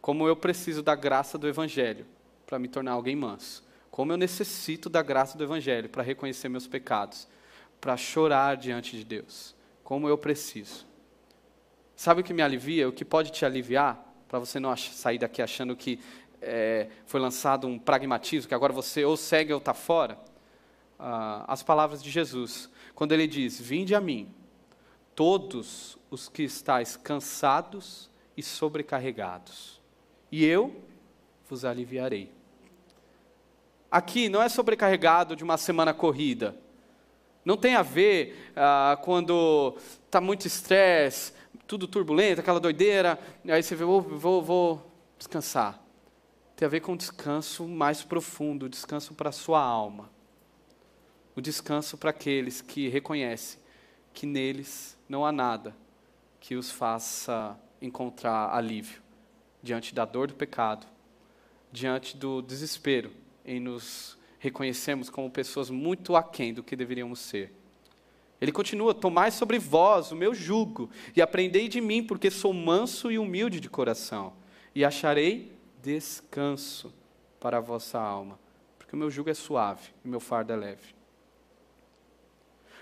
como 0.00 0.26
eu 0.26 0.36
preciso 0.36 0.82
da 0.82 0.94
graça 0.94 1.38
do 1.38 1.48
Evangelho 1.48 2.04
para 2.46 2.58
me 2.58 2.68
tornar 2.68 2.92
alguém 2.92 3.16
manso, 3.16 3.64
como 3.90 4.12
eu 4.12 4.16
necessito 4.16 4.90
da 4.90 5.02
graça 5.02 5.38
do 5.38 5.44
Evangelho 5.44 5.88
para 5.88 6.02
reconhecer 6.02 6.48
meus 6.48 6.66
pecados, 6.66 7.28
para 7.82 7.96
chorar 7.96 8.56
diante 8.56 8.96
de 8.96 9.02
Deus, 9.02 9.56
como 9.82 10.08
eu 10.08 10.16
preciso. 10.16 10.86
Sabe 11.96 12.20
o 12.20 12.24
que 12.24 12.32
me 12.32 12.40
alivia? 12.40 12.88
O 12.88 12.92
que 12.92 13.04
pode 13.04 13.32
te 13.32 13.44
aliviar? 13.44 14.00
Para 14.28 14.38
você 14.38 14.60
não 14.60 14.74
sair 14.76 15.18
daqui 15.18 15.42
achando 15.42 15.74
que 15.74 15.98
é, 16.40 16.86
foi 17.06 17.18
lançado 17.18 17.66
um 17.66 17.80
pragmatismo, 17.80 18.48
que 18.48 18.54
agora 18.54 18.72
você 18.72 19.04
ou 19.04 19.16
segue 19.16 19.52
ou 19.52 19.58
está 19.58 19.74
fora 19.74 20.16
ah, 20.96 21.44
as 21.48 21.64
palavras 21.64 22.00
de 22.00 22.08
Jesus, 22.08 22.70
quando 22.94 23.10
ele 23.10 23.26
diz: 23.26 23.60
Vinde 23.60 23.96
a 23.96 24.00
mim, 24.00 24.32
todos 25.16 25.98
os 26.08 26.28
que 26.28 26.44
estáis 26.44 26.96
cansados 26.96 28.08
e 28.36 28.44
sobrecarregados, 28.44 29.80
e 30.30 30.44
eu 30.44 30.80
vos 31.50 31.64
aliviarei. 31.64 32.32
Aqui 33.90 34.28
não 34.28 34.40
é 34.40 34.48
sobrecarregado 34.48 35.34
de 35.34 35.42
uma 35.42 35.58
semana 35.58 35.92
corrida. 35.92 36.61
Não 37.44 37.56
tem 37.56 37.74
a 37.74 37.82
ver 37.82 38.52
ah, 38.54 38.98
quando 39.02 39.76
está 40.04 40.20
muito 40.20 40.46
estresse, 40.46 41.32
tudo 41.66 41.88
turbulento, 41.88 42.40
aquela 42.40 42.60
doideira, 42.60 43.18
aí 43.48 43.62
você 43.62 43.74
vê, 43.74 43.84
vou, 43.84 44.00
vou, 44.00 44.42
vou 44.42 44.92
descansar. 45.18 45.80
Tem 46.54 46.66
a 46.66 46.68
ver 46.68 46.80
com 46.80 46.92
um 46.92 46.96
descanso 46.96 47.66
mais 47.66 48.02
profundo, 48.02 48.68
descanso 48.68 49.14
para 49.14 49.30
a 49.30 49.32
sua 49.32 49.60
alma 49.60 50.10
o 51.34 51.40
descanso 51.40 51.96
para 51.96 52.10
aqueles 52.10 52.60
que 52.60 52.88
reconhecem 52.88 53.58
que 54.12 54.26
neles 54.26 54.98
não 55.08 55.24
há 55.24 55.32
nada 55.32 55.74
que 56.38 56.54
os 56.54 56.70
faça 56.70 57.58
encontrar 57.80 58.54
alívio 58.54 59.00
diante 59.62 59.94
da 59.94 60.04
dor 60.04 60.26
do 60.26 60.34
pecado, 60.34 60.86
diante 61.70 62.16
do 62.16 62.42
desespero 62.42 63.12
em 63.44 63.60
nos 63.60 64.18
reconhecermos 64.42 65.08
como 65.08 65.30
pessoas 65.30 65.70
muito 65.70 66.16
aquém 66.16 66.52
do 66.52 66.64
que 66.64 66.74
deveríamos 66.74 67.20
ser. 67.20 67.52
Ele 68.40 68.50
continua: 68.50 68.92
Tomai 68.92 69.30
sobre 69.30 69.56
vós 69.56 70.10
o 70.10 70.16
meu 70.16 70.34
jugo 70.34 70.90
e 71.14 71.22
aprendei 71.22 71.68
de 71.68 71.80
mim, 71.80 72.02
porque 72.02 72.28
sou 72.28 72.52
manso 72.52 73.10
e 73.10 73.20
humilde 73.20 73.60
de 73.60 73.70
coração, 73.70 74.32
e 74.74 74.84
acharei 74.84 75.52
descanso 75.80 76.92
para 77.38 77.58
a 77.58 77.60
vossa 77.60 78.00
alma, 78.00 78.36
porque 78.76 78.96
o 78.96 78.98
meu 78.98 79.10
jugo 79.12 79.30
é 79.30 79.34
suave 79.34 79.90
e 80.04 80.08
o 80.08 80.10
meu 80.10 80.18
fardo 80.18 80.52
é 80.52 80.56
leve. 80.56 80.92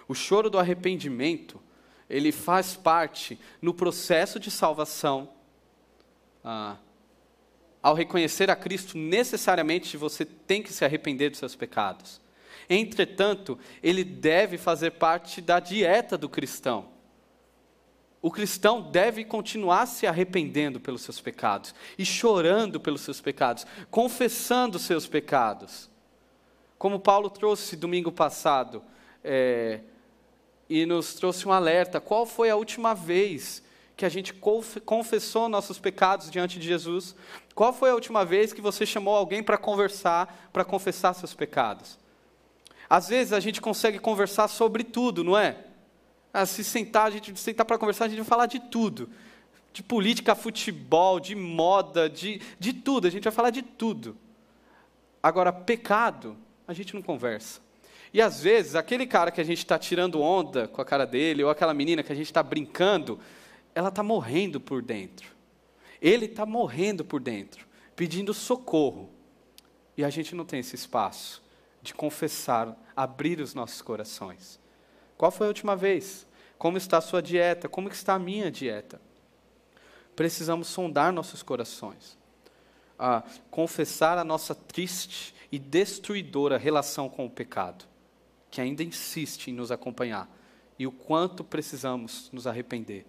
O 0.09 0.15
choro 0.15 0.49
do 0.49 0.59
arrependimento, 0.59 1.61
ele 2.09 2.33
faz 2.33 2.75
parte 2.75 3.39
no 3.61 3.75
processo 3.75 4.41
de 4.41 4.51
salvação. 4.51 5.29
Ah, 6.43 6.79
ao 7.83 7.95
reconhecer 7.95 8.51
a 8.51 8.57
Cristo, 8.57 8.97
necessariamente 8.97 9.97
você 9.97 10.25
tem 10.25 10.63
que 10.63 10.73
se 10.73 10.85
arrepender 10.85 11.31
dos 11.31 11.39
seus 11.39 11.57
pecados. 11.57 12.21
Entretanto, 12.69 13.59
ele 13.83 14.05
deve 14.05 14.59
fazer 14.59 14.93
parte 14.93 15.41
da 15.41 15.59
dieta 15.59 16.17
do 16.17 16.29
cristão. 16.29 16.89
O 18.23 18.31
cristão 18.31 18.83
deve 18.91 19.25
continuar 19.25 19.87
se 19.87 20.07
arrependendo 20.07 20.79
pelos 20.79 21.03
seus 21.03 21.21
pecados 21.21 21.75
e 21.99 22.05
chorando 22.05 22.79
pelos 22.79 23.01
seus 23.01 23.21
pecados, 23.21 23.67
confessando 23.91 24.77
os 24.77 24.83
seus 24.83 25.07
pecados. 25.07 25.89
Como 26.79 27.01
Paulo 27.01 27.31
trouxe 27.31 27.77
domingo 27.77 28.13
passado, 28.13 28.83
é, 29.25 29.81
e 30.69 30.87
nos 30.87 31.15
trouxe 31.15 31.49
um 31.49 31.53
alerta. 31.53 32.01
Qual 32.01 32.25
foi 32.25 32.49
a 32.49 32.57
última 32.57 32.95
vez 32.95 33.63
que 34.01 34.07
a 34.07 34.09
gente 34.09 34.33
confessou 34.33 35.47
nossos 35.47 35.79
pecados 35.79 36.31
diante 36.31 36.59
de 36.59 36.67
Jesus? 36.67 37.15
Qual 37.55 37.71
foi 37.71 37.91
a 37.91 37.95
última 37.95 38.25
vez 38.25 38.51
que 38.51 38.63
você 38.63 38.87
chamou 38.87 39.15
alguém 39.15 39.43
para 39.43 39.59
conversar, 39.59 40.49
para 40.55 40.65
confessar 40.65 41.13
seus 41.13 41.35
pecados? 41.35 41.99
Às 42.89 43.09
vezes 43.09 43.35
a 43.35 43.41
gente 43.41 43.61
consegue 43.61 43.99
conversar 43.99 44.49
sobre 44.49 44.85
tudo, 44.85 45.23
não 45.23 45.37
é? 45.37 45.67
Ah, 46.33 46.47
se 46.47 46.65
sentar, 46.65 47.09
a 47.09 47.11
gente 47.11 47.39
sentar 47.39 47.67
para 47.67 47.77
conversar, 47.77 48.07
a 48.07 48.09
gente 48.09 48.17
vai 48.21 48.27
falar 48.27 48.47
de 48.47 48.59
tudo. 48.59 49.11
De 49.71 49.83
política, 49.83 50.35
futebol, 50.35 51.21
de 51.21 51.35
moda, 51.35 52.09
de, 52.09 52.41
de 52.59 52.73
tudo. 52.73 53.07
A 53.07 53.11
gente 53.11 53.25
vai 53.25 53.33
falar 53.33 53.51
de 53.51 53.61
tudo. 53.61 54.17
Agora, 55.23 55.53
pecado, 55.53 56.39
a 56.67 56.73
gente 56.73 56.95
não 56.95 57.03
conversa. 57.03 57.61
E 58.15 58.23
às 58.23 58.41
vezes, 58.41 58.75
aquele 58.75 59.07
cara 59.07 59.31
que 59.31 59.43
a 59.43 59.45
gente 59.45 59.59
está 59.59 59.79
tirando 59.79 60.23
onda 60.23 60.67
com 60.69 60.81
a 60.81 60.87
cara 60.87 61.05
dele, 61.05 61.45
ou 61.45 61.51
aquela 61.51 61.75
menina 61.75 62.03
que 62.03 62.11
a 62.11 62.17
gente 62.17 62.29
está 62.29 62.43
brincando, 62.43 63.21
ela 63.75 63.89
está 63.89 64.03
morrendo 64.03 64.61
por 64.61 64.83
dentro. 64.83 65.31
Ele 66.01 66.27
está 66.27 66.47
morrendo 66.47 67.05
por 67.05 67.21
dentro, 67.21 67.67
pedindo 67.95 68.33
socorro. 68.33 69.11
E 69.97 70.05
a 70.05 70.11
gente 70.11 70.35
não 70.35 70.45
tem 70.45 70.61
esse 70.61 70.75
espaço 70.75 71.43
de 71.83 71.95
confessar, 71.95 72.77
abrir 72.95 73.41
os 73.41 73.55
nossos 73.55 73.83
corações. 73.83 74.59
Qual 75.17 75.31
foi 75.31 75.47
a 75.47 75.49
última 75.49 75.77
vez? 75.77 76.27
Como 76.59 76.77
está 76.77 76.99
a 76.99 77.03
sua 77.03 77.23
dieta? 77.23 77.69
Como 77.69 77.89
está 77.89 78.15
a 78.15 78.19
minha 78.19 78.51
dieta? 78.51 79.01
Precisamos 80.15 80.69
sondar 80.69 81.13
nossos 81.13 81.43
corações. 81.43 82.19
Ah, 82.99 83.23
confessar 83.51 84.19
a 84.19 84.25
nossa 84.25 84.55
triste 84.55 85.35
e 85.51 85.59
destruidora 85.59 86.59
relação 86.59 87.09
com 87.09 87.25
o 87.25 87.31
pecado, 87.31 87.87
que 88.51 88.61
ainda 88.61 88.83
insiste 88.83 89.49
em 89.49 89.55
nos 89.55 89.73
acompanhar, 89.73 90.29
e 90.79 90.87
o 90.87 90.93
quanto 90.93 91.43
precisamos 91.43 92.29
nos 92.33 92.47
arrepender. 92.47 93.07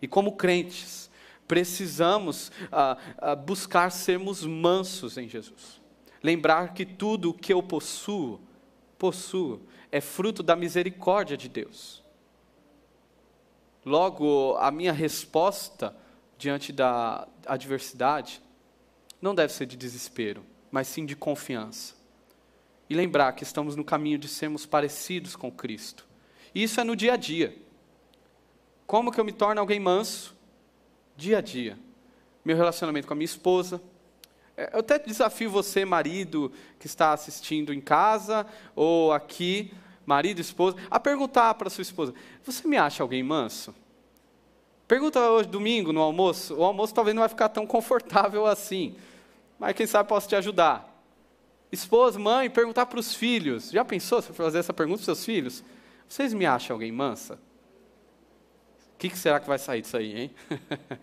E 0.00 0.08
como 0.08 0.36
crentes, 0.36 1.10
precisamos 1.46 2.52
ah, 2.70 2.96
ah, 3.18 3.34
buscar 3.34 3.90
sermos 3.90 4.44
mansos 4.44 5.18
em 5.18 5.28
Jesus. 5.28 5.80
Lembrar 6.22 6.74
que 6.74 6.86
tudo 6.86 7.30
o 7.30 7.34
que 7.34 7.52
eu 7.52 7.62
possuo, 7.62 8.40
possuo, 8.98 9.60
é 9.90 10.00
fruto 10.00 10.42
da 10.42 10.54
misericórdia 10.54 11.36
de 11.36 11.48
Deus. 11.48 12.02
Logo, 13.84 14.56
a 14.58 14.70
minha 14.70 14.92
resposta 14.92 15.96
diante 16.38 16.72
da 16.72 17.26
adversidade 17.46 18.42
não 19.20 19.34
deve 19.34 19.52
ser 19.52 19.66
de 19.66 19.76
desespero, 19.76 20.44
mas 20.70 20.86
sim 20.86 21.04
de 21.04 21.16
confiança. 21.16 21.94
E 22.88 22.94
lembrar 22.94 23.32
que 23.32 23.42
estamos 23.42 23.76
no 23.76 23.84
caminho 23.84 24.18
de 24.18 24.28
sermos 24.28 24.66
parecidos 24.66 25.34
com 25.34 25.50
Cristo. 25.50 26.06
E 26.54 26.62
isso 26.62 26.80
é 26.80 26.84
no 26.84 26.96
dia 26.96 27.14
a 27.14 27.16
dia. 27.16 27.56
Como 28.90 29.12
que 29.12 29.20
eu 29.20 29.24
me 29.24 29.30
torno 29.30 29.60
alguém 29.60 29.78
manso? 29.78 30.34
Dia 31.16 31.38
a 31.38 31.40
dia. 31.40 31.78
Meu 32.44 32.56
relacionamento 32.56 33.06
com 33.06 33.12
a 33.12 33.16
minha 33.16 33.24
esposa. 33.24 33.80
É, 34.56 34.70
eu 34.72 34.80
até 34.80 34.98
desafio 34.98 35.48
você, 35.48 35.84
marido, 35.84 36.50
que 36.76 36.88
está 36.88 37.12
assistindo 37.12 37.72
em 37.72 37.80
casa 37.80 38.44
ou 38.74 39.12
aqui, 39.12 39.72
marido, 40.04 40.40
esposa, 40.40 40.76
a 40.90 40.98
perguntar 40.98 41.54
para 41.54 41.70
sua 41.70 41.82
esposa: 41.82 42.12
Você 42.42 42.66
me 42.66 42.76
acha 42.76 43.04
alguém 43.04 43.22
manso? 43.22 43.72
Pergunta 44.88 45.20
hoje, 45.20 45.48
domingo, 45.48 45.92
no 45.92 46.00
almoço. 46.00 46.56
O 46.56 46.64
almoço 46.64 46.92
talvez 46.92 47.14
não 47.14 47.20
vai 47.20 47.28
ficar 47.28 47.48
tão 47.48 47.64
confortável 47.68 48.44
assim, 48.44 48.96
mas 49.56 49.76
quem 49.76 49.86
sabe 49.86 50.08
posso 50.08 50.28
te 50.28 50.34
ajudar. 50.34 51.00
Esposa, 51.70 52.18
mãe, 52.18 52.50
perguntar 52.50 52.86
para 52.86 52.98
os 52.98 53.14
filhos. 53.14 53.70
Já 53.70 53.84
pensou 53.84 54.20
se 54.20 54.32
fazer 54.32 54.58
essa 54.58 54.74
pergunta 54.74 54.96
para 54.96 55.12
os 55.12 55.18
seus 55.18 55.24
filhos? 55.24 55.62
Vocês 56.08 56.34
me 56.34 56.44
acham 56.44 56.74
alguém 56.74 56.90
mansa? 56.90 57.38
Que, 59.00 59.08
que 59.08 59.18
será 59.18 59.40
que 59.40 59.48
vai 59.48 59.58
sair 59.58 59.80
disso 59.80 59.96
aí, 59.96 60.16
hein? 60.16 60.34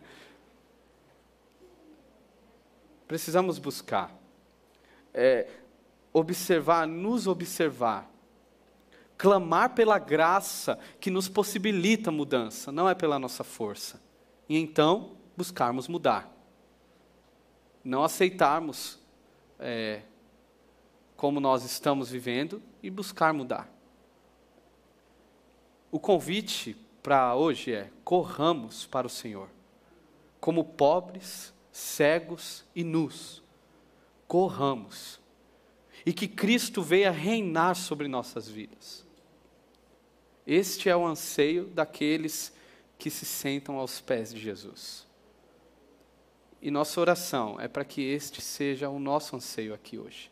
Precisamos 3.08 3.58
buscar, 3.58 4.16
é, 5.14 5.50
observar, 6.14 6.88
nos 6.88 7.26
observar 7.26 8.08
clamar 9.18 9.74
pela 9.74 9.98
graça 9.98 10.78
que 11.00 11.10
nos 11.10 11.28
possibilita 11.28 12.12
mudança, 12.12 12.72
não 12.72 12.88
é 12.88 12.94
pela 12.94 13.18
nossa 13.18 13.44
força. 13.44 14.00
E 14.48 14.56
então 14.56 15.18
buscarmos 15.36 15.88
mudar. 15.88 16.32
Não 17.84 18.04
aceitarmos 18.04 19.00
é, 19.58 20.04
como 21.16 21.40
nós 21.40 21.66
estamos 21.66 22.12
vivendo 22.12 22.62
e 22.84 22.92
buscar 22.92 23.34
mudar. 23.34 23.68
O 25.90 26.00
convite 26.00 26.78
para 27.08 27.34
hoje 27.36 27.72
é: 27.72 27.90
corramos 28.04 28.86
para 28.86 29.08
o 29.08 29.10
Senhor, 29.10 29.48
como 30.42 30.66
pobres, 30.66 31.54
cegos 31.72 32.66
e 32.76 32.84
nus. 32.84 33.42
Corramos. 34.28 35.18
E 36.06 36.12
que 36.12 36.28
Cristo 36.28 36.82
venha 36.82 37.10
reinar 37.10 37.78
sobre 37.78 38.10
nossas 38.10 38.50
vidas. 38.50 39.06
Este 40.46 40.90
é 40.90 40.98
o 40.98 41.08
anseio 41.08 41.68
daqueles 41.68 42.52
que 43.00 43.10
se 43.10 43.26
sentam 43.26 43.78
aos 43.78 44.02
pés 44.02 44.34
de 44.34 44.42
Jesus. 44.42 45.08
E 46.62 46.70
nossa 46.70 47.00
oração 47.00 47.58
é 47.58 47.70
para 47.70 47.86
que 47.86 48.02
este 48.02 48.42
seja 48.42 48.90
o 48.90 49.00
nosso 49.00 49.34
anseio 49.34 49.74
aqui 49.74 49.98
hoje. 49.98 50.30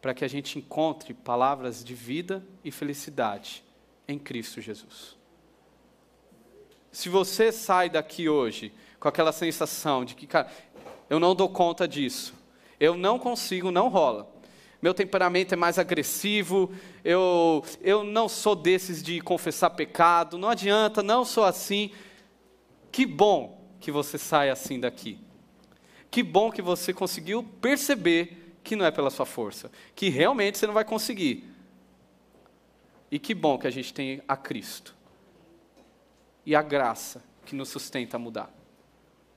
Para 0.00 0.14
que 0.14 0.24
a 0.24 0.28
gente 0.28 0.58
encontre 0.58 1.12
palavras 1.12 1.84
de 1.84 1.94
vida 1.94 2.42
e 2.64 2.70
felicidade 2.70 3.62
em 4.08 4.18
Cristo 4.18 4.58
Jesus. 4.62 5.15
Se 6.96 7.10
você 7.10 7.52
sai 7.52 7.90
daqui 7.90 8.26
hoje 8.26 8.72
com 8.98 9.06
aquela 9.06 9.30
sensação 9.30 10.02
de 10.02 10.14
que, 10.14 10.26
cara, 10.26 10.50
eu 11.10 11.20
não 11.20 11.34
dou 11.34 11.46
conta 11.46 11.86
disso, 11.86 12.32
eu 12.80 12.96
não 12.96 13.18
consigo, 13.18 13.70
não 13.70 13.90
rola 13.90 14.34
meu 14.80 14.94
temperamento 14.94 15.52
é 15.52 15.56
mais 15.56 15.78
agressivo, 15.78 16.72
eu, 17.04 17.62
eu 17.82 18.02
não 18.02 18.30
sou 18.30 18.54
desses 18.54 19.02
de 19.02 19.20
confessar 19.20 19.70
pecado, 19.70 20.38
não 20.38 20.48
adianta, 20.48 21.02
não 21.02 21.24
sou 21.24 21.44
assim. 21.44 21.90
Que 22.92 23.04
bom 23.04 23.60
que 23.80 23.90
você 23.90 24.16
sai 24.16 24.48
assim 24.48 24.80
daqui. 24.80 25.18
Que 26.10 26.22
bom 26.22 26.50
que 26.50 26.62
você 26.62 26.94
conseguiu 26.94 27.42
perceber 27.42 28.58
que 28.62 28.76
não 28.76 28.86
é 28.86 28.90
pela 28.90 29.10
sua 29.10 29.26
força, 29.26 29.70
que 29.94 30.08
realmente 30.08 30.56
você 30.56 30.66
não 30.66 30.74
vai 30.74 30.84
conseguir. 30.84 31.44
E 33.10 33.18
que 33.18 33.34
bom 33.34 33.58
que 33.58 33.66
a 33.66 33.70
gente 33.70 33.92
tem 33.92 34.22
a 34.26 34.36
Cristo 34.36 34.95
e 36.46 36.54
a 36.54 36.62
graça 36.62 37.22
que 37.44 37.54
nos 37.54 37.68
sustenta 37.68 38.16
a 38.16 38.20
mudar. 38.20 38.50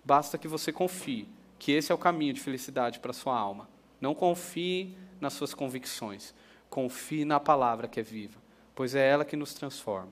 Basta 0.05 0.37
que 0.37 0.47
você 0.47 0.71
confie 0.71 1.27
que 1.57 1.71
esse 1.71 1.91
é 1.91 1.95
o 1.95 1.97
caminho 1.97 2.33
de 2.33 2.39
felicidade 2.39 2.99
para 2.99 3.11
sua 3.11 3.37
alma. 3.37 3.67
Não 3.99 4.15
confie 4.15 4.95
nas 5.19 5.33
suas 5.33 5.53
convicções. 5.53 6.33
Confie 6.69 7.25
na 7.25 7.39
palavra 7.39 7.87
que 7.87 7.99
é 7.99 8.03
viva, 8.03 8.39
pois 8.75 8.93
é 8.93 9.07
ela 9.09 9.25
que 9.25 9.35
nos 9.35 9.53
transforma. 9.53 10.11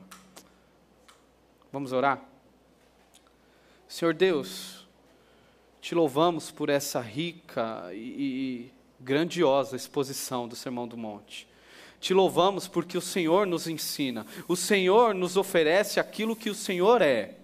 Vamos 1.72 1.94
orar? 1.94 2.22
Senhor 3.88 4.14
Deus, 4.14 4.88
te 5.80 5.94
louvamos 5.94 6.50
por 6.52 6.70
essa 6.70 7.00
rica 7.00 7.90
e, 7.94 8.72
grandiosa 9.00 9.76
exposição 9.76 10.48
do 10.48 10.56
Sermão 10.56 10.88
do 10.88 10.98
Monte. 10.98 11.48
Te 12.00 12.14
louvamos 12.14 12.68
porque 12.68 12.98
o 12.98 13.02
Senhor 13.02 13.48
nos 13.48 13.68
ensina, 13.68 14.26
o 14.48 14.56
Senhor 14.56 15.16
nos 15.16 15.36
oferece 15.36 16.00
aquilo 16.00 16.36
que 16.36 16.50
o 16.50 16.56
Senhor 16.56 17.02
é. 17.02 17.36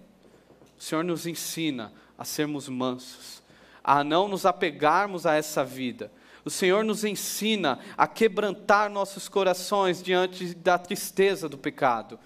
O 0.78 0.82
Senhor 0.82 1.02
nos 1.02 1.26
ensina 1.26 1.92
a 2.16 2.24
sermos 2.24 2.68
mansos, 2.68 3.42
a 3.82 4.04
não 4.04 4.28
nos 4.28 4.46
apegarmos 4.46 5.26
a 5.26 5.34
essa 5.34 5.64
vida, 5.64 6.10
o 6.44 6.50
Senhor 6.50 6.84
nos 6.84 7.04
ensina 7.04 7.78
a 7.96 8.06
quebrantar 8.06 8.90
nossos 8.90 9.28
corações 9.28 10.02
diante 10.02 10.54
da 10.54 10.78
tristeza 10.78 11.48
do 11.48 11.56
pecado. 11.56 12.18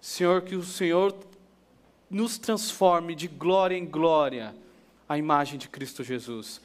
Senhor, 0.00 0.42
que 0.42 0.54
o 0.54 0.62
Senhor 0.62 1.14
nos 2.08 2.38
transforme 2.38 3.14
de 3.14 3.26
glória 3.26 3.76
em 3.76 3.84
glória 3.84 4.54
a 5.08 5.18
imagem 5.18 5.58
de 5.58 5.68
Cristo 5.68 6.04
Jesus. 6.04 6.60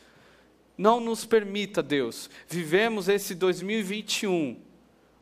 Não 0.78 1.00
nos 1.00 1.26
permita, 1.26 1.82
Deus, 1.82 2.30
vivemos 2.48 3.08
esse 3.08 3.34
2021 3.34 4.60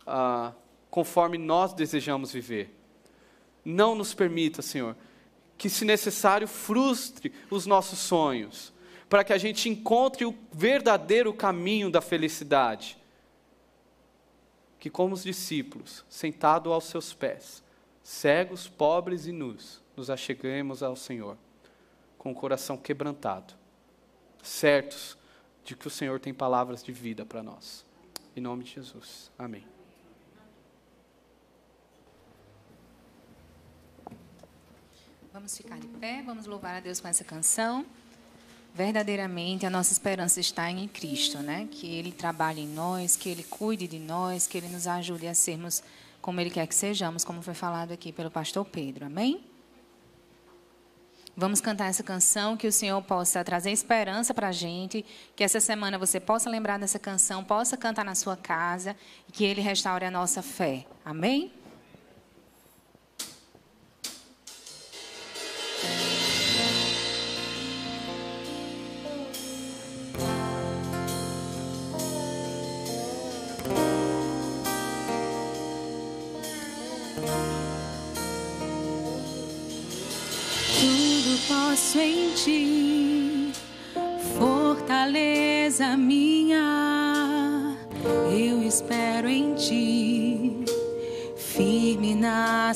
ah, 0.05 0.53
conforme 0.89 1.37
nós 1.37 1.73
desejamos 1.73 2.31
viver. 2.31 2.73
Não 3.63 3.95
nos 3.95 4.13
permita, 4.13 4.61
Senhor, 4.61 4.95
que, 5.57 5.69
se 5.69 5.85
necessário, 5.85 6.47
frustre 6.47 7.31
os 7.49 7.65
nossos 7.65 7.99
sonhos 7.99 8.73
para 9.07 9.23
que 9.23 9.31
a 9.31 9.37
gente 9.37 9.69
encontre 9.69 10.25
o 10.25 10.35
verdadeiro 10.51 11.31
caminho 11.31 11.91
da 11.91 12.01
felicidade. 12.01 12.97
Que, 14.79 14.89
como 14.89 15.13
os 15.13 15.23
discípulos, 15.23 16.03
sentados 16.09 16.73
aos 16.73 16.85
seus 16.85 17.13
pés, 17.13 17.63
cegos, 18.03 18.67
pobres 18.67 19.27
e 19.27 19.31
nus, 19.31 19.83
nos 19.95 20.09
acheguemos 20.09 20.81
ao 20.81 20.95
Senhor, 20.95 21.37
com 22.17 22.31
o 22.31 22.35
coração 22.35 22.75
quebrantado, 22.75 23.53
certos 24.41 25.15
de 25.63 25.75
que 25.75 25.87
o 25.87 25.89
Senhor 25.89 26.19
tem 26.19 26.33
palavras 26.33 26.83
de 26.83 26.91
vida 26.91 27.25
para 27.25 27.41
nós. 27.41 27.85
Em 28.35 28.41
nome 28.41 28.63
de 28.63 28.71
Jesus. 28.71 29.31
Amém. 29.37 29.65
Vamos 35.31 35.57
ficar 35.57 35.79
de 35.79 35.87
pé, 35.87 36.21
vamos 36.23 36.45
louvar 36.45 36.75
a 36.75 36.79
Deus 36.79 36.99
com 36.99 37.07
essa 37.07 37.23
canção 37.23 37.85
verdadeiramente 38.73 39.65
a 39.65 39.69
nossa 39.69 39.93
esperança 39.93 40.39
está 40.39 40.69
em 40.69 40.87
Cristo, 40.87 41.37
né? 41.37 41.67
Que 41.69 41.87
Ele 41.87 42.11
trabalhe 42.11 42.61
em 42.61 42.67
nós, 42.67 43.15
que 43.15 43.29
Ele 43.29 43.43
cuide 43.43 43.87
de 43.87 43.99
nós, 43.99 44.47
que 44.47 44.57
Ele 44.57 44.67
nos 44.67 44.87
ajude 44.87 45.27
a 45.27 45.35
sermos 45.35 45.83
como 46.21 46.41
Ele 46.41 46.49
quer 46.49 46.65
que 46.65 46.73
sejamos, 46.73 47.23
como 47.23 47.41
foi 47.41 47.53
falado 47.53 47.91
aqui 47.91 48.11
pelo 48.11 48.31
pastor 48.31 48.65
Pedro. 48.65 49.05
Amém? 49.05 49.43
Vamos 51.35 51.59
cantar 51.59 51.87
essa 51.87 52.03
canção, 52.03 52.55
que 52.55 52.67
o 52.67 52.71
Senhor 52.71 53.01
possa 53.01 53.43
trazer 53.43 53.71
esperança 53.71 54.35
para 54.35 54.49
a 54.49 54.51
gente, 54.51 55.03
que 55.35 55.43
essa 55.43 55.59
semana 55.59 55.97
você 55.97 56.19
possa 56.19 56.47
lembrar 56.47 56.77
dessa 56.77 56.99
canção, 56.99 57.43
possa 57.43 57.75
cantar 57.75 58.05
na 58.05 58.13
sua 58.13 58.37
casa 58.37 58.95
e 59.27 59.31
que 59.31 59.43
Ele 59.43 59.59
restaure 59.59 60.05
a 60.05 60.11
nossa 60.11 60.43
fé. 60.43 60.85
Amém? 61.03 61.51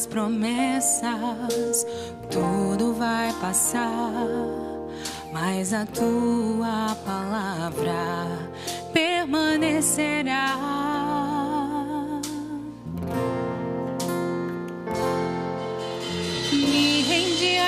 Promessas. 0.09 1.85
Tudo 2.29 2.93
vai 2.93 3.31
passar, 3.41 4.11
mas 5.31 5.73
a 5.73 5.85
tua 5.85 6.95
palavra 7.05 8.27
permanecerá. 8.93 10.57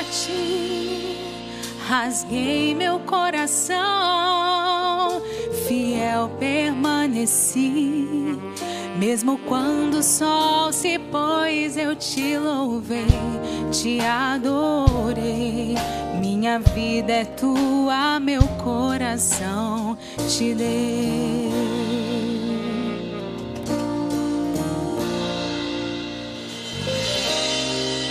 ti, 0.10 1.16
rasguei 1.88 2.74
meu 2.74 3.00
coração, 3.00 3.78
fiel 5.68 6.30
permaneci. 6.40 8.08
Mesmo 8.98 9.38
quando 9.40 10.00
o 10.00 10.04
sol 10.04 10.74
se 10.74 10.99
pôs, 11.12 11.78
eu 11.78 11.96
te 11.96 12.38
louvei, 12.38 13.06
te 13.72 14.00
adorei. 14.02 15.76
Minha 16.20 16.60
vida 16.60 17.14
é 17.14 17.26
tua, 17.26 18.20
meu 18.20 18.42
coração 18.64 19.98
te 20.28 20.54
dei. 20.54 21.50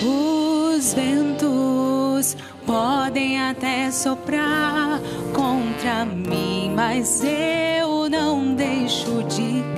Os 0.03 0.95
ventos 0.95 2.37
podem 2.65 3.41
até 3.41 3.91
soprar 3.91 5.01
contra 5.33 6.05
mim, 6.05 6.73
mas 6.75 7.23
eu 7.25 8.09
não 8.09 8.55
deixo 8.55 9.23
de 9.25 9.78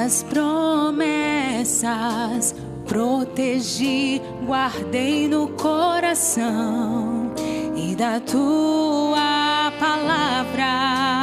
Tuas 0.00 0.22
promessas. 0.22 1.84
Protegi, 2.86 4.22
guardei 4.46 5.28
no 5.28 5.48
coração 5.48 7.34
e 7.76 7.94
da 7.94 8.18
tua 8.18 9.70
palavra 9.78 11.19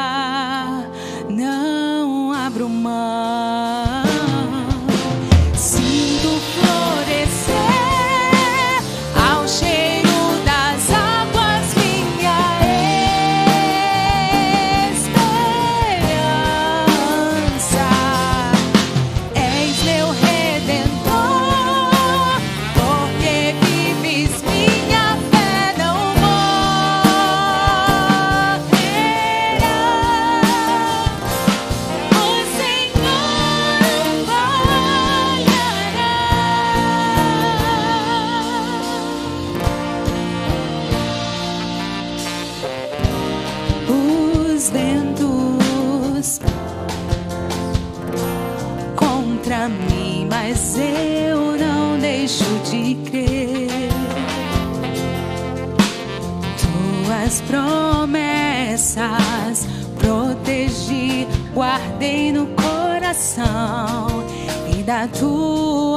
coração 63.67 64.07
e 64.71 64.83
da 64.83 65.07
tua 65.07 65.96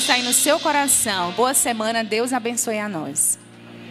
esperança 0.00 0.14
aí 0.14 0.22
no 0.22 0.32
seu 0.32 0.58
coração. 0.58 1.30
Boa 1.32 1.52
semana, 1.52 2.02
Deus 2.02 2.32
abençoe 2.32 2.78
a 2.78 2.88
nós. 2.88 3.39